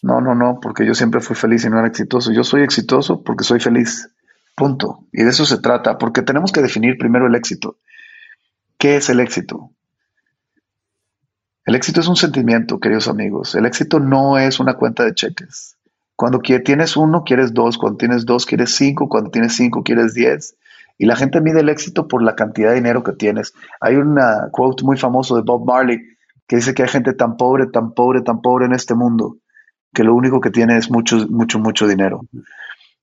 no, 0.02 0.20
no, 0.20 0.34
no, 0.34 0.60
porque 0.60 0.86
yo 0.86 0.96
siempre 0.96 1.22
fui 1.22 1.36
feliz 1.36 1.64
y 1.64 1.70
no 1.70 1.78
era 1.78 1.88
exitoso. 1.88 2.32
Yo 2.32 2.44
soy 2.44 2.64
exitoso 2.64 3.24
porque 3.24 3.44
soy 3.44 3.60
feliz. 3.60 4.10
Punto. 4.56 5.06
Y 5.12 5.24
de 5.24 5.30
eso 5.30 5.46
se 5.46 5.60
trata, 5.60 5.98
porque 5.98 6.24
tenemos 6.24 6.52
que 6.52 6.62
definir 6.62 6.98
primero 6.98 7.28
el 7.28 7.36
éxito. 7.36 7.78
¿Qué 8.78 8.96
es 8.96 9.10
el 9.10 9.20
éxito? 9.20 9.72
El 11.66 11.76
éxito 11.76 12.00
es 12.00 12.08
un 12.08 12.16
sentimiento, 12.16 12.80
queridos 12.80 13.08
amigos. 13.08 13.54
El 13.54 13.68
éxito 13.68 14.00
no 14.00 14.40
es 14.40 14.60
una 14.60 14.74
cuenta 14.74 15.04
de 15.06 15.14
cheques. 15.14 15.78
Cuando 16.16 16.40
tienes 16.40 16.98
uno, 16.98 17.24
quieres 17.24 17.54
dos. 17.54 17.78
Cuando 17.78 17.98
tienes 17.98 18.26
dos, 18.26 18.48
quieres 18.48 18.74
cinco. 18.74 19.08
Cuando 19.08 19.30
tienes 19.30 19.56
cinco, 19.56 19.84
quieres 19.84 20.16
diez. 20.16 20.56
Y 20.98 21.06
la 21.06 21.16
gente 21.16 21.42
mide 21.42 21.60
el 21.60 21.70
éxito 21.70 22.08
por 22.08 22.24
la 22.24 22.36
cantidad 22.36 22.70
de 22.70 22.76
dinero 22.76 23.04
que 23.04 23.14
tienes. 23.14 23.54
Hay 23.80 23.96
una 23.96 24.50
quote 24.52 24.84
muy 24.84 24.98
famoso 24.98 25.36
de 25.36 25.44
Bob 25.44 25.66
Marley 25.66 26.00
que 26.48 26.56
dice 26.56 26.74
que 26.74 26.82
hay 26.82 26.90
gente 26.90 27.14
tan 27.14 27.38
pobre, 27.38 27.68
tan 27.68 27.94
pobre, 27.94 28.22
tan 28.22 28.42
pobre 28.42 28.66
en 28.66 28.74
este 28.74 28.96
mundo 28.96 29.38
que 29.94 30.04
lo 30.04 30.16
único 30.16 30.40
que 30.40 30.52
tiene 30.52 30.78
es 30.78 30.90
mucho, 30.90 31.28
mucho, 31.30 31.60
mucho 31.60 31.88
dinero. 31.88 32.22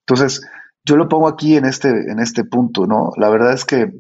Entonces, 0.01 0.43
yo 0.85 0.97
lo 0.97 1.09
pongo 1.09 1.29
aquí 1.29 1.57
en 1.57 1.65
este, 1.65 1.89
en 1.89 2.19
este 2.19 2.45
punto, 2.45 2.87
¿no? 2.87 3.13
La 3.17 3.29
verdad 3.29 3.53
es 3.53 3.65
que 3.65 3.93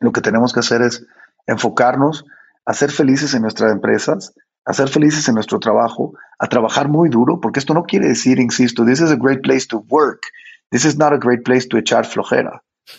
lo 0.00 0.12
que 0.12 0.20
tenemos 0.20 0.52
que 0.52 0.60
hacer 0.60 0.82
es 0.82 1.06
enfocarnos 1.46 2.24
a 2.66 2.74
ser 2.74 2.90
felices 2.90 3.34
en 3.34 3.42
nuestras 3.42 3.72
empresas, 3.72 4.34
a 4.64 4.72
ser 4.72 4.88
felices 4.88 5.28
en 5.28 5.34
nuestro 5.34 5.58
trabajo, 5.58 6.14
a 6.38 6.46
trabajar 6.46 6.88
muy 6.88 7.10
duro, 7.10 7.40
porque 7.40 7.60
esto 7.60 7.74
no 7.74 7.84
quiere 7.84 8.08
decir, 8.08 8.40
insisto, 8.40 8.84
this 8.84 9.00
is 9.00 9.10
a 9.10 9.16
great 9.16 9.42
place 9.42 9.66
to 9.66 9.84
work, 9.88 10.22
this 10.70 10.84
is 10.84 10.96
not 10.96 11.12
a 11.12 11.18
great 11.18 11.44
place 11.44 11.68
to 11.68 11.76
echar 11.78 12.06
flojera. 12.06 12.62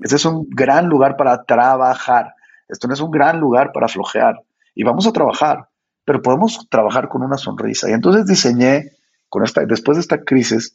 Este 0.00 0.16
es 0.16 0.24
un 0.24 0.46
gran 0.50 0.88
lugar 0.88 1.16
para 1.16 1.44
trabajar. 1.44 2.34
Esto 2.68 2.88
no 2.88 2.94
es 2.94 3.00
un 3.00 3.10
gran 3.10 3.40
lugar 3.40 3.72
para 3.72 3.88
flojear. 3.88 4.40
Y 4.74 4.84
vamos 4.84 5.06
a 5.06 5.12
trabajar, 5.12 5.68
pero 6.06 6.22
podemos 6.22 6.66
trabajar 6.70 7.08
con 7.08 7.22
una 7.22 7.36
sonrisa. 7.36 7.90
Y 7.90 7.92
entonces 7.92 8.26
diseñé, 8.26 8.92
con 9.28 9.44
esta, 9.44 9.66
después 9.66 9.96
de 9.96 10.02
esta 10.02 10.22
crisis, 10.22 10.74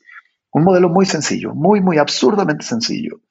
un 0.52 0.66
modelo 0.66 0.90
muy 0.90 1.06
sencillo, 1.06 1.56
muy, 1.56 1.80
muy 1.82 1.98
absurdamente 1.98 2.66
sencillo. 2.66 3.22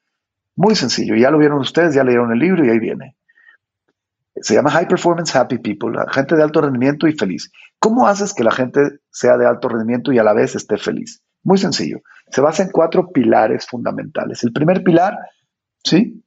Muy 0.56 0.74
sencillo. 0.74 1.14
Ya 1.14 1.30
lo 1.30 1.38
vieron 1.38 1.60
ustedes, 1.60 1.94
ya 1.94 2.02
leyeron 2.02 2.32
el 2.32 2.38
libro 2.38 2.64
y 2.64 2.70
ahí 2.70 2.78
viene. 2.78 3.16
Se 4.36 4.54
llama 4.54 4.70
High 4.70 4.88
Performance 4.88 5.36
Happy 5.36 5.58
People, 5.58 5.98
gente 6.10 6.34
de 6.34 6.42
alto 6.42 6.62
rendimiento 6.62 7.06
y 7.06 7.12
feliz. 7.12 7.52
¿Cómo 7.78 8.06
haces 8.06 8.32
que 8.32 8.44
la 8.44 8.50
gente 8.50 8.80
sea 9.10 9.36
de 9.36 9.46
alto 9.46 9.68
rendimiento 9.68 10.10
y 10.10 10.18
a 10.18 10.24
la 10.24 10.32
vez 10.32 10.56
esté 10.56 10.78
feliz? 10.78 11.22
Muy 11.42 11.58
sencillo. 11.58 12.00
Se 12.30 12.40
basa 12.40 12.62
en 12.62 12.70
cuatro 12.70 13.12
pilares 13.12 13.66
fundamentales. 13.66 14.42
El 14.42 14.52
primer 14.52 14.82
pilar, 14.82 15.18
¿sí? 15.84 16.24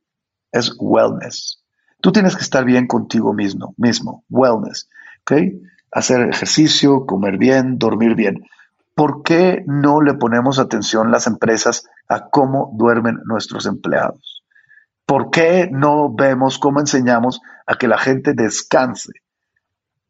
Es 0.51 0.71
wellness. 0.79 1.63
Tú 1.99 2.12
tienes 2.12 2.36
que 2.36 2.43
estar 2.43 2.63
bien 2.63 2.86
contigo 2.86 3.33
mismo, 3.33 3.73
mismo, 3.77 4.23
wellness, 4.29 4.89
¿ok? 5.23 5.33
Hacer 5.91 6.29
ejercicio, 6.29 7.05
comer 7.05 7.38
bien, 7.38 7.77
dormir 7.77 8.15
bien. 8.15 8.45
¿Por 8.95 9.23
qué 9.23 9.63
no 9.65 10.01
le 10.01 10.13
ponemos 10.13 10.59
atención 10.59 11.12
las 11.12 11.27
empresas 11.27 11.88
a 12.07 12.29
cómo 12.29 12.71
duermen 12.77 13.19
nuestros 13.25 13.65
empleados? 13.65 14.43
¿Por 15.05 15.31
qué 15.31 15.69
no 15.71 16.13
vemos 16.13 16.59
cómo 16.59 16.79
enseñamos 16.79 17.41
a 17.65 17.75
que 17.75 17.88
la 17.88 17.97
gente 17.97 18.33
descanse? 18.33 19.12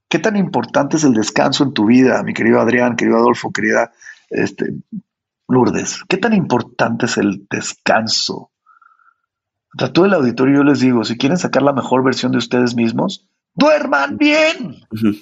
¿Qué 0.09 0.19
tan 0.19 0.35
importante 0.35 0.97
es 0.97 1.03
el 1.03 1.13
descanso 1.13 1.63
en 1.63 1.73
tu 1.73 1.85
vida, 1.85 2.21
mi 2.23 2.33
querido 2.33 2.59
Adrián, 2.59 2.95
querido 2.95 3.17
Adolfo, 3.17 3.51
querida 3.51 3.91
este, 4.29 4.73
Lourdes, 5.47 6.03
¿qué 6.07 6.17
tan 6.17 6.33
importante 6.33 7.05
es 7.05 7.17
el 7.17 7.47
descanso? 7.49 8.51
A 9.79 9.91
todo 9.91 10.05
el 10.05 10.13
auditorio 10.13 10.57
yo 10.57 10.63
les 10.63 10.79
digo, 10.79 11.03
si 11.03 11.17
quieren 11.17 11.37
sacar 11.37 11.63
la 11.63 11.73
mejor 11.73 12.03
versión 12.03 12.31
de 12.31 12.37
ustedes 12.37 12.75
mismos, 12.75 13.27
duerman 13.55 14.17
bien. 14.17 14.75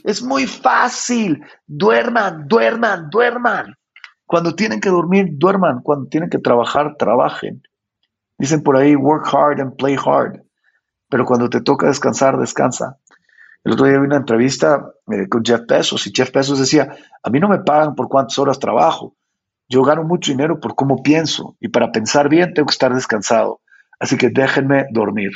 Es 0.03 0.21
muy 0.21 0.47
fácil. 0.47 1.43
Duerman, 1.67 2.47
duerman, 2.47 3.09
duerman. 3.09 3.75
Cuando 4.25 4.55
tienen 4.55 4.79
que 4.79 4.89
dormir, 4.89 5.27
duerman. 5.31 5.81
Cuando 5.81 6.07
tienen 6.07 6.29
que 6.29 6.39
trabajar, 6.39 6.95
trabajen. 6.97 7.63
Dicen 8.37 8.63
por 8.63 8.77
ahí, 8.77 8.95
work 8.95 9.27
hard 9.33 9.61
and 9.61 9.75
play 9.75 9.95
hard. 9.95 10.41
Pero 11.09 11.25
cuando 11.25 11.49
te 11.49 11.61
toca 11.61 11.87
descansar, 11.87 12.37
descansa. 12.37 12.97
El 13.63 13.73
otro 13.73 13.85
día 13.85 13.99
vi 13.99 14.05
una 14.05 14.17
entrevista 14.17 14.91
eh, 15.11 15.27
con 15.29 15.43
Jeff 15.43 15.61
Bezos 15.67 16.07
y 16.07 16.11
Jeff 16.15 16.31
Bezos 16.31 16.57
decía, 16.57 16.95
a 17.21 17.29
mí 17.29 17.39
no 17.39 17.47
me 17.47 17.59
pagan 17.59 17.93
por 17.93 18.07
cuántas 18.07 18.39
horas 18.39 18.57
trabajo. 18.57 19.15
Yo 19.69 19.83
gano 19.83 20.03
mucho 20.03 20.31
dinero 20.31 20.59
por 20.59 20.75
cómo 20.75 21.03
pienso 21.03 21.55
y 21.59 21.67
para 21.67 21.91
pensar 21.91 22.27
bien 22.27 22.53
tengo 22.53 22.65
que 22.65 22.73
estar 22.73 22.93
descansado. 22.93 23.61
Así 23.99 24.17
que 24.17 24.29
déjenme 24.29 24.85
dormir. 24.91 25.31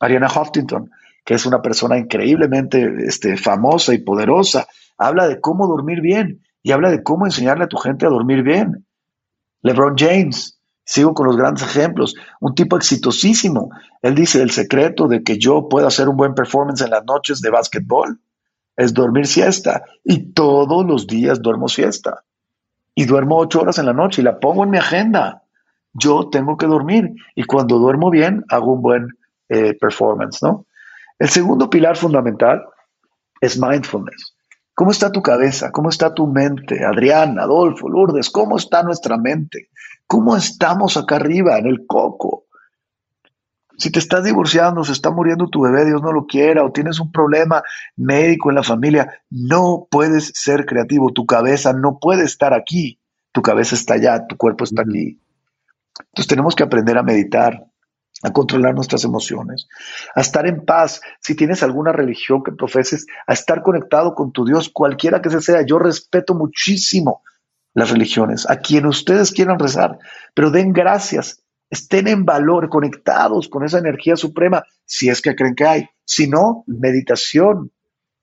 Ariana 0.00 0.26
Huffington, 0.26 0.90
que 1.26 1.34
es 1.34 1.44
una 1.44 1.60
persona 1.60 1.98
increíblemente 1.98 2.90
este, 3.06 3.36
famosa 3.36 3.92
y 3.92 3.98
poderosa, 3.98 4.66
habla 4.96 5.28
de 5.28 5.40
cómo 5.40 5.66
dormir 5.66 6.00
bien 6.00 6.42
y 6.62 6.72
habla 6.72 6.90
de 6.90 7.02
cómo 7.02 7.26
enseñarle 7.26 7.64
a 7.64 7.68
tu 7.68 7.76
gente 7.76 8.06
a 8.06 8.10
dormir 8.10 8.42
bien. 8.42 8.86
LeBron 9.60 9.96
James, 9.98 10.56
Sigo 10.88 11.14
con 11.14 11.26
los 11.26 11.36
grandes 11.36 11.64
ejemplos. 11.64 12.14
Un 12.40 12.54
tipo 12.54 12.76
exitosísimo. 12.76 13.70
Él 14.02 14.14
dice, 14.14 14.40
el 14.40 14.52
secreto 14.52 15.08
de 15.08 15.24
que 15.24 15.36
yo 15.36 15.68
pueda 15.68 15.88
hacer 15.88 16.08
un 16.08 16.16
buen 16.16 16.34
performance 16.34 16.80
en 16.80 16.90
las 16.90 17.04
noches 17.04 17.40
de 17.40 17.50
básquetbol 17.50 18.20
es 18.76 18.94
dormir 18.94 19.26
siesta. 19.26 19.82
Y 20.04 20.32
todos 20.32 20.86
los 20.86 21.08
días 21.08 21.42
duermo 21.42 21.66
siesta. 21.66 22.22
Y 22.94 23.04
duermo 23.04 23.36
ocho 23.36 23.62
horas 23.62 23.78
en 23.78 23.86
la 23.86 23.92
noche 23.92 24.22
y 24.22 24.24
la 24.24 24.38
pongo 24.38 24.62
en 24.62 24.70
mi 24.70 24.78
agenda. 24.78 25.42
Yo 25.92 26.28
tengo 26.30 26.56
que 26.56 26.66
dormir. 26.66 27.10
Y 27.34 27.42
cuando 27.42 27.78
duermo 27.78 28.08
bien, 28.08 28.44
hago 28.48 28.74
un 28.74 28.82
buen 28.82 29.08
eh, 29.48 29.74
performance, 29.74 30.40
¿no? 30.44 30.65
El 31.18 31.28
segundo 31.28 31.70
pilar 31.70 31.96
fundamental 31.96 32.62
es 33.40 33.58
mindfulness. 33.58 34.34
¿Cómo 34.74 34.90
está 34.90 35.10
tu 35.10 35.22
cabeza? 35.22 35.72
¿Cómo 35.72 35.88
está 35.88 36.12
tu 36.12 36.26
mente? 36.26 36.84
Adrián, 36.84 37.38
Adolfo, 37.38 37.88
Lourdes, 37.88 38.28
¿cómo 38.28 38.58
está 38.58 38.82
nuestra 38.82 39.16
mente? 39.16 39.70
¿Cómo 40.06 40.36
estamos 40.36 40.96
acá 40.96 41.16
arriba 41.16 41.58
en 41.58 41.66
el 41.66 41.86
coco? 41.86 42.44
Si 43.78 43.90
te 43.90 43.98
estás 43.98 44.24
divorciando, 44.24 44.84
se 44.84 44.92
está 44.92 45.10
muriendo 45.10 45.48
tu 45.48 45.62
bebé, 45.62 45.84
Dios 45.84 46.02
no 46.02 46.12
lo 46.12 46.26
quiera, 46.26 46.64
o 46.64 46.72
tienes 46.72 46.98
un 46.98 47.12
problema 47.12 47.62
médico 47.96 48.50
en 48.50 48.56
la 48.56 48.62
familia, 48.62 49.22
no 49.30 49.86
puedes 49.90 50.32
ser 50.34 50.64
creativo. 50.64 51.12
Tu 51.12 51.26
cabeza 51.26 51.72
no 51.72 51.98
puede 51.98 52.24
estar 52.24 52.54
aquí. 52.54 53.00
Tu 53.32 53.42
cabeza 53.42 53.74
está 53.74 53.94
allá, 53.94 54.26
tu 54.26 54.36
cuerpo 54.36 54.64
está 54.64 54.82
aquí. 54.82 55.20
Entonces 55.98 56.26
tenemos 56.26 56.54
que 56.54 56.62
aprender 56.62 56.96
a 56.96 57.02
meditar, 57.02 57.66
a 58.22 58.32
controlar 58.32 58.74
nuestras 58.74 59.04
emociones, 59.04 59.68
a 60.14 60.20
estar 60.20 60.46
en 60.46 60.64
paz. 60.64 61.00
Si 61.20 61.34
tienes 61.34 61.62
alguna 61.62 61.92
religión 61.92 62.42
que 62.42 62.52
profeses, 62.52 63.06
a 63.26 63.32
estar 63.32 63.62
conectado 63.62 64.14
con 64.14 64.32
tu 64.32 64.44
Dios, 64.44 64.70
cualquiera 64.72 65.20
que 65.20 65.30
sea. 65.40 65.62
Yo 65.66 65.78
respeto 65.78 66.34
muchísimo 66.34 67.22
las 67.74 67.90
religiones, 67.90 68.48
a 68.48 68.56
quien 68.56 68.86
ustedes 68.86 69.32
quieran 69.32 69.58
rezar, 69.58 69.98
pero 70.34 70.50
den 70.50 70.72
gracias, 70.72 71.42
estén 71.68 72.08
en 72.08 72.24
valor, 72.24 72.70
conectados 72.70 73.48
con 73.48 73.64
esa 73.64 73.78
energía 73.78 74.16
suprema, 74.16 74.64
si 74.86 75.10
es 75.10 75.20
que 75.20 75.36
creen 75.36 75.54
que 75.54 75.66
hay. 75.66 75.88
Si 76.02 76.26
no, 76.26 76.64
meditación, 76.66 77.72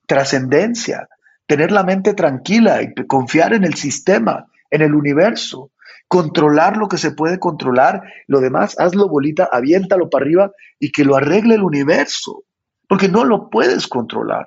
trascendencia, 0.07 1.07
tener 1.45 1.71
la 1.71 1.83
mente 1.83 2.15
tranquila 2.15 2.81
y 2.81 2.95
confiar 3.05 3.53
en 3.53 3.63
el 3.63 3.75
sistema, 3.75 4.47
en 4.71 4.81
el 4.81 4.95
universo 4.95 5.71
controlar 6.07 6.77
lo 6.77 6.87
que 6.87 6.97
se 6.97 7.11
puede 7.11 7.39
controlar, 7.39 8.03
lo 8.27 8.39
demás, 8.39 8.75
hazlo 8.79 9.09
bolita, 9.09 9.49
aviéntalo 9.51 10.09
para 10.09 10.25
arriba 10.25 10.51
y 10.79 10.91
que 10.91 11.05
lo 11.05 11.15
arregle 11.15 11.55
el 11.55 11.63
universo, 11.63 12.43
porque 12.87 13.09
no 13.09 13.23
lo 13.23 13.49
puedes 13.49 13.87
controlar. 13.87 14.45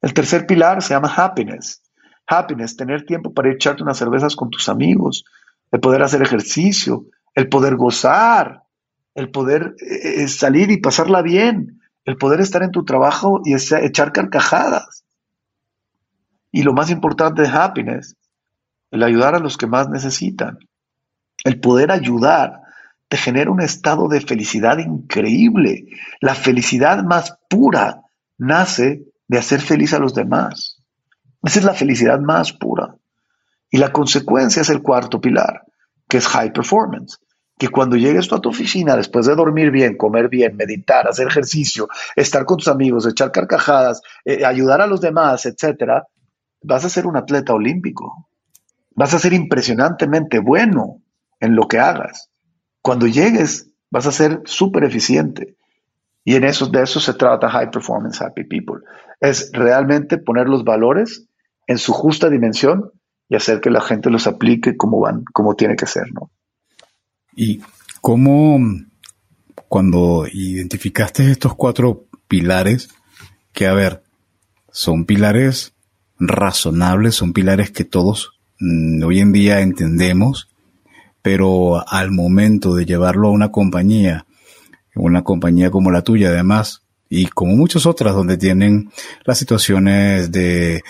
El 0.00 0.12
tercer 0.12 0.46
pilar 0.46 0.82
se 0.82 0.94
llama 0.94 1.12
happiness. 1.14 1.80
Happiness, 2.26 2.76
tener 2.76 3.04
tiempo 3.04 3.32
para 3.32 3.52
echarte 3.52 3.82
unas 3.82 3.98
cervezas 3.98 4.34
con 4.34 4.50
tus 4.50 4.68
amigos, 4.68 5.24
el 5.70 5.80
poder 5.80 6.02
hacer 6.02 6.22
ejercicio, 6.22 7.06
el 7.34 7.48
poder 7.48 7.76
gozar, 7.76 8.62
el 9.14 9.30
poder 9.30 9.74
eh, 9.80 10.22
eh, 10.22 10.28
salir 10.28 10.70
y 10.70 10.78
pasarla 10.78 11.22
bien, 11.22 11.80
el 12.04 12.16
poder 12.16 12.40
estar 12.40 12.62
en 12.62 12.70
tu 12.70 12.84
trabajo 12.84 13.40
y 13.44 13.54
echar 13.54 14.12
carcajadas. 14.12 15.04
Y 16.50 16.62
lo 16.62 16.72
más 16.72 16.90
importante 16.90 17.42
de 17.42 17.48
happiness, 17.48 18.16
el 18.94 19.02
ayudar 19.02 19.34
a 19.34 19.40
los 19.40 19.56
que 19.56 19.66
más 19.66 19.88
necesitan. 19.88 20.56
El 21.42 21.58
poder 21.58 21.90
ayudar 21.90 22.60
te 23.08 23.16
genera 23.16 23.50
un 23.50 23.60
estado 23.60 24.06
de 24.06 24.20
felicidad 24.20 24.78
increíble. 24.78 25.86
La 26.20 26.36
felicidad 26.36 27.02
más 27.02 27.36
pura 27.50 28.02
nace 28.38 29.02
de 29.26 29.38
hacer 29.38 29.60
feliz 29.60 29.94
a 29.94 29.98
los 29.98 30.14
demás. 30.14 30.80
Esa 31.42 31.58
es 31.58 31.64
la 31.64 31.74
felicidad 31.74 32.20
más 32.20 32.52
pura. 32.52 32.94
Y 33.68 33.78
la 33.78 33.90
consecuencia 33.90 34.62
es 34.62 34.70
el 34.70 34.80
cuarto 34.80 35.20
pilar, 35.20 35.64
que 36.08 36.18
es 36.18 36.28
high 36.28 36.52
performance. 36.52 37.18
Que 37.58 37.70
cuando 37.70 37.96
llegues 37.96 38.28
tú 38.28 38.36
a 38.36 38.40
tu 38.40 38.50
oficina, 38.50 38.96
después 38.96 39.26
de 39.26 39.34
dormir 39.34 39.72
bien, 39.72 39.96
comer 39.96 40.28
bien, 40.28 40.54
meditar, 40.54 41.08
hacer 41.08 41.26
ejercicio, 41.26 41.88
estar 42.14 42.44
con 42.44 42.58
tus 42.58 42.68
amigos, 42.68 43.08
echar 43.08 43.32
carcajadas, 43.32 44.02
eh, 44.24 44.44
ayudar 44.44 44.80
a 44.80 44.86
los 44.86 45.00
demás, 45.00 45.46
etcétera, 45.46 46.06
vas 46.62 46.84
a 46.84 46.88
ser 46.88 47.08
un 47.08 47.16
atleta 47.16 47.52
olímpico. 47.52 48.28
Vas 48.94 49.14
a 49.14 49.18
ser 49.18 49.32
impresionantemente 49.32 50.38
bueno 50.38 51.02
en 51.40 51.56
lo 51.56 51.66
que 51.68 51.78
hagas. 51.78 52.30
Cuando 52.80 53.06
llegues, 53.06 53.70
vas 53.90 54.06
a 54.06 54.12
ser 54.12 54.42
súper 54.44 54.84
eficiente. 54.84 55.56
Y 56.24 56.36
en 56.36 56.44
eso, 56.44 56.66
de 56.66 56.82
eso 56.82 57.00
se 57.00 57.14
trata 57.14 57.50
High 57.50 57.70
Performance 57.70 58.22
Happy 58.22 58.44
People. 58.44 58.82
Es 59.20 59.50
realmente 59.52 60.18
poner 60.18 60.48
los 60.48 60.64
valores 60.64 61.26
en 61.66 61.78
su 61.78 61.92
justa 61.92 62.30
dimensión 62.30 62.90
y 63.28 63.36
hacer 63.36 63.60
que 63.60 63.70
la 63.70 63.80
gente 63.80 64.10
los 64.10 64.26
aplique 64.26 64.76
como 64.76 65.00
van, 65.00 65.24
como 65.32 65.54
tiene 65.54 65.76
que 65.76 65.86
ser, 65.86 66.12
¿no? 66.12 66.30
Y 67.36 67.60
cómo, 68.00 68.58
cuando 69.68 70.26
identificaste 70.30 71.30
estos 71.30 71.54
cuatro 71.54 72.06
pilares, 72.28 72.88
que 73.52 73.66
a 73.66 73.74
ver, 73.74 74.02
son 74.70 75.04
pilares 75.04 75.74
razonables, 76.18 77.14
son 77.14 77.32
pilares 77.32 77.70
que 77.70 77.84
todos 77.84 78.33
hoy 79.04 79.20
en 79.20 79.32
día 79.32 79.60
entendemos, 79.60 80.48
pero 81.22 81.86
al 81.88 82.10
momento 82.10 82.74
de 82.74 82.84
llevarlo 82.84 83.28
a 83.28 83.32
una 83.32 83.50
compañía, 83.50 84.26
una 84.94 85.22
compañía 85.22 85.70
como 85.70 85.90
la 85.90 86.02
tuya 86.02 86.28
además, 86.28 86.82
y 87.08 87.26
como 87.26 87.54
muchas 87.54 87.86
otras 87.86 88.14
donde 88.14 88.36
tienen 88.36 88.90
las 89.24 89.38
situaciones 89.38 90.32
de 90.32 90.82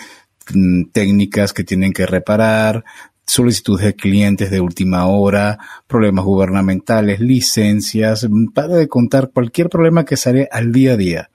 mm, 0.53 0.85
técnicas 0.91 1.53
que 1.53 1.63
tienen 1.63 1.93
que 1.93 2.05
reparar, 2.05 2.83
solicitudes 3.27 3.85
de 3.85 3.95
clientes 3.95 4.51
de 4.51 4.61
última 4.61 5.05
hora, 5.05 5.59
problemas 5.87 6.25
gubernamentales, 6.25 7.19
licencias, 7.19 8.27
mm, 8.29 8.47
para 8.53 8.75
de 8.75 8.87
contar 8.87 9.31
cualquier 9.31 9.69
problema 9.69 10.05
que 10.05 10.17
sale 10.17 10.47
al 10.51 10.71
día 10.71 10.93
a 10.93 10.97
día. 10.97 11.29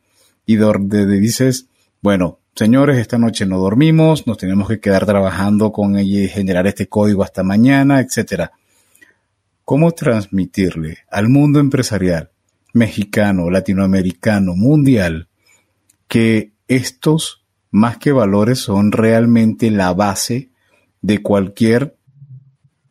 Y 0.46 0.56
donde 0.56 1.06
dices, 1.06 1.68
bueno, 2.02 2.39
señores, 2.60 2.98
esta 2.98 3.16
noche 3.16 3.46
no 3.46 3.58
dormimos, 3.58 4.26
nos 4.26 4.36
tenemos 4.36 4.68
que 4.68 4.80
quedar 4.80 5.06
trabajando 5.06 5.72
con 5.72 5.96
ella 5.96 6.24
y 6.24 6.28
generar 6.28 6.66
este 6.66 6.90
código 6.90 7.22
hasta 7.22 7.42
mañana, 7.42 8.00
etcétera. 8.00 8.52
¿Cómo 9.64 9.92
transmitirle 9.92 10.98
al 11.10 11.30
mundo 11.30 11.58
empresarial 11.58 12.32
mexicano, 12.74 13.48
latinoamericano, 13.48 14.52
mundial, 14.56 15.28
que 16.06 16.52
estos, 16.68 17.46
más 17.70 17.96
que 17.96 18.12
valores, 18.12 18.58
son 18.58 18.92
realmente 18.92 19.70
la 19.70 19.94
base 19.94 20.50
de 21.00 21.22
cualquier 21.22 21.96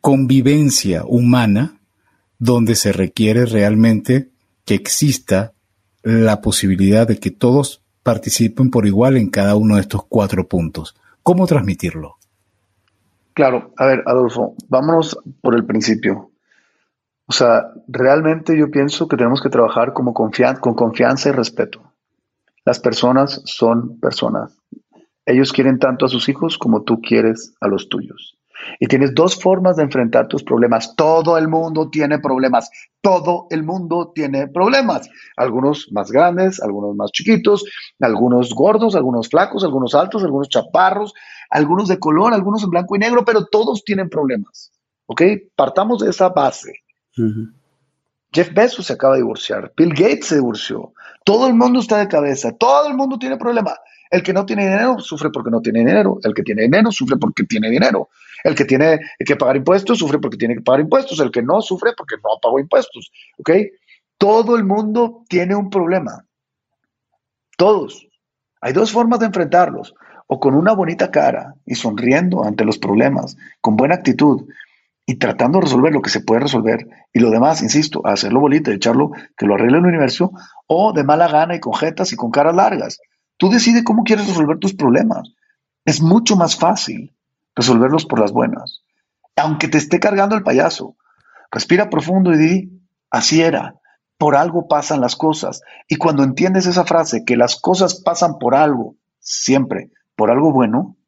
convivencia 0.00 1.04
humana 1.04 1.78
donde 2.40 2.74
se 2.74 2.90
requiere 2.90 3.46
realmente 3.46 4.30
que 4.64 4.74
exista 4.74 5.52
la 6.02 6.40
posibilidad 6.40 7.06
de 7.06 7.20
que 7.20 7.30
todos 7.30 7.79
participen 8.02 8.70
por 8.70 8.86
igual 8.86 9.16
en 9.16 9.30
cada 9.30 9.56
uno 9.56 9.76
de 9.76 9.82
estos 9.82 10.04
cuatro 10.08 10.48
puntos. 10.48 10.96
¿Cómo 11.22 11.46
transmitirlo? 11.46 12.16
Claro, 13.34 13.72
a 13.76 13.86
ver, 13.86 14.02
Adolfo, 14.06 14.54
vámonos 14.68 15.18
por 15.40 15.54
el 15.54 15.64
principio. 15.64 16.30
O 17.26 17.32
sea, 17.32 17.72
realmente 17.86 18.58
yo 18.58 18.70
pienso 18.70 19.06
que 19.06 19.16
tenemos 19.16 19.40
que 19.40 19.50
trabajar 19.50 19.92
como 19.92 20.14
con 20.14 20.30
confianza 20.74 21.28
y 21.28 21.32
respeto. 21.32 21.92
Las 22.64 22.80
personas 22.80 23.42
son 23.44 24.00
personas. 24.00 24.58
Ellos 25.24 25.52
quieren 25.52 25.78
tanto 25.78 26.06
a 26.06 26.08
sus 26.08 26.28
hijos 26.28 26.58
como 26.58 26.82
tú 26.82 27.00
quieres 27.00 27.54
a 27.60 27.68
los 27.68 27.88
tuyos. 27.88 28.36
Y 28.78 28.86
tienes 28.86 29.14
dos 29.14 29.40
formas 29.40 29.76
de 29.76 29.84
enfrentar 29.84 30.28
tus 30.28 30.42
problemas. 30.42 30.94
Todo 30.96 31.38
el 31.38 31.48
mundo 31.48 31.90
tiene 31.90 32.18
problemas. 32.18 32.70
Todo 33.00 33.46
el 33.50 33.62
mundo 33.62 34.12
tiene 34.14 34.48
problemas. 34.48 35.08
Algunos 35.36 35.88
más 35.92 36.10
grandes, 36.10 36.60
algunos 36.62 36.94
más 36.96 37.10
chiquitos, 37.12 37.64
algunos 38.00 38.54
gordos, 38.54 38.94
algunos 38.94 39.28
flacos, 39.28 39.64
algunos 39.64 39.94
altos, 39.94 40.22
algunos 40.22 40.48
chaparros, 40.48 41.14
algunos 41.50 41.88
de 41.88 41.98
color, 41.98 42.32
algunos 42.32 42.62
en 42.62 42.70
blanco 42.70 42.96
y 42.96 42.98
negro, 42.98 43.24
pero 43.24 43.46
todos 43.46 43.84
tienen 43.84 44.08
problemas. 44.08 44.72
¿Ok? 45.06 45.22
Partamos 45.56 46.00
de 46.00 46.10
esa 46.10 46.28
base. 46.28 46.72
Jeff 48.32 48.54
Bezos 48.54 48.86
se 48.86 48.92
acaba 48.92 49.14
de 49.14 49.22
divorciar, 49.22 49.72
Bill 49.76 49.90
Gates 49.90 50.26
se 50.26 50.36
divorció, 50.36 50.92
todo 51.24 51.48
el 51.48 51.54
mundo 51.54 51.80
está 51.80 51.98
de 51.98 52.06
cabeza, 52.06 52.52
todo 52.52 52.88
el 52.88 52.94
mundo 52.94 53.18
tiene 53.18 53.36
problema. 53.36 53.74
El 54.10 54.22
que 54.22 54.32
no 54.32 54.44
tiene 54.44 54.64
dinero 54.64 54.98
sufre 54.98 55.30
porque 55.30 55.50
no 55.50 55.60
tiene 55.60 55.80
dinero, 55.80 56.18
el 56.24 56.34
que 56.34 56.42
tiene 56.42 56.62
dinero 56.62 56.90
sufre 56.90 57.16
porque 57.16 57.44
tiene 57.44 57.70
dinero, 57.70 58.08
el 58.42 58.54
que 58.54 58.64
tiene 58.64 58.98
que 59.18 59.36
pagar 59.36 59.56
impuestos 59.56 59.98
sufre 59.98 60.18
porque 60.18 60.36
tiene 60.36 60.56
que 60.56 60.62
pagar 60.62 60.80
impuestos, 60.80 61.20
el 61.20 61.30
que 61.30 61.42
no 61.42 61.60
sufre 61.62 61.92
porque 61.96 62.16
no 62.16 62.40
pagó 62.42 62.58
impuestos, 62.58 63.12
¿ok? 63.38 63.50
Todo 64.18 64.56
el 64.56 64.64
mundo 64.64 65.22
tiene 65.28 65.54
un 65.54 65.70
problema, 65.70 66.26
todos. 67.56 68.08
Hay 68.60 68.72
dos 68.72 68.92
formas 68.92 69.20
de 69.20 69.26
enfrentarlos, 69.26 69.94
o 70.26 70.38
con 70.38 70.54
una 70.54 70.74
bonita 70.74 71.10
cara 71.10 71.54
y 71.64 71.74
sonriendo 71.76 72.44
ante 72.44 72.64
los 72.64 72.78
problemas, 72.78 73.36
con 73.60 73.76
buena 73.76 73.94
actitud, 73.94 74.46
y 75.06 75.16
tratando 75.16 75.58
de 75.58 75.64
resolver 75.64 75.92
lo 75.92 76.02
que 76.02 76.10
se 76.10 76.20
puede 76.20 76.42
resolver 76.42 76.86
y 77.12 77.18
lo 77.18 77.30
demás, 77.30 77.62
insisto, 77.62 78.00
hacerlo 78.06 78.38
bonito, 78.38 78.70
echarlo, 78.70 79.10
que 79.36 79.44
lo 79.44 79.54
arregle 79.54 79.78
el 79.78 79.86
universo, 79.86 80.30
o 80.68 80.92
de 80.92 81.02
mala 81.02 81.26
gana 81.26 81.56
y 81.56 81.60
con 81.60 81.74
jetas 81.74 82.12
y 82.12 82.16
con 82.16 82.30
caras 82.30 82.54
largas. 82.54 82.98
Tú 83.40 83.48
decides 83.48 83.84
cómo 83.84 84.04
quieres 84.04 84.26
resolver 84.26 84.58
tus 84.58 84.74
problemas. 84.74 85.32
Es 85.86 86.02
mucho 86.02 86.36
más 86.36 86.56
fácil 86.56 87.16
resolverlos 87.56 88.04
por 88.04 88.20
las 88.20 88.32
buenas. 88.32 88.82
Aunque 89.34 89.66
te 89.66 89.78
esté 89.78 89.98
cargando 89.98 90.36
el 90.36 90.42
payaso, 90.42 90.98
respira 91.50 91.88
profundo 91.88 92.34
y 92.34 92.36
di, 92.36 92.82
así 93.10 93.40
era, 93.40 93.76
por 94.18 94.36
algo 94.36 94.68
pasan 94.68 95.00
las 95.00 95.16
cosas. 95.16 95.62
Y 95.88 95.96
cuando 95.96 96.22
entiendes 96.22 96.66
esa 96.66 96.84
frase, 96.84 97.24
que 97.24 97.38
las 97.38 97.58
cosas 97.58 98.02
pasan 98.02 98.38
por 98.38 98.54
algo, 98.54 98.96
siempre, 99.20 99.90
por 100.16 100.30
algo 100.30 100.52
bueno, 100.52 100.98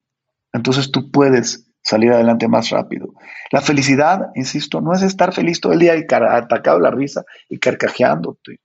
entonces 0.54 0.90
tú 0.90 1.10
puedes 1.10 1.66
salir 1.82 2.14
adelante 2.14 2.48
más 2.48 2.70
rápido. 2.70 3.12
La 3.50 3.60
felicidad, 3.60 4.30
insisto, 4.36 4.80
no 4.80 4.94
es 4.94 5.02
estar 5.02 5.34
feliz 5.34 5.60
todo 5.60 5.74
el 5.74 5.80
día 5.80 5.96
y 5.96 6.06
atacado 6.08 6.80
la 6.80 6.90
risa 6.90 7.24
y 7.50 7.58
carcajeándote. 7.58 8.58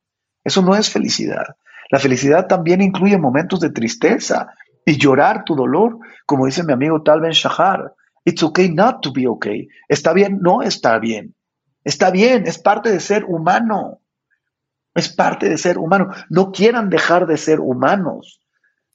Eso 0.45 0.61
no 0.61 0.73
es 0.73 0.89
felicidad. 0.89 1.57
La 1.89 1.99
felicidad 1.99 2.47
también 2.47 2.81
incluye 2.81 3.17
momentos 3.17 3.59
de 3.59 3.69
tristeza 3.69 4.53
y 4.85 4.97
llorar 4.97 5.43
tu 5.43 5.55
dolor, 5.55 5.99
como 6.25 6.45
dice 6.45 6.63
mi 6.63 6.73
amigo 6.73 7.01
Tal 7.03 7.21
Ben 7.21 7.31
Shahar. 7.31 7.93
It's 8.25 8.43
okay 8.43 8.69
not 8.69 9.01
to 9.01 9.13
be 9.13 9.27
okay. 9.27 9.67
Está 9.87 10.13
bien 10.13 10.39
no 10.41 10.61
está 10.61 10.99
bien. 10.99 11.35
Está 11.83 12.11
bien, 12.11 12.45
es 12.45 12.59
parte 12.59 12.91
de 12.91 12.99
ser 12.99 13.23
humano. 13.25 14.01
Es 14.93 15.09
parte 15.09 15.47
de 15.47 15.57
ser 15.57 15.77
humano. 15.77 16.09
No 16.29 16.51
quieran 16.51 16.89
dejar 16.89 17.27
de 17.27 17.37
ser 17.37 17.59
humanos. 17.59 18.41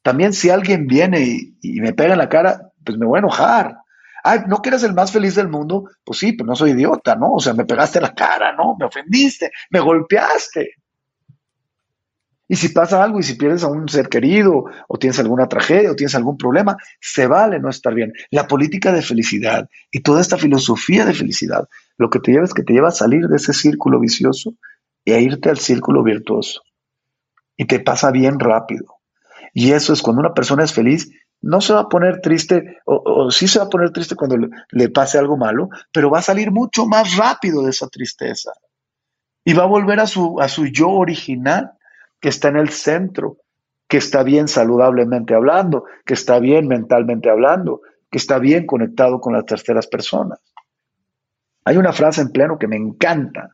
También 0.02 0.32
si 0.32 0.50
alguien 0.50 0.86
viene 0.86 1.20
y, 1.62 1.80
me 1.80 1.94
pega 1.94 2.12
en 2.12 2.18
la 2.18 2.28
cara, 2.28 2.72
pues 2.84 2.98
me 2.98 3.06
voy 3.06 3.18
a 3.18 3.20
enojar 3.20 3.82
Ay, 4.24 4.40
¿no 4.46 4.62
que 4.62 4.68
eres 4.68 4.84
el 4.84 4.94
más 4.94 5.10
feliz 5.10 5.34
del 5.34 5.48
mundo? 5.48 5.90
Pues 6.04 6.18
sí, 6.18 6.32
pero 6.32 6.46
no 6.46 6.54
soy 6.54 6.70
idiota, 6.70 7.16
¿no? 7.16 7.34
O 7.34 7.40
sea, 7.40 7.54
me 7.54 7.64
pegaste 7.64 8.00
la 8.00 8.14
cara, 8.14 8.52
¿no? 8.52 8.76
Me 8.78 8.86
ofendiste, 8.86 9.50
me 9.70 9.80
golpeaste. 9.80 10.76
Y 12.52 12.56
si 12.56 12.68
pasa 12.68 13.02
algo 13.02 13.18
y 13.18 13.22
si 13.22 13.32
pierdes 13.32 13.64
a 13.64 13.68
un 13.68 13.88
ser 13.88 14.10
querido 14.10 14.66
o 14.86 14.98
tienes 14.98 15.18
alguna 15.18 15.48
tragedia 15.48 15.90
o 15.90 15.96
tienes 15.96 16.14
algún 16.14 16.36
problema, 16.36 16.76
se 17.00 17.26
vale 17.26 17.58
no 17.58 17.70
estar 17.70 17.94
bien. 17.94 18.12
La 18.30 18.46
política 18.46 18.92
de 18.92 19.00
felicidad 19.00 19.70
y 19.90 20.00
toda 20.00 20.20
esta 20.20 20.36
filosofía 20.36 21.06
de 21.06 21.14
felicidad, 21.14 21.66
lo 21.96 22.10
que 22.10 22.18
te 22.18 22.30
lleva 22.30 22.44
es 22.44 22.52
que 22.52 22.62
te 22.62 22.74
lleva 22.74 22.88
a 22.88 22.90
salir 22.90 23.26
de 23.28 23.36
ese 23.36 23.54
círculo 23.54 23.98
vicioso 23.98 24.52
y 25.02 25.12
a 25.12 25.18
irte 25.18 25.48
al 25.48 25.56
círculo 25.56 26.02
virtuoso. 26.02 26.60
Y 27.56 27.64
te 27.64 27.80
pasa 27.80 28.10
bien 28.10 28.38
rápido. 28.38 28.96
Y 29.54 29.72
eso 29.72 29.94
es 29.94 30.02
cuando 30.02 30.20
una 30.20 30.34
persona 30.34 30.62
es 30.62 30.74
feliz, 30.74 31.10
no 31.40 31.62
se 31.62 31.72
va 31.72 31.80
a 31.80 31.88
poner 31.88 32.20
triste, 32.20 32.80
o, 32.84 33.30
sí 33.30 33.48
se 33.48 33.60
va 33.60 33.64
a 33.64 33.70
poner 33.70 33.92
triste 33.92 34.14
cuando 34.14 34.36
le, 34.70 34.88
pase 34.90 35.16
algo 35.16 35.38
malo, 35.38 35.70
pero 35.90 36.10
va 36.10 36.18
a 36.18 36.22
salir 36.22 36.50
mucho 36.50 36.84
más 36.84 37.16
rápido 37.16 37.62
de 37.62 37.70
esa 37.70 37.88
tristeza. 37.88 38.52
Y 39.42 39.54
va 39.54 39.62
a 39.62 39.68
volver 39.68 40.00
a 40.00 40.06
su, 40.06 40.38
a 40.38 40.50
su 40.50 40.66
yo 40.66 40.90
original, 40.90 41.72
que 42.22 42.28
está 42.28 42.48
en 42.48 42.56
el 42.56 42.70
centro, 42.70 43.38
que 43.88 43.96
está 43.98 44.22
bien 44.22 44.46
saludablemente 44.46 45.34
hablando, 45.34 45.84
que 46.06 46.14
está 46.14 46.38
bien 46.38 46.68
mentalmente 46.68 47.28
hablando, 47.28 47.82
que 48.10 48.18
está 48.18 48.38
bien 48.38 48.64
conectado 48.64 49.20
con 49.20 49.32
las 49.32 49.44
terceras 49.44 49.88
personas. 49.88 50.38
Hay 51.64 51.76
una 51.76 51.92
frase 51.92 52.22
en 52.22 52.30
pleno 52.30 52.58
que 52.58 52.68
me 52.68 52.76
encanta 52.76 53.50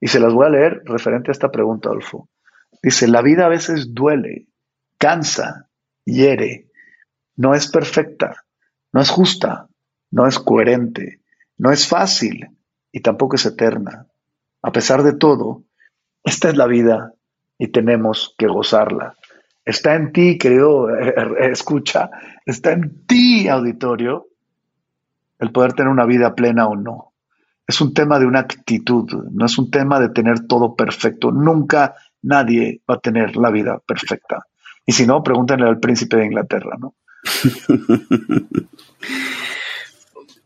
y 0.00 0.06
se 0.06 0.20
las 0.20 0.32
voy 0.32 0.46
a 0.46 0.50
leer 0.50 0.82
referente 0.84 1.30
a 1.30 1.32
esta 1.32 1.50
pregunta, 1.50 1.88
Adolfo. 1.88 2.28
Dice, 2.80 3.08
la 3.08 3.22
vida 3.22 3.46
a 3.46 3.48
veces 3.48 3.92
duele, 3.92 4.46
cansa, 4.98 5.68
hiere, 6.04 6.70
no 7.34 7.54
es 7.54 7.68
perfecta, 7.68 8.44
no 8.92 9.00
es 9.00 9.10
justa, 9.10 9.68
no 10.12 10.28
es 10.28 10.38
coherente, 10.38 11.22
no 11.58 11.72
es 11.72 11.88
fácil 11.88 12.46
y 12.92 13.00
tampoco 13.00 13.34
es 13.34 13.46
eterna. 13.46 14.06
A 14.62 14.70
pesar 14.70 15.02
de 15.02 15.14
todo, 15.14 15.64
esta 16.22 16.48
es 16.48 16.56
la 16.56 16.66
vida 16.66 17.15
y 17.58 17.68
tenemos 17.68 18.34
que 18.36 18.46
gozarla. 18.46 19.14
Está 19.64 19.94
en 19.94 20.12
ti, 20.12 20.38
querido, 20.38 20.90
eh, 20.90 21.14
eh, 21.16 21.50
escucha, 21.50 22.10
está 22.44 22.72
en 22.72 23.04
ti, 23.06 23.48
auditorio, 23.48 24.28
el 25.38 25.50
poder 25.50 25.72
tener 25.72 25.90
una 25.90 26.06
vida 26.06 26.34
plena 26.34 26.66
o 26.68 26.76
no. 26.76 27.12
Es 27.66 27.80
un 27.80 27.92
tema 27.92 28.18
de 28.18 28.26
una 28.26 28.40
actitud, 28.40 29.10
no 29.32 29.46
es 29.46 29.58
un 29.58 29.70
tema 29.70 29.98
de 29.98 30.10
tener 30.10 30.46
todo 30.46 30.76
perfecto. 30.76 31.32
Nunca 31.32 31.96
nadie 32.22 32.80
va 32.88 32.94
a 32.94 33.00
tener 33.00 33.36
la 33.36 33.50
vida 33.50 33.80
perfecta. 33.84 34.46
Y 34.86 34.92
si 34.92 35.04
no, 35.04 35.22
pregúntenle 35.22 35.66
al 35.66 35.80
príncipe 35.80 36.16
de 36.16 36.26
Inglaterra, 36.26 36.76
¿no? 36.78 36.94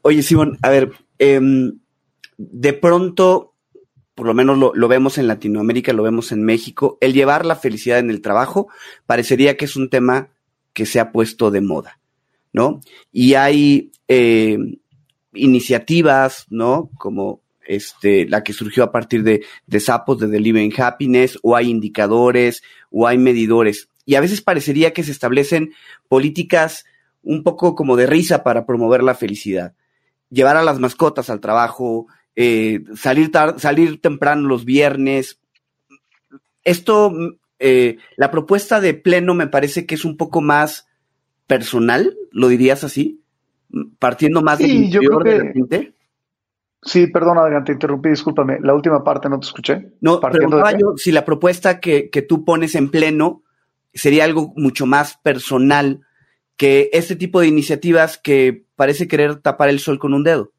Oye, 0.02 0.22
Simón, 0.22 0.56
a 0.62 0.70
ver, 0.70 0.92
em, 1.18 1.78
de 2.38 2.72
pronto, 2.72 3.54
por 4.20 4.26
lo 4.26 4.34
menos 4.34 4.58
lo, 4.58 4.88
vemos 4.88 5.16
en 5.16 5.26
Latinoamérica, 5.26 5.94
lo 5.94 6.02
vemos 6.02 6.30
en 6.30 6.44
México, 6.44 6.98
el 7.00 7.14
llevar 7.14 7.46
la 7.46 7.56
felicidad 7.56 8.00
en 8.00 8.10
el 8.10 8.20
trabajo 8.20 8.68
parecería 9.06 9.56
que 9.56 9.64
es 9.64 9.76
un 9.76 9.88
tema 9.88 10.28
que 10.74 10.84
se 10.84 11.00
ha 11.00 11.10
puesto 11.10 11.50
de 11.50 11.62
moda, 11.62 11.98
¿no? 12.52 12.82
Y 13.12 13.32
hay 13.32 13.92
em, 14.08 14.76
iniciativas, 15.32 16.44
¿no? 16.50 16.90
Como 16.98 17.40
este, 17.66 18.28
la 18.28 18.44
que 18.44 18.52
surgió 18.52 18.84
a 18.84 18.92
partir 18.92 19.22
de, 19.22 19.42
de 19.66 19.80
sapos 19.80 20.18
de 20.18 20.26
Delivering 20.26 20.74
Happiness, 20.78 21.38
o 21.40 21.56
hay 21.56 21.70
indicadores, 21.70 22.62
o 22.90 23.06
hay 23.06 23.16
medidores. 23.16 23.88
Y 24.04 24.16
a 24.16 24.20
veces 24.20 24.42
parecería 24.42 24.92
que 24.92 25.02
se 25.02 25.12
establecen 25.12 25.72
políticas 26.08 26.84
un 27.22 27.42
poco 27.42 27.74
como 27.74 27.96
de 27.96 28.04
risa 28.04 28.42
para 28.42 28.66
promover 28.66 29.02
la 29.02 29.14
felicidad. 29.14 29.72
Llevar 30.28 30.58
a 30.58 30.62
las 30.62 30.78
mascotas 30.78 31.30
al 31.30 31.40
trabajo, 31.40 32.06
eh, 32.43 32.84
salir, 32.95 33.30
salir 33.59 34.01
temprano 34.01 34.49
los 34.49 34.64
viernes. 34.64 35.43
Esto, 36.64 37.12
eh, 37.59 37.99
la 38.16 38.30
propuesta 38.30 38.80
de 38.80 38.95
pleno 38.95 39.34
me 39.34 39.47
parece 39.47 39.84
que 39.84 39.95
es 39.95 40.07
un 40.07 40.16
poco 40.16 40.41
más 40.41 40.88
personal, 41.47 42.16
¿lo 42.32 42.49
dirías 42.49 42.82
así? 42.82 43.22
Partiendo 43.99 44.41
más 44.41 44.59
del 44.59 44.70
interior 44.70 45.22
de 45.22 45.38
la 45.38 45.53
gente. 45.53 45.95
Sí, 46.80 47.09
perdona, 47.09 47.43
Adrián, 47.43 47.62
te 47.62 47.72
interrumpí, 47.72 48.09
discúlpame. 48.09 48.59
La 48.62 48.72
última 48.72 49.05
parte 49.05 49.28
no 49.28 49.38
te 49.38 49.47
escuché. 49.47 49.93
No, 50.01 50.18
pero 50.18 50.49
yo 50.78 50.95
si 50.97 51.12
la 51.12 51.26
propuesta 51.26 51.78
que, 51.78 52.09
que 52.09 52.22
tú 52.22 52.47
pones 52.47 52.74
en 52.74 52.91
pleno 52.91 53.43
sería 53.93 54.24
algo 54.24 54.55
mucho 54.57 54.86
más 54.86 55.18
personal 55.18 56.01
que 56.57 56.88
este 56.95 57.16
tipo 57.16 57.41
de 57.41 57.49
iniciativas 57.49 58.16
que 58.16 58.64
parece 58.76 59.09
querer 59.09 59.36
tapar 59.36 59.68
el 59.68 59.78
sol 59.78 59.99
con 59.99 60.14
un 60.14 60.24
dedo. 60.24 60.53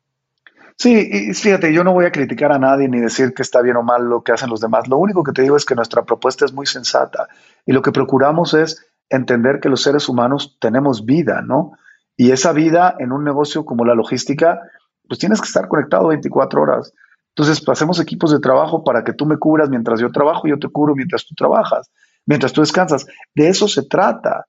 Sí, 0.77 1.09
y 1.11 1.33
fíjate, 1.33 1.73
yo 1.73 1.83
no 1.83 1.93
voy 1.93 2.05
a 2.05 2.11
criticar 2.11 2.51
a 2.51 2.59
nadie 2.59 2.87
ni 2.87 2.99
decir 2.99 3.33
que 3.33 3.41
está 3.41 3.61
bien 3.61 3.77
o 3.77 3.83
mal 3.83 4.03
lo 4.05 4.23
que 4.23 4.31
hacen 4.31 4.49
los 4.49 4.61
demás. 4.61 4.87
Lo 4.87 4.97
único 4.97 5.23
que 5.23 5.31
te 5.31 5.41
digo 5.41 5.55
es 5.55 5.65
que 5.65 5.75
nuestra 5.75 6.03
propuesta 6.03 6.45
es 6.45 6.53
muy 6.53 6.65
sensata 6.65 7.27
y 7.65 7.71
lo 7.71 7.81
que 7.81 7.91
procuramos 7.91 8.53
es 8.53 8.85
entender 9.09 9.59
que 9.59 9.69
los 9.69 9.81
seres 9.81 10.09
humanos 10.09 10.57
tenemos 10.59 11.05
vida, 11.05 11.41
¿no? 11.41 11.73
Y 12.17 12.31
esa 12.31 12.53
vida 12.53 12.95
en 12.99 13.11
un 13.11 13.23
negocio 13.23 13.65
como 13.65 13.85
la 13.85 13.95
logística, 13.95 14.61
pues 15.07 15.19
tienes 15.19 15.41
que 15.41 15.47
estar 15.47 15.67
conectado 15.67 16.07
24 16.07 16.61
horas. 16.61 16.93
Entonces, 17.35 17.63
pues, 17.63 17.77
hacemos 17.77 17.99
equipos 17.99 18.31
de 18.31 18.39
trabajo 18.39 18.83
para 18.83 19.03
que 19.03 19.13
tú 19.13 19.25
me 19.25 19.37
cubras 19.37 19.69
mientras 19.69 19.99
yo 19.99 20.11
trabajo 20.11 20.47
y 20.47 20.51
yo 20.51 20.59
te 20.59 20.67
cubro 20.67 20.95
mientras 20.95 21.25
tú 21.25 21.35
trabajas, 21.35 21.91
mientras 22.25 22.53
tú 22.53 22.61
descansas. 22.61 23.05
De 23.35 23.49
eso 23.49 23.67
se 23.67 23.83
trata 23.83 24.47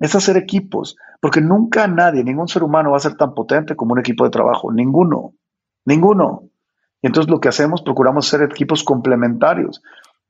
es 0.00 0.14
hacer 0.14 0.36
equipos, 0.36 0.96
porque 1.20 1.40
nunca 1.40 1.86
nadie, 1.86 2.24
ningún 2.24 2.48
ser 2.48 2.62
humano 2.62 2.90
va 2.90 2.96
a 2.96 3.00
ser 3.00 3.16
tan 3.16 3.34
potente 3.34 3.76
como 3.76 3.92
un 3.92 4.00
equipo 4.00 4.24
de 4.24 4.30
trabajo, 4.30 4.72
ninguno, 4.72 5.34
ninguno. 5.84 6.48
Y 7.02 7.06
entonces 7.06 7.30
lo 7.30 7.40
que 7.40 7.48
hacemos, 7.48 7.82
procuramos 7.82 8.26
ser 8.26 8.42
equipos 8.42 8.82
complementarios, 8.84 9.82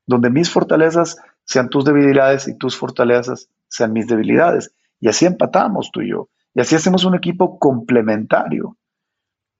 donde 0.05 0.29
mis 0.29 0.51
fortalezas 0.51 1.17
sean 1.45 1.69
tus 1.69 1.85
debilidades 1.85 2.47
y 2.47 2.57
tus 2.57 2.77
fortalezas 2.77 3.49
sean 3.67 3.93
mis 3.93 4.07
debilidades. 4.07 4.73
Y 4.99 5.07
así 5.07 5.25
empatamos 5.25 5.91
tú 5.91 6.01
y 6.01 6.09
yo. 6.09 6.29
Y 6.53 6.61
así 6.61 6.75
hacemos 6.75 7.05
un 7.05 7.15
equipo 7.15 7.59
complementario. 7.59 8.77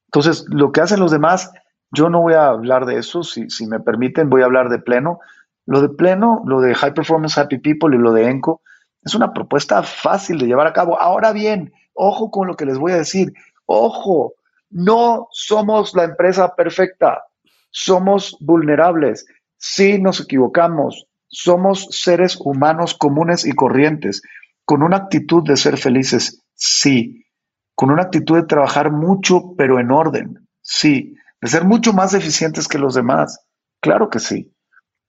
Entonces, 0.08 0.46
lo 0.50 0.72
que 0.72 0.82
hacen 0.82 1.00
los 1.00 1.12
demás, 1.12 1.52
yo 1.92 2.10
no 2.10 2.22
voy 2.22 2.34
a 2.34 2.48
hablar 2.48 2.86
de 2.86 2.98
eso, 2.98 3.24
si, 3.24 3.50
si 3.50 3.68
me 3.68 3.80
permiten, 3.80 4.30
voy 4.30 4.42
a 4.42 4.46
hablar 4.46 4.70
de 4.70 4.80
pleno. 4.80 5.20
Lo 5.66 5.82
de 5.82 5.90
pleno, 5.90 6.44
lo 6.46 6.62
de 6.62 6.76
High 6.76 6.94
Performance 6.94 7.38
Happy 7.38 7.58
People 7.58 7.96
y 7.96 8.00
lo 8.00 8.14
de 8.14 8.30
ENCO, 8.30 8.62
es 9.04 9.14
una 9.14 9.34
propuesta 9.34 9.84
fácil 9.84 10.38
de 10.38 10.48
llevar 10.48 10.68
a 10.68 10.74
cabo. 10.74 11.00
Ahora 11.00 11.32
bien, 11.32 11.74
ojo 11.94 12.32
con 12.32 12.48
lo 12.48 12.56
que 12.56 12.66
les 12.66 12.78
voy 12.78 12.92
a 12.92 12.98
decir. 12.98 13.34
Ojo, 13.66 14.34
no 14.76 15.28
somos 15.32 15.96
la 15.96 16.04
empresa 16.04 16.56
perfecta. 16.56 17.24
Somos 17.72 18.38
vulnerables. 18.40 19.26
Sí 19.58 20.00
nos 20.00 20.20
equivocamos. 20.22 21.08
Somos 21.28 21.88
seres 21.92 22.38
humanos 22.40 22.94
comunes 22.94 23.46
y 23.46 23.54
corrientes, 23.54 24.22
con 24.64 24.84
una 24.84 24.98
actitud 24.98 25.44
de 25.44 25.58
ser 25.58 25.78
felices. 25.78 26.44
Sí. 26.54 27.26
Con 27.74 27.92
una 27.92 28.04
actitud 28.04 28.36
de 28.36 28.48
trabajar 28.48 28.92
mucho, 28.92 29.54
pero 29.58 29.80
en 29.80 29.92
orden. 29.92 30.48
Sí. 30.62 31.16
De 31.42 31.48
ser 31.48 31.66
mucho 31.66 31.94
más 31.94 32.14
eficientes 32.14 32.68
que 32.68 32.78
los 32.78 32.94
demás. 32.94 33.46
Claro 33.82 34.10
que 34.10 34.20
sí. 34.20 34.54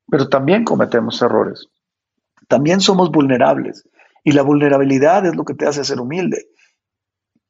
Pero 0.08 0.28
también 0.28 0.64
cometemos 0.64 1.20
errores 1.22 1.68
también 2.48 2.80
somos 2.80 3.10
vulnerables. 3.10 3.88
Y 4.24 4.32
la 4.32 4.42
vulnerabilidad 4.42 5.24
es 5.26 5.36
lo 5.36 5.44
que 5.44 5.54
te 5.54 5.66
hace 5.66 5.84
ser 5.84 6.00
humilde. 6.00 6.48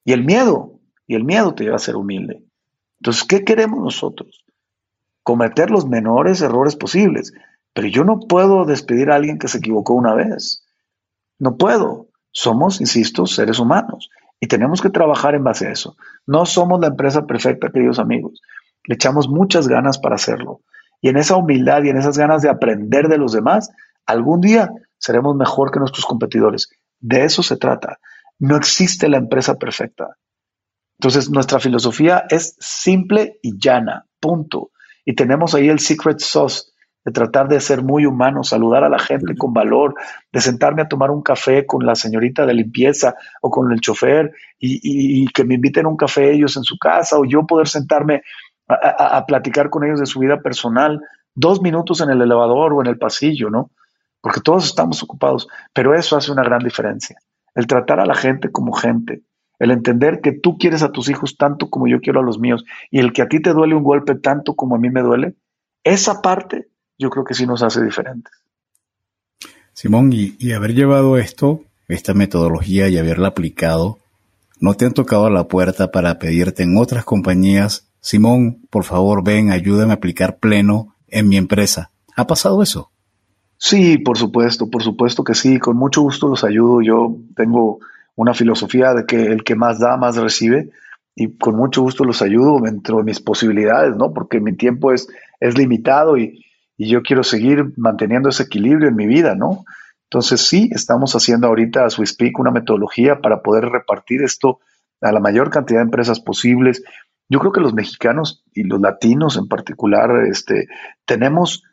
Y 0.04 0.12
el 0.12 0.24
miedo, 0.24 0.75
y 1.06 1.14
el 1.14 1.24
miedo 1.24 1.54
te 1.54 1.64
lleva 1.64 1.76
a 1.76 1.80
ser 1.80 1.96
humilde. 1.96 2.42
Entonces, 3.00 3.24
¿qué 3.24 3.44
queremos 3.44 3.80
nosotros? 3.80 4.44
Cometer 5.22 5.70
los 5.70 5.86
menores 5.86 6.40
errores 6.40 6.76
posibles. 6.76 7.32
Pero 7.72 7.88
yo 7.88 8.04
no 8.04 8.20
puedo 8.20 8.64
despedir 8.64 9.10
a 9.10 9.16
alguien 9.16 9.38
que 9.38 9.48
se 9.48 9.58
equivocó 9.58 9.92
una 9.92 10.14
vez. 10.14 10.64
No 11.38 11.56
puedo. 11.56 12.08
Somos, 12.32 12.80
insisto, 12.80 13.26
seres 13.26 13.58
humanos. 13.58 14.08
Y 14.40 14.46
tenemos 14.46 14.80
que 14.80 14.88
trabajar 14.88 15.34
en 15.34 15.44
base 15.44 15.66
a 15.66 15.72
eso. 15.72 15.96
No 16.26 16.46
somos 16.46 16.80
la 16.80 16.88
empresa 16.88 17.26
perfecta, 17.26 17.70
queridos 17.70 17.98
amigos. 17.98 18.40
Le 18.84 18.94
echamos 18.94 19.28
muchas 19.28 19.68
ganas 19.68 19.98
para 19.98 20.14
hacerlo. 20.14 20.62
Y 21.02 21.10
en 21.10 21.18
esa 21.18 21.36
humildad 21.36 21.82
y 21.82 21.90
en 21.90 21.98
esas 21.98 22.16
ganas 22.16 22.40
de 22.40 22.48
aprender 22.48 23.08
de 23.08 23.18
los 23.18 23.32
demás, 23.32 23.70
algún 24.06 24.40
día 24.40 24.70
seremos 24.96 25.36
mejor 25.36 25.70
que 25.70 25.78
nuestros 25.78 26.06
competidores. 26.06 26.70
De 27.00 27.24
eso 27.24 27.42
se 27.42 27.56
trata. 27.56 27.98
No 28.38 28.56
existe 28.56 29.08
la 29.08 29.18
empresa 29.18 29.56
perfecta. 29.56 30.16
Entonces, 30.98 31.30
nuestra 31.30 31.60
filosofía 31.60 32.24
es 32.28 32.56
simple 32.58 33.38
y 33.42 33.58
llana, 33.58 34.06
punto. 34.20 34.70
Y 35.04 35.14
tenemos 35.14 35.54
ahí 35.54 35.68
el 35.68 35.78
secret 35.78 36.18
sauce 36.20 36.70
de 37.04 37.12
tratar 37.12 37.46
de 37.48 37.60
ser 37.60 37.82
muy 37.82 38.04
humano, 38.04 38.42
saludar 38.42 38.82
a 38.82 38.88
la 38.88 38.98
gente 38.98 39.36
con 39.36 39.52
valor, 39.52 39.94
de 40.32 40.40
sentarme 40.40 40.82
a 40.82 40.88
tomar 40.88 41.10
un 41.12 41.22
café 41.22 41.64
con 41.64 41.86
la 41.86 41.94
señorita 41.94 42.44
de 42.44 42.54
limpieza 42.54 43.14
o 43.40 43.50
con 43.50 43.70
el 43.70 43.80
chofer 43.80 44.32
y, 44.58 45.26
que 45.28 45.44
me 45.44 45.54
inviten 45.54 45.86
a 45.86 45.88
un 45.88 45.96
café 45.96 46.32
ellos 46.32 46.56
en 46.56 46.64
su 46.64 46.76
casa 46.78 47.18
o 47.18 47.24
yo 47.24 47.46
poder 47.46 47.68
sentarme 47.68 48.22
a, 48.66 49.18
a 49.18 49.26
platicar 49.26 49.70
con 49.70 49.84
ellos 49.84 50.00
de 50.00 50.06
su 50.06 50.18
vida 50.18 50.40
personal 50.40 51.00
dos 51.34 51.62
minutos 51.62 52.00
en 52.00 52.10
el 52.10 52.20
elevador 52.22 52.72
o 52.72 52.80
en 52.80 52.88
el 52.88 52.98
pasillo, 52.98 53.50
¿no? 53.50 53.70
porque 54.26 54.40
todos 54.40 54.66
estamos 54.66 55.04
ocupados, 55.04 55.46
pero 55.72 55.94
eso 55.94 56.16
hace 56.16 56.32
una 56.32 56.42
gran 56.42 56.58
diferencia. 56.58 57.16
El 57.54 57.68
tratar 57.68 58.00
a 58.00 58.06
la 58.06 58.16
gente 58.16 58.50
como 58.50 58.72
gente, 58.72 59.22
el 59.58 59.70
entender 59.70 60.20
que 60.20 60.32
tú 60.32 60.58
quieres 60.58 60.82
a 60.82 60.92
tus 60.92 61.08
hijos 61.08 61.36
tanto 61.36 61.70
como 61.70 61.88
yo 61.88 62.00
quiero 62.00 62.20
a 62.20 62.22
los 62.22 62.38
míos 62.38 62.64
y 62.90 62.98
el 62.98 63.12
que 63.12 63.22
a 63.22 63.28
ti 63.28 63.40
te 63.40 63.52
duele 63.52 63.74
un 63.74 63.84
golpe 63.84 64.14
tanto 64.14 64.54
como 64.54 64.76
a 64.76 64.78
mí 64.78 64.90
me 64.90 65.02
duele, 65.02 65.34
esa 65.84 66.20
parte 66.22 66.68
yo 66.98 67.10
creo 67.10 67.24
que 67.24 67.34
sí 67.34 67.46
nos 67.46 67.62
hace 67.62 67.82
diferentes. 67.84 68.32
Simón, 69.72 70.12
y, 70.12 70.36
y 70.38 70.52
haber 70.52 70.74
llevado 70.74 71.18
esto, 71.18 71.62
esta 71.88 72.14
metodología 72.14 72.88
y 72.88 72.98
haberla 72.98 73.28
aplicado, 73.28 73.98
¿no 74.58 74.74
te 74.74 74.86
han 74.86 74.94
tocado 74.94 75.26
a 75.26 75.30
la 75.30 75.48
puerta 75.48 75.90
para 75.90 76.18
pedirte 76.18 76.62
en 76.62 76.78
otras 76.78 77.04
compañías, 77.04 77.86
Simón, 78.00 78.60
por 78.70 78.84
favor, 78.84 79.24
ven, 79.24 79.50
ayúdame 79.50 79.92
a 79.92 79.96
aplicar 79.96 80.38
pleno 80.38 80.94
en 81.08 81.28
mi 81.28 81.36
empresa? 81.36 81.90
¿Ha 82.14 82.26
pasado 82.26 82.62
eso? 82.62 82.90
Sí, 83.58 83.98
por 83.98 84.16
supuesto, 84.16 84.70
por 84.70 84.82
supuesto 84.82 85.24
que 85.24 85.34
sí, 85.34 85.58
con 85.58 85.76
mucho 85.76 86.02
gusto 86.02 86.28
los 86.28 86.44
ayudo. 86.44 86.82
Yo 86.82 87.16
tengo 87.34 87.80
una 88.16 88.34
filosofía 88.34 88.94
de 88.94 89.06
que 89.06 89.26
el 89.26 89.44
que 89.44 89.54
más 89.54 89.78
da, 89.78 89.96
más 89.96 90.16
recibe 90.16 90.70
y 91.14 91.36
con 91.36 91.56
mucho 91.56 91.82
gusto 91.82 92.04
los 92.04 92.20
ayudo 92.22 92.60
dentro 92.60 92.98
de 92.98 93.04
mis 93.04 93.20
posibilidades, 93.20 93.94
¿no? 93.96 94.12
Porque 94.12 94.40
mi 94.40 94.54
tiempo 94.54 94.92
es, 94.92 95.08
es 95.40 95.56
limitado 95.56 96.18
y, 96.18 96.44
y 96.76 96.88
yo 96.88 97.02
quiero 97.02 97.22
seguir 97.22 97.72
manteniendo 97.76 98.28
ese 98.28 98.44
equilibrio 98.44 98.88
en 98.88 98.96
mi 98.96 99.06
vida, 99.06 99.34
¿no? 99.34 99.64
Entonces 100.10 100.46
sí, 100.46 100.70
estamos 100.72 101.14
haciendo 101.14 101.46
ahorita 101.48 101.84
a 101.84 101.90
SwissPeak 101.90 102.38
una 102.38 102.50
metodología 102.50 103.20
para 103.20 103.42
poder 103.42 103.64
repartir 103.64 104.22
esto 104.22 104.60
a 105.00 105.12
la 105.12 105.20
mayor 105.20 105.50
cantidad 105.50 105.80
de 105.80 105.84
empresas 105.84 106.20
posibles. 106.20 106.82
Yo 107.28 107.40
creo 107.40 107.52
que 107.52 107.60
los 107.60 107.74
mexicanos 107.74 108.44
y 108.54 108.62
los 108.62 108.80
latinos 108.80 109.36
en 109.36 109.48
particular, 109.48 110.26
este, 110.30 110.68
tenemos 111.04 111.64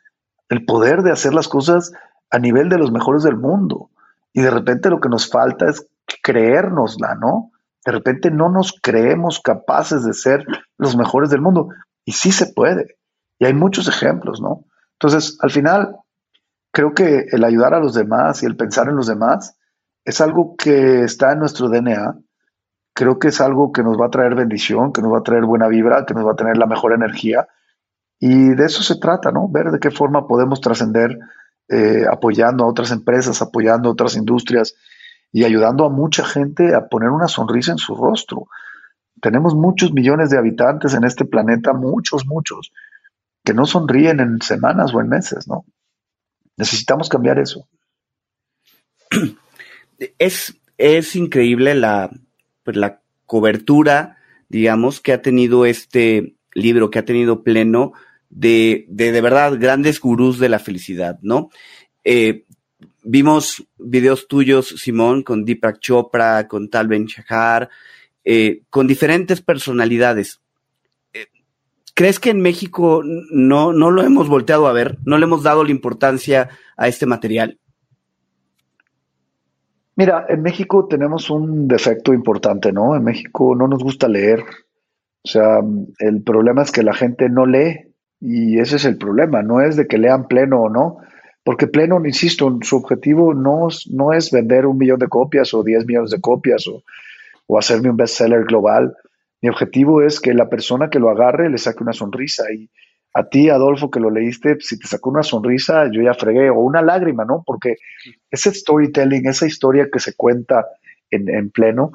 el 0.49 0.65
poder 0.65 1.03
de 1.03 1.11
hacer 1.11 1.33
las 1.33 1.47
cosas 1.47 1.93
a 2.31 2.39
nivel 2.39 2.69
de 2.69 2.77
los 2.77 2.91
mejores 2.91 3.23
del 3.23 3.37
mundo. 3.37 3.91
Y 4.33 4.41
de 4.41 4.49
repente 4.49 4.89
lo 4.89 4.99
que 4.99 5.09
nos 5.09 5.29
falta 5.29 5.69
es 5.69 5.87
creérnosla, 6.21 7.15
¿no? 7.15 7.51
De 7.85 7.91
repente 7.91 8.31
no 8.31 8.49
nos 8.49 8.73
creemos 8.81 9.41
capaces 9.41 10.03
de 10.03 10.13
ser 10.13 10.45
los 10.77 10.95
mejores 10.95 11.29
del 11.29 11.41
mundo. 11.41 11.69
Y 12.05 12.13
sí 12.13 12.31
se 12.31 12.47
puede. 12.53 12.97
Y 13.39 13.45
hay 13.45 13.53
muchos 13.53 13.87
ejemplos, 13.87 14.41
¿no? 14.41 14.65
Entonces, 14.93 15.37
al 15.41 15.51
final, 15.51 15.97
creo 16.71 16.93
que 16.93 17.25
el 17.31 17.43
ayudar 17.43 17.73
a 17.73 17.79
los 17.79 17.93
demás 17.93 18.41
y 18.41 18.45
el 18.45 18.55
pensar 18.55 18.87
en 18.87 18.95
los 18.95 19.07
demás 19.07 19.57
es 20.05 20.21
algo 20.21 20.55
que 20.57 21.03
está 21.03 21.33
en 21.33 21.39
nuestro 21.39 21.69
DNA. 21.69 22.17
Creo 22.93 23.19
que 23.19 23.29
es 23.29 23.41
algo 23.41 23.71
que 23.71 23.83
nos 23.83 23.99
va 23.99 24.07
a 24.07 24.11
traer 24.11 24.35
bendición, 24.35 24.93
que 24.93 25.01
nos 25.01 25.11
va 25.11 25.19
a 25.19 25.23
traer 25.23 25.45
buena 25.45 25.67
vibra, 25.67 26.05
que 26.05 26.13
nos 26.13 26.25
va 26.25 26.33
a 26.33 26.35
tener 26.35 26.57
la 26.57 26.67
mejor 26.67 26.93
energía. 26.93 27.47
Y 28.19 28.49
de 28.49 28.65
eso 28.65 28.83
se 28.83 28.99
trata, 28.99 29.31
¿no? 29.31 29.49
Ver 29.49 29.71
de 29.71 29.79
qué 29.79 29.91
forma 29.91 30.27
podemos 30.27 30.61
trascender 30.61 31.17
eh, 31.69 32.05
apoyando 32.09 32.63
a 32.63 32.67
otras 32.67 32.91
empresas, 32.91 33.41
apoyando 33.41 33.89
a 33.89 33.93
otras 33.93 34.15
industrias 34.15 34.75
y 35.33 35.43
ayudando 35.43 35.83
a 35.83 35.89
mucha 35.89 36.23
gente 36.23 36.75
a 36.75 36.87
poner 36.87 37.09
una 37.09 37.27
sonrisa 37.27 37.71
en 37.71 37.79
su 37.79 37.95
rostro. 37.95 38.47
Tenemos 39.19 39.55
muchos 39.55 39.91
millones 39.91 40.29
de 40.29 40.37
habitantes 40.37 40.93
en 40.93 41.03
este 41.03 41.25
planeta, 41.25 41.73
muchos, 41.73 42.27
muchos, 42.27 42.71
que 43.43 43.55
no 43.55 43.65
sonríen 43.65 44.19
en 44.19 44.41
semanas 44.41 44.93
o 44.93 45.01
en 45.01 45.09
meses, 45.09 45.47
¿no? 45.47 45.65
Necesitamos 46.55 47.09
cambiar 47.09 47.39
eso. 47.39 47.67
Es, 50.19 50.59
es 50.77 51.15
increíble 51.15 51.75
la, 51.75 52.09
pues, 52.63 52.75
la 52.75 52.99
cobertura, 53.25 54.17
digamos, 54.49 54.99
que 54.99 55.13
ha 55.13 55.21
tenido 55.21 55.65
este 55.65 56.35
libro, 56.53 56.89
que 56.89 56.99
ha 56.99 57.05
tenido 57.05 57.41
pleno 57.41 57.93
de, 58.29 58.85
de, 58.89 59.13
de 59.13 59.21
verdad 59.21 59.53
grandes 59.57 60.01
gurús 60.01 60.39
de 60.39 60.49
la 60.49 60.59
felicidad, 60.59 61.19
¿no? 61.21 61.51
Eh, 62.03 62.43
vimos 63.03 63.67
videos 63.77 64.27
tuyos, 64.27 64.69
Simón, 64.77 65.23
con 65.23 65.45
Deepak 65.45 65.79
Chopra, 65.79 66.47
con 66.47 66.69
Tal 66.69 66.87
Ben 66.87 67.05
Shahar, 67.05 67.69
eh, 68.23 68.61
con 68.69 68.87
diferentes 68.87 69.41
personalidades. 69.41 70.41
Eh, 71.13 71.27
¿Crees 71.93 72.19
que 72.19 72.29
en 72.29 72.41
México 72.41 73.01
no, 73.03 73.73
no 73.73 73.91
lo 73.91 74.03
hemos 74.03 74.27
volteado 74.27 74.67
a 74.67 74.73
ver? 74.73 74.97
¿No 75.05 75.17
le 75.17 75.25
hemos 75.25 75.43
dado 75.43 75.63
la 75.63 75.71
importancia 75.71 76.49
a 76.77 76.87
este 76.87 77.05
material? 77.05 77.59
Mira, 79.95 80.25
en 80.27 80.41
México 80.41 80.87
tenemos 80.87 81.29
un 81.29 81.67
defecto 81.67 82.13
importante, 82.13 82.71
¿no? 82.71 82.95
En 82.95 83.03
México 83.03 83.55
no 83.55 83.67
nos 83.67 83.83
gusta 83.83 84.07
leer. 84.07 84.43
O 85.23 85.27
sea, 85.27 85.59
el 85.99 86.23
problema 86.23 86.63
es 86.63 86.71
que 86.71 86.83
la 86.83 86.93
gente 86.93 87.29
no 87.29 87.45
lee 87.45 87.93
y 88.19 88.59
ese 88.59 88.77
es 88.77 88.85
el 88.85 88.97
problema. 88.97 89.43
No 89.43 89.61
es 89.61 89.75
de 89.75 89.85
que 89.85 89.99
lean 89.99 90.27
pleno 90.27 90.61
o 90.61 90.69
no, 90.69 90.97
porque 91.43 91.67
Pleno, 91.67 92.01
insisto, 92.05 92.57
su 92.61 92.77
objetivo 92.77 93.33
no, 93.33 93.67
no 93.89 94.13
es 94.13 94.31
vender 94.31 94.65
un 94.65 94.77
millón 94.77 94.99
de 94.99 95.09
copias 95.09 95.53
o 95.53 95.63
diez 95.63 95.85
millones 95.85 96.11
de 96.11 96.21
copias 96.21 96.65
o, 96.67 96.83
hacerme 97.57 97.89
un 97.89 97.97
bestseller 97.97 98.45
global. 98.45 98.95
Mi 99.41 99.49
objetivo 99.49 100.01
es 100.01 100.19
que 100.19 100.33
la 100.33 100.49
persona 100.49 100.89
que 100.89 100.97
lo 100.97 101.11
agarre 101.11 101.51
le 101.51 101.59
saque 101.59 101.83
una 101.83 101.93
sonrisa. 101.93 102.51
Y 102.51 102.67
a 103.13 103.25
ti, 103.25 103.49
Adolfo, 103.49 103.91
que 103.91 103.99
lo 103.99 104.09
leíste, 104.09 104.57
si 104.59 104.79
te 104.79 104.87
sacó 104.87 105.11
una 105.11 105.21
sonrisa, 105.21 105.87
yo 105.91 106.01
ya 106.01 106.15
fregué, 106.15 106.49
o 106.49 106.61
una 106.61 106.81
lágrima, 106.81 107.25
¿no? 107.25 107.43
Porque 107.45 107.75
ese 108.31 108.51
storytelling, 108.51 109.27
esa 109.27 109.45
historia 109.45 109.89
que 109.91 109.99
se 109.99 110.15
cuenta 110.15 110.65
en, 111.11 111.29
en 111.29 111.51
pleno, 111.51 111.91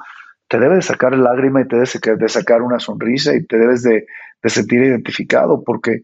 te 0.46 0.60
debe 0.60 0.76
de 0.76 0.82
sacar 0.82 1.16
lágrima 1.16 1.62
y 1.62 1.66
te 1.66 1.76
debe 1.76 2.16
de 2.18 2.28
sacar 2.28 2.62
una 2.62 2.78
sonrisa 2.78 3.34
y 3.34 3.44
te 3.44 3.58
debes 3.58 3.82
de, 3.82 4.06
de 4.42 4.50
sentir 4.50 4.82
identificado, 4.82 5.64
porque 5.64 6.02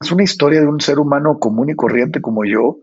es 0.00 0.12
una 0.12 0.22
historia 0.22 0.60
de 0.60 0.66
un 0.66 0.80
ser 0.80 0.98
humano 0.98 1.38
común 1.38 1.70
y 1.70 1.74
corriente 1.74 2.20
como 2.20 2.44
yo. 2.44 2.78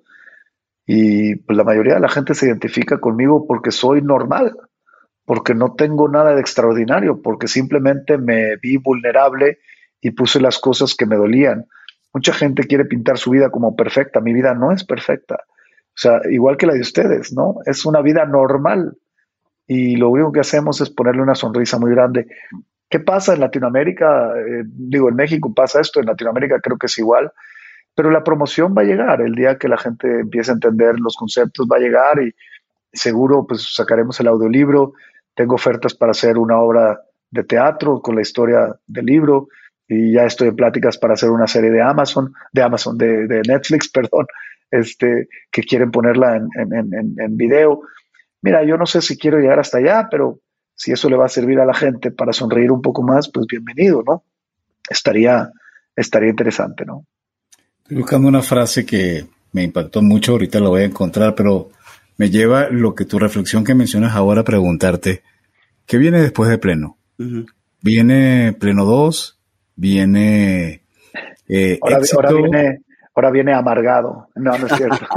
Y 0.85 1.35
pues 1.35 1.57
la 1.57 1.63
mayoría 1.63 1.95
de 1.95 1.99
la 2.01 2.09
gente 2.09 2.35
se 2.35 2.47
identifica 2.47 2.99
conmigo 2.99 3.47
porque 3.47 3.71
soy 3.71 4.01
normal, 4.01 4.55
porque 5.25 5.55
no 5.55 5.73
tengo 5.73 6.07
nada 6.09 6.35
de 6.35 6.41
extraordinario, 6.41 7.21
porque 7.21 7.47
simplemente 7.47 8.17
me 8.17 8.57
vi 8.57 8.77
vulnerable 8.77 9.59
y 10.01 10.11
puse 10.11 10.39
las 10.39 10.59
cosas 10.59 10.93
que 10.95 11.05
me 11.05 11.15
dolían. 11.15 11.65
Mucha 12.13 12.33
gente 12.33 12.67
quiere 12.67 12.85
pintar 12.85 13.17
su 13.17 13.31
vida 13.31 13.49
como 13.49 13.75
perfecta. 13.75 14.21
Mi 14.21 14.33
vida 14.33 14.53
no 14.53 14.71
es 14.71 14.83
perfecta. 14.83 15.35
O 15.35 15.97
sea, 15.97 16.21
igual 16.29 16.57
que 16.57 16.67
la 16.67 16.73
de 16.73 16.81
ustedes, 16.81 17.33
¿no? 17.33 17.55
Es 17.65 17.85
una 17.85 18.01
vida 18.01 18.25
normal. 18.25 18.97
Y 19.67 19.95
lo 19.95 20.09
único 20.09 20.31
que 20.31 20.41
hacemos 20.41 20.79
es 20.81 20.89
ponerle 20.89 21.21
una 21.21 21.35
sonrisa 21.35 21.79
muy 21.79 21.91
grande. 21.91 22.27
¿Qué 22.89 22.99
pasa 22.99 23.33
en 23.33 23.39
Latinoamérica? 23.39 24.33
Eh, 24.37 24.63
digo, 24.65 25.09
en 25.09 25.15
México 25.15 25.53
pasa 25.53 25.81
esto, 25.81 25.99
en 25.99 26.05
Latinoamérica 26.05 26.59
creo 26.59 26.77
que 26.77 26.85
es 26.85 26.97
igual, 26.97 27.31
pero 27.95 28.11
la 28.11 28.23
promoción 28.23 28.75
va 28.77 28.81
a 28.81 28.85
llegar, 28.85 29.21
el 29.21 29.33
día 29.33 29.57
que 29.57 29.67
la 29.67 29.77
gente 29.77 30.19
empiece 30.19 30.51
a 30.51 30.55
entender 30.55 30.99
los 30.99 31.15
conceptos 31.15 31.67
va 31.71 31.77
a 31.77 31.79
llegar 31.79 32.21
y 32.21 32.33
seguro 32.93 33.45
pues 33.47 33.73
sacaremos 33.73 34.19
el 34.19 34.27
audiolibro, 34.27 34.93
tengo 35.33 35.55
ofertas 35.55 35.93
para 35.95 36.11
hacer 36.11 36.37
una 36.37 36.59
obra 36.59 37.01
de 37.31 37.43
teatro 37.43 38.01
con 38.01 38.15
la 38.15 38.21
historia 38.21 38.75
del 38.85 39.05
libro 39.05 39.47
y 39.87 40.13
ya 40.13 40.25
estoy 40.25 40.49
en 40.49 40.55
pláticas 40.55 40.97
para 40.97 41.13
hacer 41.13 41.29
una 41.29 41.47
serie 41.47 41.71
de 41.71 41.81
Amazon, 41.81 42.33
de 42.51 42.61
Amazon, 42.61 42.97
de, 42.97 43.41
Netflix, 43.47 43.89
perdón, 43.93 44.27
este, 44.71 45.27
que 45.51 45.63
quieren 45.63 45.91
ponerla 45.91 46.37
en, 46.37 46.49
en, 46.55 47.15
en 47.19 47.37
video. 47.37 47.81
Mira, 48.41 48.63
yo 48.63 48.77
no 48.77 48.85
sé 48.85 49.01
si 49.01 49.17
quiero 49.17 49.39
llegar 49.39 49.59
hasta 49.59 49.77
allá, 49.77 50.07
pero 50.09 50.39
si 50.75 50.91
eso 50.91 51.09
le 51.09 51.15
va 51.15 51.25
a 51.25 51.29
servir 51.29 51.59
a 51.59 51.65
la 51.65 51.73
gente 51.73 52.11
para 52.11 52.33
sonreír 52.33 52.71
un 52.71 52.81
poco 52.81 53.01
más, 53.01 53.29
pues 53.29 53.47
bienvenido, 53.47 54.03
¿no? 54.05 54.23
Estaría, 54.89 55.49
estaría 55.95 56.29
interesante, 56.29 56.85
¿no? 56.85 57.05
Estoy 57.83 57.97
buscando 57.97 58.27
una 58.27 58.41
frase 58.41 58.85
que 58.85 59.25
me 59.53 59.63
impactó 59.63 60.01
mucho, 60.01 60.33
ahorita 60.33 60.59
lo 60.59 60.69
voy 60.69 60.81
a 60.81 60.85
encontrar, 60.85 61.33
pero 61.33 61.69
me 62.17 62.29
lleva 62.29 62.69
lo 62.69 62.93
que 62.93 63.05
tu 63.05 63.19
reflexión 63.19 63.63
que 63.63 63.73
mencionas 63.73 64.13
ahora 64.15 64.41
a 64.41 64.45
preguntarte, 64.45 65.23
¿qué 65.85 65.97
viene 65.97 66.21
después 66.21 66.49
de 66.49 66.57
pleno? 66.57 66.97
¿Viene 67.81 68.53
pleno 68.53 68.85
2? 68.85 69.39
¿Viene 69.77 70.85
eh, 71.47 71.79
ahora, 71.81 71.99
viene 72.31 72.79
ahora 73.13 73.31
viene 73.31 73.53
amargado. 73.53 74.27
No, 74.35 74.57
no 74.57 74.67
es 74.67 74.73
cierto. 74.73 75.07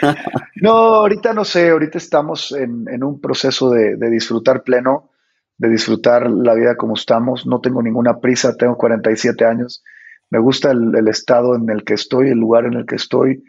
no, 0.62 0.70
ahorita 0.70 1.32
no 1.32 1.44
sé, 1.44 1.70
ahorita 1.70 1.98
estamos 1.98 2.52
en, 2.52 3.02
un 3.02 3.20
proceso 3.20 3.70
de, 3.70 3.96
disfrutar 4.10 4.62
pleno, 4.62 5.10
de 5.56 5.68
disfrutar 5.68 6.30
la 6.30 6.54
vida 6.54 6.76
como 6.76 6.94
estamos. 6.94 7.46
No 7.46 7.60
tengo 7.60 7.82
ninguna 7.82 8.20
prisa, 8.20 8.56
tengo 8.56 8.76
47 8.76 9.44
años. 9.44 9.82
Me 10.30 10.38
gusta 10.38 10.70
el, 10.70 11.08
estado 11.08 11.54
en 11.54 11.68
el 11.70 11.84
que 11.84 11.94
estoy, 11.94 12.30
el 12.30 12.38
lugar 12.38 12.66
en 12.66 12.74
el 12.74 12.86
que 12.86 12.96
estoy, 12.96 13.44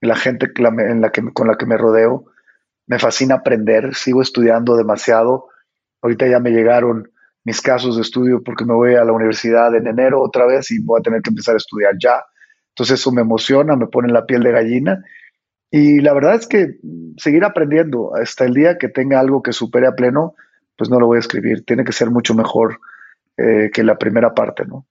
la 0.00 0.16
gente 0.16 0.52
con 0.52 1.48
la 1.48 1.56
que 1.56 1.66
me 1.66 1.76
rodeo. 1.76 2.26
Me 2.86 2.98
fascina 2.98 3.36
aprender, 3.36 3.94
sigo 3.94 4.22
estudiando 4.22 4.76
demasiado. 4.76 5.48
Ahorita 6.02 6.26
ya 6.26 6.40
me 6.40 6.50
llegaron 6.50 7.10
mis 7.44 7.60
casos 7.60 7.96
de 7.96 8.02
estudio 8.02 8.42
porque 8.42 8.64
me 8.64 8.74
voy 8.74 8.94
a 8.94 9.04
la 9.04 9.12
universidad 9.12 9.74
en 9.74 9.86
enero 9.86 10.22
otra 10.22 10.46
vez 10.46 10.70
y 10.70 10.82
voy 10.82 11.00
a 11.00 11.02
tener 11.02 11.22
que 11.22 11.30
empezar 11.30 11.54
a 11.54 11.58
estudiar 11.58 11.92
ya 12.02 12.24
entonces 12.74 12.98
eso 12.98 13.12
me 13.12 13.22
emociona, 13.22 13.76
me 13.76 13.86
pone 13.86 14.12
la 14.12 14.26
piel 14.26 14.42
de 14.42 14.50
gallina. 14.50 15.04
Y 15.76 16.00
la 16.00 16.14
verdad 16.14 16.36
es 16.36 16.46
que 16.46 16.78
seguir 17.16 17.42
aprendiendo 17.42 18.14
hasta 18.14 18.44
el 18.44 18.54
día 18.54 18.78
que 18.78 18.88
tenga 18.88 19.18
algo 19.18 19.42
que 19.42 19.52
supere 19.52 19.88
a 19.88 19.96
pleno, 19.96 20.36
pues 20.78 20.88
no 20.88 21.00
lo 21.00 21.08
voy 21.08 21.16
a 21.16 21.18
escribir. 21.18 21.64
Tiene 21.64 21.82
que 21.82 21.90
ser 21.90 22.10
mucho 22.10 22.32
mejor 22.32 22.78
eh, 23.36 23.72
que 23.74 23.82
la 23.82 23.98
primera 23.98 24.32
parte, 24.34 24.64
¿no? 24.66 24.86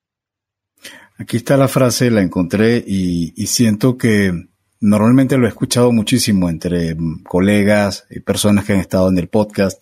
Aquí 1.17 1.37
está 1.37 1.55
la 1.55 1.69
frase, 1.69 2.11
la 2.11 2.21
encontré 2.21 2.83
y, 2.85 3.31
siento 3.47 3.97
que 3.97 4.33
normalmente 4.81 5.37
lo 5.37 5.45
he 5.45 5.49
escuchado 5.49 5.93
muchísimo 5.93 6.49
entre 6.49 6.97
colegas 7.29 8.05
y 8.09 8.19
personas 8.19 8.65
que 8.65 8.73
han 8.73 8.79
estado 8.81 9.07
en 9.07 9.17
el 9.17 9.29
podcast. 9.29 9.81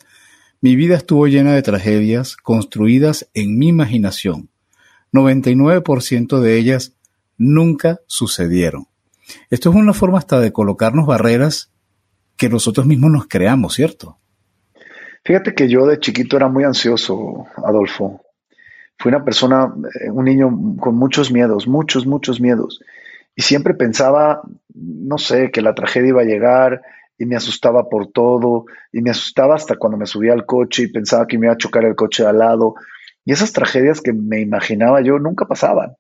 Mi 0.61 0.75
vida 0.75 0.97
estuvo 0.97 1.25
llena 1.25 1.55
de 1.55 1.63
tragedias 1.63 2.37
construidas 2.37 3.27
en 3.33 3.57
mi 3.57 3.69
imaginación. 3.69 4.51
99% 5.13 6.41
de 6.41 6.57
ellas 6.59 6.93
nunca 7.39 8.01
sucedieron. 8.05 8.90
Esto 9.49 9.69
es 9.69 9.75
una 9.75 9.93
forma 9.93 10.17
hasta 10.17 10.39
de 10.39 10.51
colocarnos 10.51 11.05
barreras 11.05 11.71
que 12.37 12.49
nosotros 12.49 12.85
mismos 12.85 13.11
nos 13.11 13.27
creamos, 13.27 13.75
¿cierto? 13.75 14.17
Fíjate 15.23 15.53
que 15.53 15.69
yo 15.69 15.85
de 15.85 15.99
chiquito 15.99 16.37
era 16.37 16.47
muy 16.47 16.63
ansioso, 16.63 17.45
Adolfo. 17.63 18.21
Fui 18.97 19.09
una 19.09 19.23
persona, 19.23 19.71
eh, 20.01 20.09
un 20.09 20.25
niño 20.25 20.49
con 20.79 20.95
muchos 20.95 21.31
miedos, 21.31 21.67
muchos, 21.67 22.05
muchos 22.05 22.41
miedos. 22.41 22.81
Y 23.35 23.43
siempre 23.43 23.73
pensaba, 23.73 24.41
no 24.73 25.17
sé, 25.17 25.51
que 25.51 25.61
la 25.61 25.75
tragedia 25.75 26.09
iba 26.09 26.21
a 26.21 26.25
llegar 26.25 26.81
y 27.17 27.25
me 27.25 27.35
asustaba 27.35 27.89
por 27.89 28.07
todo. 28.07 28.65
Y 28.91 29.01
me 29.01 29.11
asustaba 29.11 29.55
hasta 29.55 29.75
cuando 29.75 29.97
me 29.97 30.07
subía 30.07 30.33
al 30.33 30.45
coche 30.45 30.83
y 30.83 30.91
pensaba 30.91 31.27
que 31.27 31.37
me 31.37 31.45
iba 31.45 31.53
a 31.53 31.57
chocar 31.57 31.85
el 31.85 31.95
coche 31.95 32.25
al 32.25 32.39
lado. 32.39 32.75
Y 33.23 33.31
esas 33.31 33.53
tragedias 33.53 34.01
que 34.01 34.13
me 34.13 34.41
imaginaba 34.41 35.01
yo 35.01 35.19
nunca 35.19 35.45
pasaban. 35.45 35.95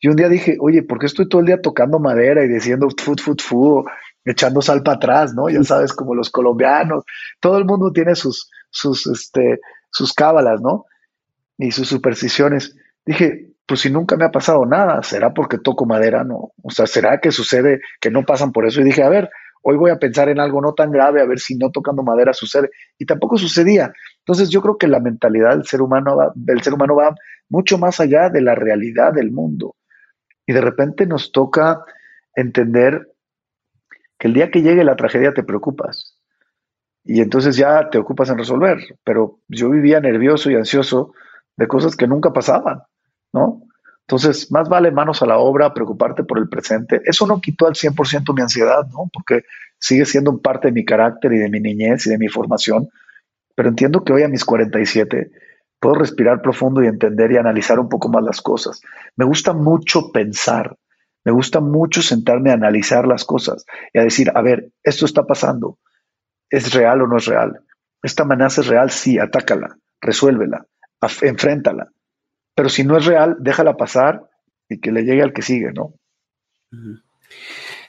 Y 0.00 0.08
un 0.08 0.16
día 0.16 0.28
dije, 0.28 0.56
oye, 0.60 0.82
¿por 0.82 0.98
qué 0.98 1.06
estoy 1.06 1.28
todo 1.28 1.40
el 1.40 1.46
día 1.46 1.60
tocando 1.60 1.98
madera 1.98 2.44
y 2.44 2.48
diciendo 2.48 2.88
fut, 2.96 3.20
fut, 3.20 3.40
fut, 3.40 3.86
echando 4.24 4.60
sal 4.60 4.82
para 4.82 4.96
atrás, 4.96 5.34
¿no? 5.34 5.48
Ya 5.48 5.62
sabes, 5.62 5.92
como 5.92 6.14
los 6.14 6.30
colombianos. 6.30 7.04
Todo 7.40 7.58
el 7.58 7.64
mundo 7.64 7.92
tiene 7.92 8.14
sus, 8.14 8.50
sus, 8.70 9.06
este, 9.06 9.60
sus 9.90 10.12
cábalas, 10.12 10.60
¿no? 10.60 10.84
Y 11.58 11.70
sus 11.70 11.88
supersticiones. 11.88 12.76
Dije, 13.04 13.52
pues 13.66 13.80
si 13.80 13.90
nunca 13.90 14.16
me 14.16 14.24
ha 14.24 14.30
pasado 14.30 14.66
nada, 14.66 15.02
¿será 15.02 15.32
porque 15.32 15.58
toco 15.58 15.86
madera? 15.86 16.24
No. 16.24 16.52
O 16.62 16.70
sea, 16.70 16.86
¿será 16.86 17.20
que 17.20 17.30
sucede 17.30 17.80
que 18.00 18.10
no 18.10 18.24
pasan 18.24 18.52
por 18.52 18.66
eso? 18.66 18.80
Y 18.80 18.84
dije, 18.84 19.02
a 19.02 19.08
ver, 19.08 19.30
hoy 19.62 19.76
voy 19.76 19.90
a 19.90 19.98
pensar 19.98 20.28
en 20.28 20.40
algo 20.40 20.60
no 20.60 20.74
tan 20.74 20.90
grave, 20.90 21.22
a 21.22 21.26
ver 21.26 21.38
si 21.38 21.56
no 21.56 21.70
tocando 21.70 22.02
madera 22.02 22.32
sucede. 22.32 22.70
Y 22.98 23.06
tampoco 23.06 23.38
sucedía. 23.38 23.92
Entonces 24.18 24.50
yo 24.50 24.60
creo 24.60 24.76
que 24.76 24.88
la 24.88 25.00
mentalidad 25.00 25.50
del 25.50 25.64
ser 25.64 25.82
humano 25.82 26.16
va, 26.16 26.32
del 26.34 26.62
ser 26.62 26.74
humano 26.74 26.96
va 26.96 27.14
mucho 27.48 27.78
más 27.78 28.00
allá 28.00 28.28
de 28.28 28.42
la 28.42 28.56
realidad 28.56 29.12
del 29.12 29.30
mundo. 29.30 29.76
Y 30.46 30.52
de 30.52 30.60
repente 30.60 31.06
nos 31.06 31.32
toca 31.32 31.84
entender 32.34 33.12
que 34.18 34.28
el 34.28 34.34
día 34.34 34.50
que 34.50 34.62
llegue 34.62 34.84
la 34.84 34.96
tragedia 34.96 35.34
te 35.34 35.42
preocupas. 35.42 36.18
Y 37.04 37.20
entonces 37.20 37.56
ya 37.56 37.88
te 37.90 37.98
ocupas 37.98 38.30
en 38.30 38.38
resolver. 38.38 38.78
Pero 39.04 39.40
yo 39.48 39.70
vivía 39.70 40.00
nervioso 40.00 40.50
y 40.50 40.54
ansioso 40.54 41.12
de 41.56 41.66
cosas 41.66 41.96
que 41.96 42.06
nunca 42.06 42.32
pasaban, 42.32 42.82
¿no? 43.32 43.62
Entonces, 44.08 44.52
más 44.52 44.68
vale 44.68 44.92
manos 44.92 45.20
a 45.22 45.26
la 45.26 45.38
obra, 45.38 45.74
preocuparte 45.74 46.22
por 46.22 46.38
el 46.38 46.48
presente. 46.48 47.00
Eso 47.04 47.26
no 47.26 47.40
quitó 47.40 47.66
al 47.66 47.74
100% 47.74 48.34
mi 48.34 48.42
ansiedad, 48.42 48.86
¿no? 48.92 49.10
Porque 49.12 49.42
sigue 49.78 50.04
siendo 50.04 50.38
parte 50.38 50.68
de 50.68 50.72
mi 50.72 50.84
carácter 50.84 51.32
y 51.32 51.38
de 51.38 51.50
mi 51.50 51.58
niñez 51.58 52.06
y 52.06 52.10
de 52.10 52.18
mi 52.18 52.28
formación. 52.28 52.88
Pero 53.56 53.68
entiendo 53.68 54.04
que 54.04 54.12
hoy 54.12 54.22
a 54.22 54.28
mis 54.28 54.44
47 54.44 55.32
puedo 55.86 56.00
respirar 56.00 56.42
profundo 56.42 56.82
y 56.82 56.88
entender 56.88 57.30
y 57.30 57.36
analizar 57.36 57.78
un 57.78 57.88
poco 57.88 58.08
más 58.08 58.24
las 58.24 58.42
cosas. 58.42 58.80
Me 59.14 59.24
gusta 59.24 59.52
mucho 59.52 60.10
pensar, 60.10 60.76
me 61.24 61.30
gusta 61.30 61.60
mucho 61.60 62.02
sentarme 62.02 62.50
a 62.50 62.54
analizar 62.54 63.06
las 63.06 63.24
cosas 63.24 63.64
y 63.92 64.00
a 64.00 64.02
decir, 64.02 64.32
a 64.34 64.42
ver, 64.42 64.72
esto 64.82 65.06
está 65.06 65.26
pasando, 65.26 65.78
¿es 66.50 66.74
real 66.74 67.02
o 67.02 67.06
no 67.06 67.18
es 67.18 67.26
real? 67.26 67.60
Esta 68.02 68.24
amenaza 68.24 68.62
es 68.62 68.66
real, 68.66 68.90
sí, 68.90 69.20
atácala, 69.20 69.78
resuélvela, 70.00 70.66
enfréntala. 71.22 71.92
Pero 72.56 72.68
si 72.68 72.82
no 72.82 72.96
es 72.96 73.04
real, 73.04 73.36
déjala 73.38 73.76
pasar 73.76 74.28
y 74.68 74.80
que 74.80 74.90
le 74.90 75.04
llegue 75.04 75.22
al 75.22 75.32
que 75.32 75.42
sigue, 75.42 75.72
¿no? 75.72 75.94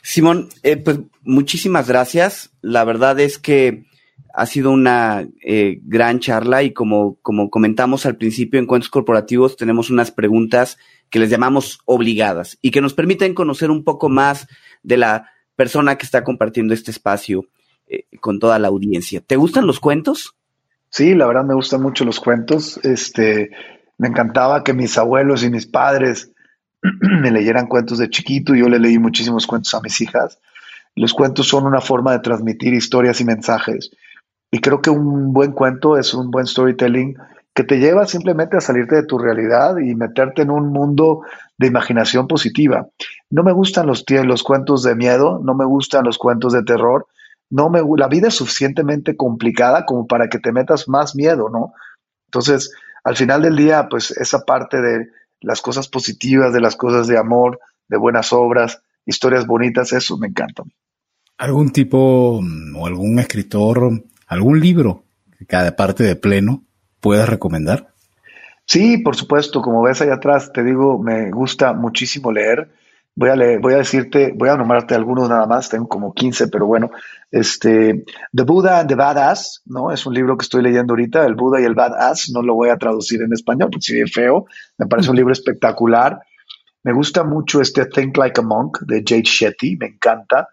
Simón, 0.04 0.50
eh, 0.62 0.78
pues 0.78 1.00
muchísimas 1.24 1.88
gracias. 1.88 2.52
La 2.62 2.84
verdad 2.84 3.20
es 3.20 3.40
que 3.40 3.88
ha 4.34 4.46
sido 4.46 4.72
una 4.72 5.28
eh, 5.44 5.80
gran 5.84 6.20
charla 6.20 6.62
y 6.64 6.72
como, 6.72 7.16
como 7.22 7.50
comentamos 7.50 8.06
al 8.06 8.18
principio 8.18 8.60
en 8.60 8.68
Cuentos 8.68 8.90
Corporativos 8.90 9.58
tenemos 9.58 9.90
unas 9.90 10.12
preguntas 10.12 10.78
que 11.10 11.20
les 11.20 11.30
llamamos 11.30 11.80
obligadas 11.86 12.58
y 12.62 12.72
que 12.72 12.82
nos 12.82 12.94
permiten 12.94 13.34
conocer 13.34 13.72
un 13.72 13.84
poco 13.84 14.10
más 14.10 14.48
de 14.84 14.98
la 14.98 15.32
persona 15.56 15.98
que 15.98 16.06
está 16.06 16.24
compartiendo 16.24 16.74
este 16.74 16.92
espacio 16.92 17.48
eh, 17.88 18.06
con 18.20 18.40
toda 18.40 18.60
la 18.60 18.68
audiencia. 18.68 19.22
¿Te 19.22 19.38
gustan 19.38 19.66
los 19.66 19.80
cuentos? 19.80 20.36
Sí, 20.90 21.16
la 21.16 21.26
verdad 21.26 21.44
me 21.44 21.56
gustan 21.56 21.82
mucho 21.82 22.06
los 22.06 22.20
cuentos. 22.20 22.80
Este, 22.84 23.50
me 23.98 24.08
encantaba 24.08 24.64
que 24.64 24.74
mis 24.74 24.98
abuelos 24.98 25.44
y 25.44 25.50
mis 25.50 25.66
padres 25.66 26.32
me 26.82 27.32
leyeran 27.32 27.68
cuentos 27.68 27.98
de 27.98 28.10
chiquito. 28.10 28.56
Yo 28.56 28.70
le 28.70 28.80
leí 28.80 29.00
muchísimos 29.00 29.48
cuentos 29.48 29.74
a 29.74 29.82
mis 29.82 30.00
hijas. 30.00 30.40
Los 30.96 31.14
cuentos 31.14 31.48
son 31.48 31.66
una 31.66 31.82
forma 31.82 32.12
de 32.12 32.20
transmitir 32.20 32.74
historias 32.74 33.20
y 33.22 33.26
mensajes. 33.26 33.92
Y 34.52 34.60
creo 34.60 34.82
que 34.82 34.90
un 34.90 35.34
buen 35.34 35.52
cuento 35.52 35.98
es 35.98 36.14
un 36.14 36.32
buen 36.32 36.48
storytelling 36.48 37.18
que 37.54 37.64
te 37.64 37.80
lleva 37.80 38.06
simplemente 38.06 38.56
a 38.56 38.62
salirte 38.62 38.96
de 38.96 39.06
tu 39.06 39.18
realidad 39.18 39.78
y 39.78 39.96
meterte 39.96 40.44
en 40.44 40.52
un 40.52 40.72
mundo 40.72 41.22
de 41.58 41.68
imaginación 41.68 42.28
positiva. 42.28 42.88
No 43.32 43.44
me 43.44 43.52
gustan 43.52 43.88
los, 43.88 44.06
los 44.08 44.44
cuentos 44.44 44.84
de 44.84 44.96
miedo, 44.96 45.42
no 45.44 45.56
me 45.56 45.66
gustan 45.66 46.06
los 46.06 46.18
cuentos 46.20 46.54
de 46.54 46.64
terror. 46.64 47.08
No 47.50 47.70
me, 47.70 47.82
la 47.98 48.08
vida 48.08 48.28
es 48.28 48.36
suficientemente 48.36 49.18
complicada 49.18 49.86
como 49.86 50.06
para 50.06 50.30
que 50.30 50.38
te 50.38 50.52
metas 50.52 50.88
más 50.88 51.16
miedo, 51.16 51.50
¿no? 51.50 51.74
Entonces, 52.28 52.72
al 53.04 53.16
final 53.16 53.42
del 53.42 53.56
día, 53.56 53.88
pues 53.90 54.12
esa 54.12 54.46
parte 54.46 54.82
de 54.82 55.08
las 55.42 55.62
cosas 55.62 55.88
positivas, 55.88 56.54
de 56.54 56.62
las 56.62 56.76
cosas 56.76 57.08
de 57.08 57.18
amor, 57.18 57.60
de 57.88 57.98
buenas 57.98 58.34
obras, 58.34 58.82
historias 59.06 59.48
bonitas, 59.48 59.94
eso 59.94 60.18
me 60.18 60.28
encanta. 60.28 60.64
¿Algún 61.38 61.72
tipo 61.72 62.40
mm, 62.42 62.76
o 62.76 62.86
algún 62.86 63.18
escritor, 63.18 64.04
algún 64.28 64.60
libro 64.60 65.04
que 65.38 65.46
cada 65.46 65.76
parte 65.76 66.04
de 66.04 66.16
pleno 66.16 66.64
puedas 67.00 67.28
recomendar? 67.28 67.94
Sí, 68.66 68.98
por 68.98 69.16
supuesto, 69.16 69.62
como 69.62 69.82
ves 69.82 70.02
allá 70.02 70.16
atrás, 70.16 70.52
te 70.52 70.62
digo, 70.64 71.02
me 71.02 71.32
gusta 71.32 71.74
muchísimo 71.74 72.32
leer. 72.32 72.70
Voy 73.16 73.30
a, 73.30 73.36
leer, 73.36 73.60
voy 73.60 73.74
a 73.74 73.78
decirte, 73.78 74.34
voy 74.36 74.50
a 74.50 74.58
nombrarte 74.58 74.94
algunos 74.94 75.28
nada 75.28 75.48
más, 75.48 75.70
tengo 75.70 75.88
como 75.88 76.14
15, 76.14 76.50
pero 76.50 76.68
bueno, 76.68 76.92
este, 77.32 78.04
The 78.32 78.44
Buddha 78.44 78.80
and 78.80 78.90
the 78.90 78.96
Badass, 78.96 79.64
¿no? 79.66 79.92
Es 79.92 80.06
un 80.06 80.14
libro 80.14 80.38
que 80.38 80.44
estoy 80.44 80.62
leyendo 80.62 80.94
ahorita, 80.94 81.26
El 81.26 81.34
Buda 81.34 81.60
y 81.60 81.64
el 81.64 81.74
Badass, 81.74 82.30
no 82.32 82.44
lo 82.44 82.54
voy 82.54 82.70
a 82.70 82.78
traducir 82.78 83.22
en 83.22 83.34
español 83.34 83.70
porque 83.72 83.86
si 83.86 84.00
es 84.00 84.14
feo, 84.14 84.46
me 84.78 84.86
parece 84.86 85.10
un 85.10 85.16
libro 85.16 85.32
espectacular. 85.32 86.20
Me 86.84 86.94
gusta 86.94 87.24
mucho 87.24 87.60
este 87.60 87.86
Think 87.86 88.18
Like 88.18 88.42
a 88.42 88.44
Monk 88.44 88.82
de 88.82 89.04
Jade 89.04 89.24
Shetty, 89.24 89.78
me 89.78 89.88
encanta. 89.88 90.50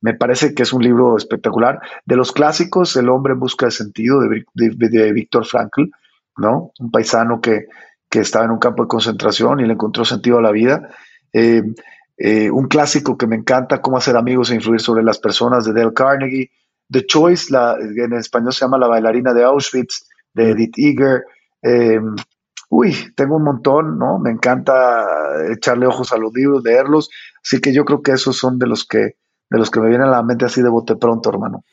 Me 0.00 0.14
parece 0.14 0.54
que 0.54 0.62
es 0.62 0.72
un 0.72 0.82
libro 0.82 1.16
espectacular. 1.16 1.80
De 2.04 2.16
los 2.16 2.32
clásicos, 2.32 2.96
El 2.96 3.08
hombre 3.08 3.32
en 3.32 3.40
busca 3.40 3.66
de 3.66 3.72
sentido 3.72 4.20
de, 4.20 4.44
de, 4.54 5.12
Víctor 5.12 5.46
Frankl, 5.46 5.84
¿no? 6.36 6.72
Un 6.78 6.90
paisano 6.90 7.40
que, 7.40 7.66
que, 8.10 8.20
estaba 8.20 8.44
en 8.44 8.50
un 8.50 8.58
campo 8.58 8.82
de 8.82 8.88
concentración 8.88 9.60
y 9.60 9.66
le 9.66 9.72
encontró 9.72 10.04
sentido 10.04 10.38
a 10.38 10.42
la 10.42 10.52
vida. 10.52 10.90
Eh, 11.32 11.62
eh, 12.18 12.50
un 12.50 12.68
clásico 12.68 13.16
que 13.18 13.26
me 13.26 13.36
encanta, 13.36 13.80
Cómo 13.80 13.96
hacer 13.98 14.16
amigos 14.16 14.50
e 14.50 14.54
influir 14.54 14.80
sobre 14.80 15.02
las 15.02 15.18
personas, 15.18 15.64
de 15.64 15.72
Dale 15.72 15.94
Carnegie. 15.94 16.50
The 16.90 17.04
Choice, 17.04 17.52
la, 17.52 17.76
en 17.80 18.12
español 18.12 18.52
se 18.52 18.60
llama 18.60 18.78
La 18.78 18.86
bailarina 18.86 19.34
de 19.34 19.42
Auschwitz, 19.42 20.06
de 20.34 20.50
Edith 20.50 20.74
Eger. 20.76 21.24
Eh, 21.62 22.00
uy, 22.68 22.94
tengo 23.16 23.36
un 23.36 23.44
montón, 23.44 23.98
¿no? 23.98 24.18
Me 24.18 24.30
encanta 24.30 25.04
echarle 25.50 25.86
ojos 25.86 26.12
a 26.12 26.18
los 26.18 26.32
libros, 26.32 26.62
leerlos. 26.62 27.10
Así 27.42 27.60
que 27.60 27.72
yo 27.72 27.84
creo 27.84 28.02
que 28.02 28.12
esos 28.12 28.36
son 28.36 28.58
de 28.58 28.66
los 28.66 28.86
que, 28.86 29.16
de 29.50 29.58
los 29.58 29.70
que 29.70 29.80
me 29.80 29.88
vienen 29.88 30.08
a 30.08 30.10
la 30.10 30.22
mente 30.22 30.44
así 30.44 30.62
de 30.62 30.68
bote 30.68 30.96
pronto, 30.96 31.30
hermano. 31.30 31.64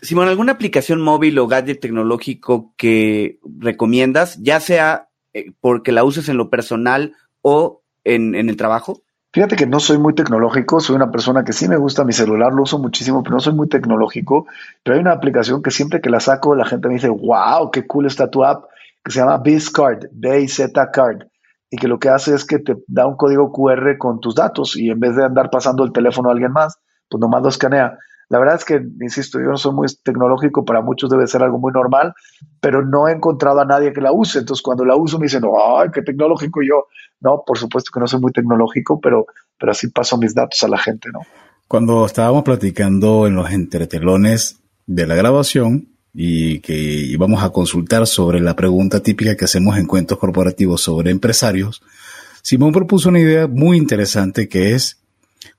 Simón, 0.00 0.28
¿alguna 0.28 0.52
aplicación 0.52 1.00
móvil 1.00 1.38
o 1.38 1.46
gadget 1.46 1.80
tecnológico 1.80 2.72
que 2.76 3.38
recomiendas, 3.58 4.38
ya 4.40 4.58
sea 4.60 5.08
eh, 5.34 5.52
porque 5.60 5.92
la 5.92 6.04
uses 6.04 6.28
en 6.28 6.36
lo 6.36 6.50
personal 6.50 7.14
o 7.42 7.82
en 8.04 8.34
el 8.34 8.56
trabajo? 8.56 9.02
Fíjate 9.34 9.56
que 9.56 9.66
no 9.66 9.80
soy 9.80 9.96
muy 9.96 10.14
tecnológico, 10.14 10.78
soy 10.78 10.94
una 10.94 11.10
persona 11.10 11.42
que 11.42 11.54
sí 11.54 11.66
me 11.66 11.78
gusta 11.78 12.04
mi 12.04 12.12
celular, 12.12 12.52
lo 12.52 12.64
uso 12.64 12.78
muchísimo, 12.78 13.22
pero 13.22 13.36
no 13.36 13.40
soy 13.40 13.54
muy 13.54 13.66
tecnológico. 13.66 14.46
Pero 14.82 14.94
hay 14.94 15.00
una 15.00 15.12
aplicación 15.12 15.62
que 15.62 15.70
siempre 15.70 16.02
que 16.02 16.10
la 16.10 16.20
saco, 16.20 16.54
la 16.54 16.66
gente 16.66 16.88
me 16.88 16.94
dice, 16.94 17.08
wow, 17.08 17.70
qué 17.70 17.86
cool 17.86 18.04
está 18.04 18.30
tu 18.30 18.44
app, 18.44 18.66
que 19.02 19.10
se 19.10 19.20
llama 19.20 19.38
BizCard, 19.38 20.08
B-I-Z 20.12 20.90
Card, 20.90 21.22
y 21.70 21.78
que 21.78 21.88
lo 21.88 21.98
que 21.98 22.10
hace 22.10 22.34
es 22.34 22.44
que 22.44 22.58
te 22.58 22.76
da 22.86 23.06
un 23.06 23.16
código 23.16 23.50
QR 23.52 23.96
con 23.96 24.20
tus 24.20 24.34
datos 24.34 24.76
y 24.76 24.90
en 24.90 25.00
vez 25.00 25.16
de 25.16 25.24
andar 25.24 25.48
pasando 25.48 25.82
el 25.82 25.92
teléfono 25.92 26.28
a 26.28 26.32
alguien 26.32 26.52
más, 26.52 26.78
pues 27.12 27.20
nomás 27.20 27.42
lo 27.42 27.48
escanea. 27.50 27.98
La 28.28 28.38
verdad 28.38 28.54
es 28.54 28.64
que, 28.64 28.82
insisto, 29.02 29.38
yo 29.38 29.48
no 29.48 29.58
soy 29.58 29.74
muy 29.74 29.86
tecnológico, 30.02 30.64
para 30.64 30.80
muchos 30.80 31.10
debe 31.10 31.26
ser 31.26 31.42
algo 31.42 31.58
muy 31.58 31.70
normal, 31.70 32.14
pero 32.60 32.82
no 32.82 33.06
he 33.06 33.12
encontrado 33.12 33.60
a 33.60 33.66
nadie 33.66 33.92
que 33.92 34.00
la 34.00 34.10
use. 34.10 34.38
Entonces, 34.38 34.62
cuando 34.62 34.86
la 34.86 34.96
uso 34.96 35.18
me 35.18 35.26
dicen, 35.26 35.42
ay, 35.44 35.90
qué 35.92 36.00
tecnológico 36.00 36.62
yo. 36.62 36.86
No, 37.20 37.42
por 37.46 37.58
supuesto 37.58 37.90
que 37.92 38.00
no 38.00 38.06
soy 38.06 38.20
muy 38.20 38.32
tecnológico, 38.32 38.98
pero, 39.00 39.26
pero 39.58 39.72
así 39.72 39.88
paso 39.88 40.16
mis 40.16 40.34
datos 40.34 40.62
a 40.62 40.68
la 40.68 40.78
gente, 40.78 41.10
¿no? 41.12 41.20
Cuando 41.68 42.06
estábamos 42.06 42.42
platicando 42.42 43.26
en 43.26 43.34
los 43.34 43.50
entretelones 43.50 44.62
de 44.86 45.06
la 45.06 45.14
grabación 45.14 45.88
y 46.14 46.60
que 46.60 46.74
íbamos 46.74 47.42
a 47.42 47.50
consultar 47.50 48.06
sobre 48.06 48.40
la 48.40 48.56
pregunta 48.56 49.02
típica 49.02 49.36
que 49.36 49.44
hacemos 49.44 49.76
en 49.76 49.86
cuentos 49.86 50.16
corporativos 50.16 50.80
sobre 50.80 51.10
empresarios, 51.10 51.82
Simón 52.42 52.72
propuso 52.72 53.10
una 53.10 53.20
idea 53.20 53.46
muy 53.46 53.76
interesante 53.76 54.48
que 54.48 54.74
es 54.74 55.01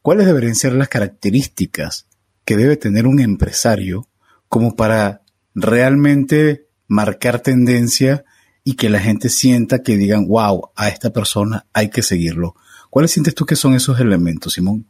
cuáles 0.04 0.28
deberían 0.28 0.54
ser 0.54 0.74
las 0.74 0.89
características 0.89 2.08
que 2.45 2.58
debe 2.58 2.78
tener 2.78 3.08
un 3.08 3.20
empresario 3.20 4.06
como 4.49 4.76
para 4.76 5.22
realmente 5.56 6.68
marcar 6.88 7.39
tendencia 7.39 8.26
y 8.64 8.76
que 8.76 8.89
la 8.89 8.99
gente 8.99 9.30
sienta 9.30 9.80
que 9.80 9.97
digan, 9.97 10.28
wow, 10.28 10.70
a 10.76 10.89
esta 10.89 11.10
persona 11.10 11.66
hay 11.74 11.89
que 11.89 12.04
seguirlo. 12.04 12.56
¿Cuáles 12.89 13.12
sientes 13.12 13.34
tú 13.34 13.45
que 13.45 13.56
son 13.56 13.74
esos 13.74 13.99
elementos, 13.99 14.54
Simón? 14.54 14.86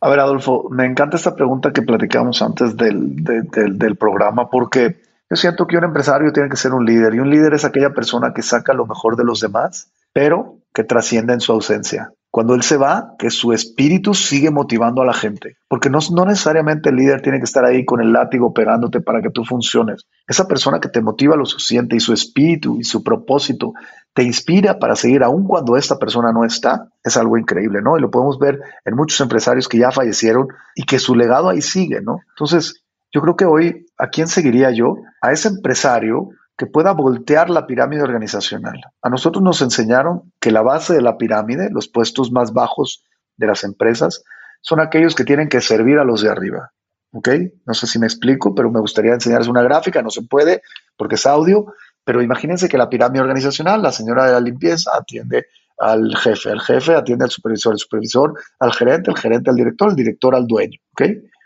A 0.00 0.08
ver, 0.08 0.20
Adolfo, 0.20 0.68
me 0.70 0.86
encanta 0.86 1.16
esta 1.16 1.34
pregunta 1.34 1.72
que 1.72 1.82
platicamos 1.82 2.42
antes 2.42 2.76
del, 2.76 3.14
del 3.16 3.96
programa 3.96 4.48
porque 4.50 5.00
yo 5.28 5.36
siento 5.36 5.66
que 5.66 5.76
un 5.76 5.84
empresario 5.84 6.32
tiene 6.32 6.48
que 6.48 6.56
ser 6.56 6.72
un 6.72 6.84
líder 6.84 7.14
y 7.14 7.18
un 7.18 7.30
líder 7.30 7.54
es 7.54 7.64
aquella 7.64 7.90
persona 7.90 8.32
que 8.34 8.42
saca 8.42 8.72
lo 8.72 8.86
mejor 8.86 9.16
de 9.16 9.24
los 9.24 9.40
demás, 9.40 9.90
pero 10.12 10.58
que 10.72 10.84
trasciende 10.84 11.34
en 11.34 11.40
su 11.40 11.52
ausencia. 11.52 12.12
Cuando 12.36 12.54
él 12.54 12.60
se 12.62 12.76
va, 12.76 13.14
que 13.18 13.30
su 13.30 13.54
espíritu 13.54 14.12
sigue 14.12 14.50
motivando 14.50 15.00
a 15.00 15.06
la 15.06 15.14
gente, 15.14 15.56
porque 15.68 15.88
no, 15.88 16.00
no 16.14 16.26
necesariamente 16.26 16.90
el 16.90 16.96
líder 16.96 17.22
tiene 17.22 17.38
que 17.38 17.46
estar 17.46 17.64
ahí 17.64 17.86
con 17.86 18.02
el 18.02 18.12
látigo 18.12 18.52
pegándote 18.52 19.00
para 19.00 19.22
que 19.22 19.30
tú 19.30 19.42
funciones. 19.42 20.04
Esa 20.26 20.46
persona 20.46 20.78
que 20.78 20.90
te 20.90 21.00
motiva 21.00 21.34
lo 21.34 21.46
suficiente 21.46 21.96
y 21.96 22.00
su 22.00 22.12
espíritu 22.12 22.76
y 22.78 22.84
su 22.84 23.02
propósito 23.02 23.72
te 24.12 24.22
inspira 24.22 24.78
para 24.78 24.96
seguir 24.96 25.22
aun 25.22 25.46
cuando 25.46 25.78
esta 25.78 25.96
persona 25.96 26.30
no 26.30 26.44
está, 26.44 26.90
es 27.02 27.16
algo 27.16 27.38
increíble, 27.38 27.80
¿no? 27.80 27.96
Y 27.96 28.02
lo 28.02 28.10
podemos 28.10 28.38
ver 28.38 28.60
en 28.84 28.94
muchos 28.94 29.18
empresarios 29.22 29.66
que 29.66 29.78
ya 29.78 29.90
fallecieron 29.90 30.48
y 30.74 30.82
que 30.82 30.98
su 30.98 31.14
legado 31.14 31.48
ahí 31.48 31.62
sigue, 31.62 32.02
¿no? 32.02 32.18
Entonces, 32.34 32.84
yo 33.12 33.22
creo 33.22 33.36
que 33.36 33.46
hoy, 33.46 33.86
¿a 33.96 34.08
quién 34.08 34.28
seguiría 34.28 34.70
yo? 34.72 34.96
A 35.22 35.32
ese 35.32 35.48
empresario 35.48 36.28
que 36.56 36.66
pueda 36.66 36.92
voltear 36.92 37.50
la 37.50 37.66
pirámide 37.66 38.02
organizacional. 38.02 38.80
A 39.02 39.10
nosotros 39.10 39.42
nos 39.42 39.60
enseñaron 39.60 40.32
que 40.40 40.50
la 40.50 40.62
base 40.62 40.94
de 40.94 41.02
la 41.02 41.18
pirámide, 41.18 41.68
los 41.70 41.88
puestos 41.88 42.32
más 42.32 42.52
bajos 42.52 43.04
de 43.36 43.46
las 43.46 43.62
empresas, 43.64 44.24
son 44.62 44.80
aquellos 44.80 45.14
que 45.14 45.24
tienen 45.24 45.48
que 45.48 45.60
servir 45.60 45.98
a 45.98 46.04
los 46.04 46.22
de 46.22 46.30
arriba. 46.30 46.72
¿Ok? 47.12 47.28
No 47.66 47.74
sé 47.74 47.86
si 47.86 47.98
me 47.98 48.06
explico, 48.06 48.54
pero 48.54 48.70
me 48.70 48.80
gustaría 48.80 49.12
enseñarles 49.12 49.48
una 49.48 49.62
gráfica. 49.62 50.02
No 50.02 50.10
se 50.10 50.22
puede 50.22 50.62
porque 50.96 51.16
es 51.16 51.26
audio, 51.26 51.66
pero 52.04 52.22
imagínense 52.22 52.68
que 52.68 52.78
la 52.78 52.88
pirámide 52.88 53.20
organizacional, 53.20 53.82
la 53.82 53.92
señora 53.92 54.26
de 54.26 54.32
la 54.32 54.40
limpieza 54.40 54.92
atiende 54.94 55.46
al 55.78 56.16
jefe, 56.16 56.50
el 56.50 56.60
jefe 56.60 56.94
atiende 56.94 57.24
al 57.24 57.30
supervisor, 57.30 57.74
el 57.74 57.78
supervisor 57.78 58.34
al 58.58 58.72
gerente, 58.72 59.10
el 59.10 59.18
gerente 59.18 59.50
al 59.50 59.56
director, 59.56 59.90
el 59.90 59.96
director 59.96 60.34
al 60.34 60.46
dueño. 60.46 60.78
¿Ok? 60.92 61.02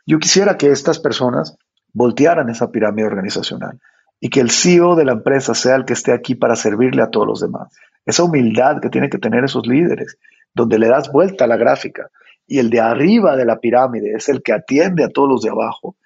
Yo 0.07 0.19
quisiera 0.19 0.57
que 0.57 0.71
estas 0.71 1.01
personas 1.01 1.57
voltearan 1.93 2.49
esa 2.49 2.71
pirámide 2.71 3.07
organizacional 3.07 3.81
y 4.21 4.29
que 4.29 4.41
el 4.41 4.51
CEO 4.51 4.95
de 4.95 5.05
la 5.05 5.13
empresa 5.13 5.55
sea 5.55 5.77
el 5.77 5.85
que 5.85 5.95
esté 5.95 6.13
aquí 6.13 6.35
para 6.35 6.55
servirle 6.55 7.03
a 7.03 7.11
todos 7.11 7.27
los 7.27 7.41
demás. 7.41 7.73
Esa 8.05 8.23
humildad 8.23 8.81
que 8.81 8.91
tienen 8.91 9.11
que 9.11 9.19
tener 9.19 9.45
esos 9.45 9.67
líderes, 9.67 10.19
donde 10.55 10.79
le 10.79 10.89
das 10.89 11.11
vuelta 11.11 11.45
a 11.45 11.49
la 11.49 11.57
gráfica 11.57 12.11
y 12.47 12.59
el 12.59 12.69
de 12.69 12.81
arriba 12.81 13.37
de 13.37 13.45
la 13.45 13.61
pirámide 13.61 14.13
es 14.17 14.29
el 14.29 14.43
que 14.43 14.53
atiende 14.53 15.05
a 15.05 15.09
todos 15.09 15.29
los 15.29 15.43
de 15.43 15.51
abajo, 15.51 15.97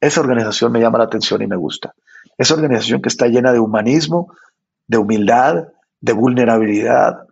esa 0.00 0.22
organización 0.22 0.72
me 0.72 0.80
llama 0.80 0.96
la 0.96 1.04
atención 1.04 1.42
y 1.42 1.46
me 1.46 1.56
gusta. 1.56 1.94
Esa 2.38 2.54
organización 2.54 3.02
que 3.02 3.10
está 3.10 3.26
llena 3.26 3.52
de 3.52 3.58
humanismo, 3.58 4.34
de 4.86 4.96
humildad, 4.96 5.68
de 6.00 6.12
vulnerabilidad, 6.14 7.26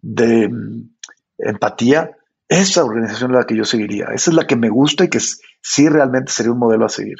de 0.00 0.48
mm, 0.48 0.90
empatía, 1.38 2.12
esa 2.48 2.82
organización 2.82 3.32
es 3.32 3.36
la 3.36 3.44
que 3.44 3.56
yo 3.56 3.66
seguiría. 3.66 4.06
Esa 4.14 4.30
es 4.30 4.34
la 4.34 4.46
que 4.46 4.56
me 4.56 4.70
gusta 4.70 5.04
y 5.04 5.08
que 5.08 5.20
sí 5.20 5.88
realmente 5.90 6.32
sería 6.32 6.52
un 6.52 6.58
modelo 6.58 6.86
a 6.86 6.88
seguir. 6.88 7.18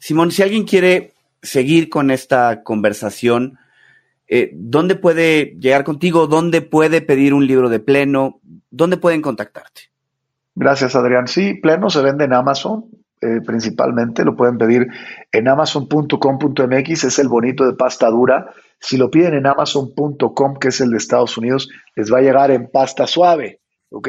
Simón, 0.00 0.32
si 0.32 0.42
alguien 0.42 0.64
quiere 0.64 1.12
seguir 1.42 1.88
con 1.88 2.10
esta 2.10 2.62
conversación, 2.62 3.58
eh, 4.26 4.50
¿dónde 4.54 4.94
puede 4.94 5.56
llegar 5.58 5.84
contigo? 5.84 6.26
¿Dónde 6.26 6.60
puede 6.60 7.00
pedir 7.00 7.34
un 7.34 7.46
libro 7.46 7.68
de 7.68 7.80
pleno? 7.80 8.40
¿Dónde 8.70 8.96
pueden 8.96 9.22
contactarte? 9.22 9.82
Gracias, 10.54 10.94
Adrián. 10.96 11.28
Sí, 11.28 11.54
pleno 11.54 11.88
se 11.90 12.02
vende 12.02 12.24
en 12.24 12.32
Amazon. 12.32 12.86
Eh, 13.20 13.40
principalmente 13.44 14.24
lo 14.24 14.36
pueden 14.36 14.58
pedir 14.58 14.86
en 15.32 15.48
amazon.com.mx, 15.48 17.04
es 17.04 17.18
el 17.18 17.28
bonito 17.28 17.66
de 17.66 17.72
pasta 17.72 18.08
dura. 18.10 18.52
Si 18.78 18.96
lo 18.96 19.10
piden 19.10 19.34
en 19.34 19.46
amazon.com, 19.46 20.56
que 20.60 20.68
es 20.68 20.80
el 20.80 20.90
de 20.90 20.98
Estados 20.98 21.36
Unidos, 21.36 21.68
les 21.96 22.12
va 22.12 22.18
a 22.18 22.22
llegar 22.22 22.52
en 22.52 22.70
pasta 22.70 23.08
suave. 23.08 23.60
¿ok? 23.90 24.08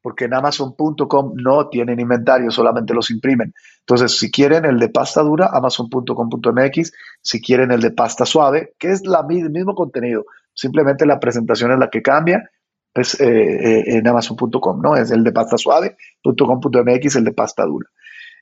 Porque 0.00 0.26
en 0.26 0.34
Amazon.com 0.34 1.32
no 1.34 1.68
tienen 1.68 2.00
inventario, 2.00 2.50
solamente 2.50 2.94
los 2.94 3.10
imprimen. 3.10 3.52
Entonces, 3.88 4.18
si 4.18 4.30
quieren 4.30 4.66
el 4.66 4.78
de 4.78 4.90
pasta 4.90 5.22
dura, 5.22 5.48
Amazon.com.mx, 5.50 6.92
si 7.22 7.40
quieren 7.40 7.72
el 7.72 7.80
de 7.80 7.90
pasta 7.90 8.26
suave, 8.26 8.74
que 8.78 8.90
es 8.90 9.06
la, 9.06 9.26
el 9.30 9.50
mismo 9.50 9.74
contenido, 9.74 10.26
simplemente 10.52 11.06
la 11.06 11.18
presentación 11.18 11.72
es 11.72 11.78
la 11.78 11.88
que 11.88 12.02
cambia, 12.02 12.50
es 12.92 13.18
eh, 13.18 13.26
eh, 13.26 13.84
en 13.96 14.06
Amazon.com, 14.06 14.82
¿no? 14.82 14.94
Es 14.94 15.10
el 15.10 15.24
de 15.24 15.32
pasta 15.32 15.56
suave.com.mx, 15.56 17.16
el 17.16 17.24
de 17.24 17.32
pasta 17.32 17.64
dura. 17.64 17.88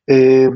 Eh, 0.09 0.51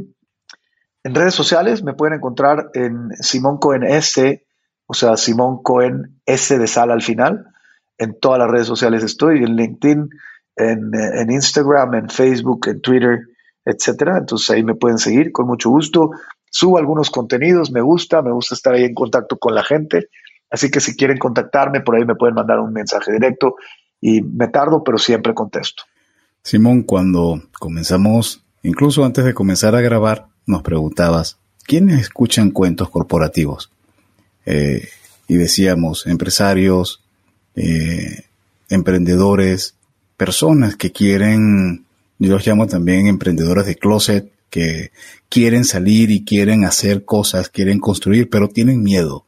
en 1.04 1.14
redes 1.14 1.34
sociales 1.34 1.84
me 1.84 1.94
pueden 1.94 2.14
encontrar 2.14 2.70
en 2.74 3.10
Simón 3.20 3.58
Cohen 3.58 3.84
S, 3.84 4.44
o 4.86 4.94
sea, 4.94 5.16
Simón 5.16 5.62
Cohen 5.62 6.20
S 6.26 6.58
de 6.58 6.66
sal 6.66 6.90
al 6.90 7.02
final 7.02 7.46
en 8.00 8.18
todas 8.18 8.38
las 8.38 8.50
redes 8.50 8.66
sociales 8.66 9.04
estoy, 9.04 9.44
en 9.44 9.54
LinkedIn, 9.56 10.08
en, 10.56 11.30
Instagram, 11.30 11.94
en 11.94 12.08
Facebook, 12.08 12.66
en 12.66 12.80
Twitter, 12.80 13.20
etcétera. 13.64 14.18
Entonces 14.18 14.50
ahí 14.50 14.62
me 14.62 14.74
pueden 14.74 14.98
seguir 14.98 15.32
con 15.32 15.46
mucho 15.46 15.70
gusto. 15.70 16.10
Subo 16.50 16.78
algunos 16.78 17.10
contenidos, 17.10 17.70
me 17.70 17.80
gusta, 17.80 18.22
me 18.22 18.32
gusta 18.32 18.54
estar 18.54 18.74
ahí 18.74 18.84
en 18.84 18.94
contacto 18.94 19.38
con 19.38 19.54
la 19.54 19.62
gente. 19.62 20.08
Así 20.50 20.70
que 20.70 20.80
si 20.80 20.96
quieren 20.96 21.18
contactarme, 21.18 21.80
por 21.80 21.96
ahí 21.96 22.04
me 22.04 22.16
pueden 22.16 22.34
mandar 22.34 22.58
un 22.58 22.72
mensaje 22.72 23.12
directo 23.12 23.54
y 24.00 24.22
me 24.22 24.48
tardo, 24.48 24.82
pero 24.82 24.98
siempre 24.98 25.34
contesto. 25.34 25.84
Simón, 26.42 26.82
cuando 26.82 27.40
comenzamos, 27.58 28.42
incluso 28.62 29.04
antes 29.04 29.24
de 29.24 29.34
comenzar 29.34 29.76
a 29.76 29.80
grabar, 29.80 30.26
nos 30.46 30.62
preguntabas, 30.62 31.38
¿quiénes 31.64 32.00
escuchan 32.00 32.50
cuentos 32.50 32.90
corporativos? 32.90 33.70
Eh, 34.46 34.88
y 35.28 35.36
decíamos, 35.36 36.06
empresarios, 36.06 37.04
eh, 37.54 38.24
emprendedores, 38.68 39.74
personas 40.16 40.76
que 40.76 40.90
quieren, 40.90 41.84
yo 42.20 42.34
los 42.34 42.46
llamo 42.46 42.66
también 42.66 43.06
emprendedores 43.06 43.66
de 43.66 43.76
closet, 43.76 44.30
que 44.50 44.92
quieren 45.28 45.64
salir 45.64 46.10
y 46.10 46.24
quieren 46.24 46.64
hacer 46.64 47.04
cosas, 47.04 47.48
quieren 47.48 47.80
construir, 47.80 48.28
pero 48.28 48.48
tienen 48.48 48.82
miedo. 48.82 49.24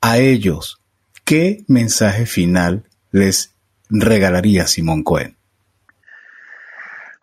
A 0.00 0.18
ellos, 0.18 0.80
¿qué 1.24 1.64
mensaje 1.68 2.26
final 2.26 2.84
les 3.12 3.54
regalaría 3.88 4.66
Simón 4.66 5.04
Cohen? 5.04 5.36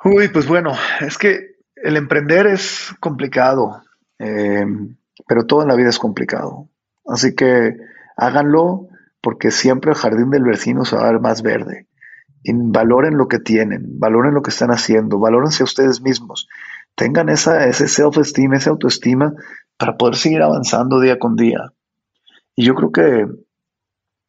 Uy, 0.03 0.29
pues 0.29 0.47
bueno, 0.47 0.73
es 1.01 1.17
que 1.17 1.57
el 1.75 1.95
emprender 1.95 2.47
es 2.47 2.95
complicado, 2.99 3.83
eh, 4.17 4.65
pero 5.27 5.45
todo 5.45 5.61
en 5.61 5.67
la 5.67 5.75
vida 5.75 5.89
es 5.89 5.99
complicado. 5.99 6.67
Así 7.05 7.35
que 7.35 7.77
háganlo 8.17 8.87
porque 9.21 9.51
siempre 9.51 9.91
el 9.91 9.97
jardín 9.97 10.31
del 10.31 10.43
vecino 10.43 10.83
se 10.83 10.95
va 10.95 11.03
a 11.03 11.11
ver 11.11 11.21
más 11.21 11.43
verde. 11.43 11.88
Valoren 12.43 13.17
lo 13.17 13.27
que 13.27 13.39
tienen, 13.39 13.99
valoren 13.99 14.33
lo 14.33 14.41
que 14.41 14.51
están 14.51 14.71
haciendo, 14.71 15.19
valórense 15.19 15.63
a 15.63 15.65
ustedes 15.65 16.01
mismos, 16.01 16.47
tengan 16.95 17.29
esa, 17.29 17.65
ese 17.65 17.87
self-esteem, 17.87 18.53
esa 18.53 18.69
autoestima 18.69 19.33
para 19.77 19.97
poder 19.97 20.15
seguir 20.15 20.41
avanzando 20.41 20.99
día 20.99 21.19
con 21.19 21.35
día. 21.35 21.73
Y 22.55 22.65
yo 22.65 22.75
creo 22.75 22.91
que 22.91 23.27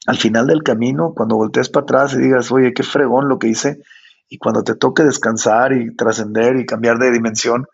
al 0.06 0.16
final 0.16 0.46
del 0.46 0.62
camino, 0.62 1.12
cuando 1.14 1.36
voltees 1.36 1.68
para 1.68 1.84
atrás 1.84 2.14
y 2.14 2.18
digas, 2.18 2.50
oye, 2.50 2.72
qué 2.72 2.82
fregón 2.82 3.28
lo 3.28 3.38
que 3.38 3.48
hice, 3.48 3.82
y 4.28 4.38
cuando 4.38 4.62
te 4.62 4.74
toque 4.74 5.02
descansar 5.02 5.72
y 5.72 5.94
trascender 5.94 6.56
y 6.56 6.66
cambiar 6.66 6.98
de 6.98 7.11
dimensión, 7.11 7.66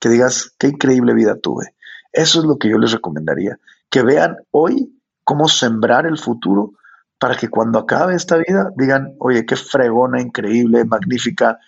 que 0.00 0.08
digas, 0.08 0.54
qué 0.58 0.68
increíble 0.68 1.14
vida 1.14 1.36
tuve. 1.36 1.74
Eso 2.12 2.40
es 2.40 2.46
lo 2.46 2.58
que 2.58 2.70
yo 2.70 2.78
les 2.78 2.92
recomendaría, 2.92 3.58
que 3.90 4.02
vean 4.02 4.36
hoy 4.52 5.00
cómo 5.24 5.48
sembrar 5.48 6.06
el 6.06 6.18
futuro 6.18 6.74
para 7.18 7.36
que 7.36 7.48
cuando 7.48 7.78
acabe 7.78 8.14
esta 8.14 8.36
vida 8.36 8.72
digan, 8.76 9.14
oye, 9.18 9.46
qué 9.46 9.56
fregona, 9.56 10.20
increíble, 10.20 10.84
magnífica, 10.84 11.58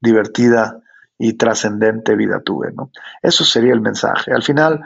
divertida 0.00 0.80
y 1.18 1.34
trascendente 1.34 2.16
vida 2.16 2.40
tuve, 2.40 2.72
¿no? 2.72 2.90
Eso 3.22 3.44
sería 3.44 3.72
el 3.72 3.80
mensaje. 3.80 4.32
Al 4.32 4.42
final, 4.42 4.80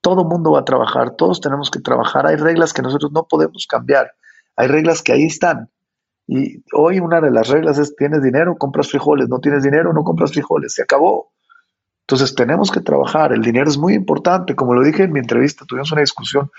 todo 0.00 0.24
mundo 0.24 0.52
va 0.52 0.60
a 0.60 0.64
trabajar, 0.64 1.12
todos 1.16 1.40
tenemos 1.40 1.70
que 1.70 1.80
trabajar. 1.80 2.26
Hay 2.26 2.36
reglas 2.36 2.72
que 2.72 2.82
nosotros 2.82 3.12
no 3.12 3.24
podemos 3.24 3.66
cambiar. 3.66 4.12
Hay 4.56 4.68
reglas 4.68 5.02
que 5.02 5.12
ahí 5.12 5.24
están. 5.24 5.70
Y 6.26 6.64
hoy 6.72 6.98
una 6.98 7.20
de 7.20 7.30
las 7.30 7.48
reglas 7.48 7.78
es, 7.78 7.94
tienes 7.94 8.22
dinero, 8.22 8.56
compras 8.58 8.88
frijoles, 8.88 9.28
no 9.28 9.38
tienes 9.38 9.62
dinero, 9.62 9.92
no 9.92 10.02
compras 10.02 10.32
frijoles, 10.32 10.74
se 10.74 10.82
acabó. 10.82 11.30
Entonces 12.00 12.34
tenemos 12.34 12.70
que 12.70 12.80
trabajar, 12.80 13.32
el 13.32 13.42
dinero 13.42 13.68
es 13.68 13.78
muy 13.78 13.94
importante, 13.94 14.54
como 14.54 14.74
lo 14.74 14.82
dije 14.82 15.04
en 15.04 15.12
mi 15.12 15.18
entrevista, 15.18 15.64
tuvimos 15.66 15.90
una 15.90 16.02
discusión 16.02 16.50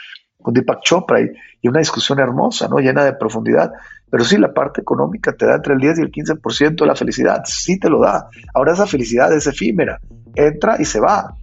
con 0.48 0.54
Deepak 0.54 0.80
Chopra 0.82 1.20
y, 1.20 1.68
una 1.68 1.80
discusión 1.80 2.20
hermosa, 2.20 2.70
¿no? 2.70 2.78
llena 2.78 3.04
de 3.04 3.12
profundidad. 3.12 3.70
Pero 4.10 4.24
sí, 4.24 4.38
la 4.38 4.54
parte 4.54 4.80
económica 4.80 5.34
te 5.34 5.46
da 5.46 5.56
entre 5.56 5.74
el 5.74 5.82
10 5.82 6.00
y 6.00 6.02
el 6.04 6.10
15% 6.10 6.76
de 6.80 6.86
la 6.86 6.96
felicidad, 6.96 7.42
sí 7.44 7.78
te 7.78 7.90
lo 7.90 8.00
da. 8.00 8.30
Ahora 8.54 8.72
esa 8.72 8.88
felicidad 8.88 9.34
es 9.34 9.46
efímera, 9.46 10.00
entra 10.36 10.78
y 10.80 10.86
se 10.86 11.02
va. 11.02 11.36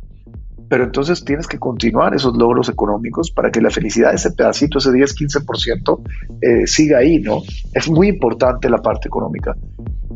Pero 0.71 0.85
entonces 0.85 1.23
tienes 1.23 1.47
que 1.47 1.59
continuar 1.59 2.15
esos 2.15 2.35
logros 2.35 2.71
económicos 2.71 3.31
para 3.31 3.51
que 3.51 3.61
la 3.61 3.69
felicidad, 3.69 4.15
ese 4.15 4.31
pedacito, 4.31 4.79
ese 4.79 4.89
10-15%, 4.89 6.01
eh, 6.41 6.67
siga 6.67 7.01
ahí, 7.01 7.19
¿no? 7.19 7.43
Es 7.75 7.91
muy 7.91 8.09
importante 8.09 8.71
la 8.71 8.79
parte 8.79 9.09
económica. 9.09 9.55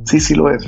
Sí, 0.06 0.18
sí 0.18 0.34
lo 0.34 0.48
es. 0.48 0.64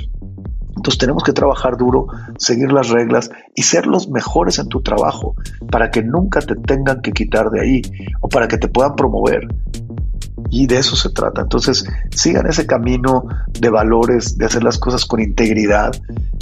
Entonces 0.81 0.99
tenemos 0.99 1.23
que 1.23 1.35
trabajar 1.35 1.77
duro, 1.77 2.07
seguir 2.39 2.73
las 2.73 2.89
reglas 2.89 3.31
y 3.55 3.65
ser 3.65 3.87
los 3.87 4.09
mejores 4.09 4.59
en 4.59 4.67
tu 4.69 4.81
trabajo 4.81 5.35
para 5.71 5.91
que 5.91 6.03
nunca 6.03 6.41
te 6.41 6.57
tengan 6.57 7.03
que 7.03 7.13
quitar 7.13 7.51
de 7.51 7.61
ahí 7.61 7.83
o 8.23 8.31
para 8.31 8.49
que 8.49 8.57
te 8.57 8.67
puedan 8.67 8.97
promover. 8.97 9.47
Y 10.49 10.67
de 10.67 10.79
eso 10.79 10.97
se 10.97 11.11
trata. 11.11 11.43
Entonces 11.43 11.85
sigan 12.13 12.47
ese 12.47 12.65
camino 12.65 13.25
de 13.61 13.69
valores, 13.69 14.39
de 14.39 14.47
hacer 14.47 14.65
las 14.65 14.79
cosas 14.79 15.05
con 15.05 15.21
integridad, 15.21 15.93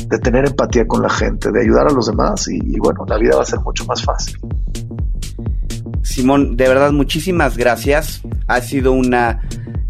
de 0.07 0.18
tener 0.20 0.47
empatía 0.47 0.86
con 0.86 1.03
la 1.03 1.11
gente, 1.11 1.51
de 1.51 1.61
ayudar 1.61 1.89
a 1.89 1.93
los 1.93 2.07
demás 2.07 2.47
y, 2.47 2.78
bueno, 2.78 3.05
la 3.09 3.18
vida 3.18 3.34
va 3.34 3.43
a 3.43 3.45
ser 3.45 3.59
mucho 3.59 3.84
más 3.86 4.05
fácil. 4.05 4.39
Simón, 6.03 6.57
de 6.57 6.68
verdad, 6.68 6.93
muchísimas 6.93 7.57
gracias. 7.57 8.22
Ha 8.47 8.61
sido 8.61 8.93
una 8.93 9.43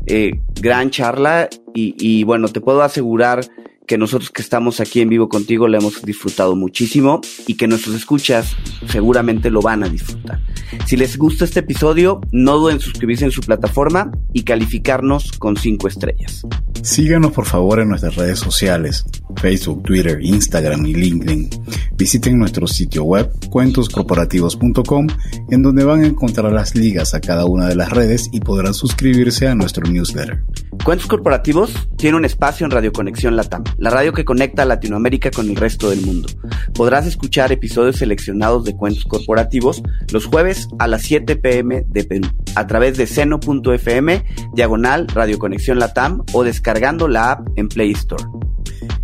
eh, 0.07 0.41
gran 0.59 0.89
charla 0.89 1.51
y, 1.75 1.95
y 1.99 2.25
bueno, 2.25 2.49
te 2.49 2.63
puedo 2.63 2.83
asegurar 2.83 3.41
que 3.89 3.99
nosotros 3.99 4.31
que 4.31 4.43
estamos 4.43 4.79
aquí 4.81 5.01
en 5.01 5.09
vivo 5.09 5.29
contigo 5.29 5.67
la 5.67 5.79
hemos 5.79 6.03
disfrutado 6.03 6.55
muchísimo 6.55 7.21
y 7.47 7.55
que 7.55 7.67
nuestros 7.67 7.97
escuchas 7.97 8.55
seguramente 8.87 9.51
lo 9.51 9.63
van 9.63 9.83
a 9.83 9.89
disfrutar. 9.89 10.41
Si 10.87 10.97
les 10.97 11.17
gusta 11.17 11.45
este 11.45 11.61
episodio, 11.61 12.21
no 12.31 12.59
duden 12.59 12.77
en 12.77 12.81
suscribirse 12.81 13.25
en 13.25 13.31
su 13.33 13.41
plataforma 13.41 14.13
y 14.33 14.43
calificarnos 14.43 15.33
con 15.33 15.57
cinco 15.57 15.89
estrellas. 15.89 16.45
Síganos 16.83 17.33
por 17.33 17.45
favor 17.45 17.81
en 17.81 17.89
nuestras 17.89 18.17
redes 18.17 18.39
sociales, 18.39 19.05
Facebook, 19.37 19.83
Twitter, 19.83 20.19
Instagram 20.21 20.87
y 20.87 20.95
LinkedIn. 20.95 21.51
Visiten 21.97 22.39
nuestro 22.39 22.67
sitio 22.67 23.05
web 23.05 23.31
cuentoscorporativos.com 23.51 25.07
en 25.51 25.63
donde 25.63 25.85
van 25.85 26.03
a 26.03 26.07
encontrar 26.07 26.53
las 26.53 26.75
ligas 26.75 27.15
a 27.15 27.21
cada 27.21 27.45
una 27.45 27.69
de 27.69 27.77
las 27.77 27.91
redes 27.91 28.29
y 28.33 28.41
podrán 28.41 28.75
suscribirse 28.75 29.49
a 29.49 29.55
nuestro 29.55 29.89
newsletter. 29.89 30.45
Cuentos 30.85 31.07
Corporativos 31.09 31.89
tiene 31.97 32.17
un 32.17 32.25
espacio 32.25 32.65
en 32.65 32.71
Radio 32.71 32.93
Conexión 32.93 33.37
Latam, 33.37 33.65
la 33.79 33.91
radio 33.91 34.13
que 34.13 34.25
conecta 34.25 34.63
a 34.63 34.67
Latinoamérica 34.67 35.31
con 35.31 35.49
el 35.49 35.57
resto 35.57 35.91
del 35.91 36.03
mundo. 36.03 36.29
Podrás 36.75 37.07
escuchar 37.07 37.53
episodios 37.53 37.97
seleccionados 37.97 38.65
de 38.65 38.77
Cuentos 38.77 39.05
Corporativos 39.05 39.83
los 40.13 40.27
jueves 40.27 40.69
a 40.79 40.87
las 40.87 41.03
7 41.03 41.37
pm 41.37 41.85
de 41.89 42.05
Perú, 42.05 42.29
a 42.55 42.67
través 42.67 42.97
de 42.97 43.07
seno.fm, 43.07 44.25
diagonal 44.55 45.09
Radio 45.09 45.39
Conexión 45.39 45.79
Latam 45.79 46.23
o 46.33 46.45
descargando 46.69 47.09
la 47.09 47.33
app 47.33 47.49
en 47.57 47.67
Play 47.69 47.93
Store. 47.93 48.25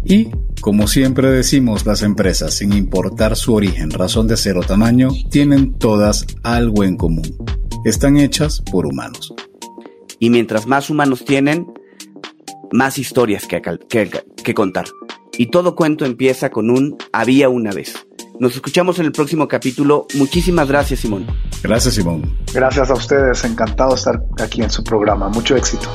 Y, 0.04 0.28
como 0.60 0.86
siempre 0.86 1.30
decimos, 1.30 1.86
las 1.86 2.02
empresas, 2.02 2.52
sin 2.52 2.74
importar 2.74 3.36
su 3.36 3.54
origen, 3.54 3.90
razón 3.90 4.28
de 4.28 4.36
ser 4.36 4.58
o 4.58 4.60
tamaño, 4.60 5.08
tienen 5.30 5.72
todas 5.72 6.26
algo 6.42 6.84
en 6.84 6.98
común. 6.98 7.34
Están 7.86 8.18
hechas 8.18 8.60
por 8.70 8.84
humanos. 8.84 9.32
Y 10.18 10.28
mientras 10.28 10.66
más 10.66 10.90
humanos 10.90 11.24
tienen, 11.24 11.66
más 12.70 12.98
historias 12.98 13.46
que, 13.46 13.62
que, 14.42 14.54
contar. 14.54 14.84
Y 15.38 15.46
todo 15.46 15.74
cuento 15.74 16.04
empieza 16.04 16.50
con 16.50 16.68
un 16.68 16.98
había 17.14 17.48
una 17.48 17.72
vez. 17.72 17.94
Nos 18.38 18.54
escuchamos 18.54 18.98
en 18.98 19.06
el 19.06 19.12
próximo 19.12 19.48
capítulo. 19.48 20.06
Muchísimas 20.16 20.68
gracias, 20.68 21.00
Simón. 21.00 21.26
Gracias, 21.62 21.94
Simón. 21.94 22.36
Gracias 22.52 22.90
a 22.90 22.94
ustedes. 22.94 23.42
Encantado 23.44 23.90
de 23.90 23.96
estar 23.96 24.20
aquí 24.42 24.62
en 24.62 24.70
su 24.70 24.84
programa. 24.84 25.30
Mucho 25.30 25.56
éxito. 25.56 25.88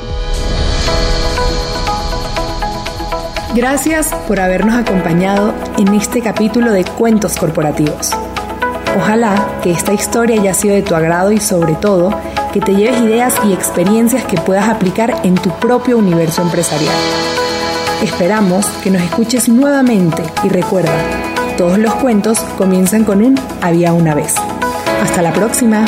Gracias 3.55 4.13
por 4.27 4.39
habernos 4.39 4.75
acompañado 4.75 5.55
en 5.79 5.87
este 5.95 6.21
capítulo 6.21 6.71
de 6.71 6.85
Cuentos 6.85 7.35
Corporativos. 7.35 8.11
Ojalá 8.95 9.59
que 9.63 9.71
esta 9.71 9.91
historia 9.91 10.39
haya 10.39 10.53
sido 10.53 10.75
de 10.75 10.83
tu 10.83 10.93
agrado 10.93 11.31
y 11.31 11.39
sobre 11.39 11.73
todo 11.73 12.13
que 12.53 12.61
te 12.61 12.75
lleves 12.75 13.01
ideas 13.01 13.33
y 13.43 13.53
experiencias 13.53 14.23
que 14.25 14.37
puedas 14.37 14.69
aplicar 14.69 15.21
en 15.23 15.33
tu 15.33 15.49
propio 15.57 15.97
universo 15.97 16.43
empresarial. 16.43 16.95
Esperamos 18.03 18.67
que 18.83 18.91
nos 18.91 19.01
escuches 19.01 19.49
nuevamente 19.49 20.21
y 20.43 20.49
recuerda, 20.49 20.93
todos 21.57 21.79
los 21.79 21.95
cuentos 21.95 22.39
comienzan 22.55 23.03
con 23.03 23.23
un 23.23 23.35
había 23.61 23.93
una 23.93 24.13
vez. 24.13 24.35
Hasta 25.01 25.23
la 25.23 25.33
próxima. 25.33 25.85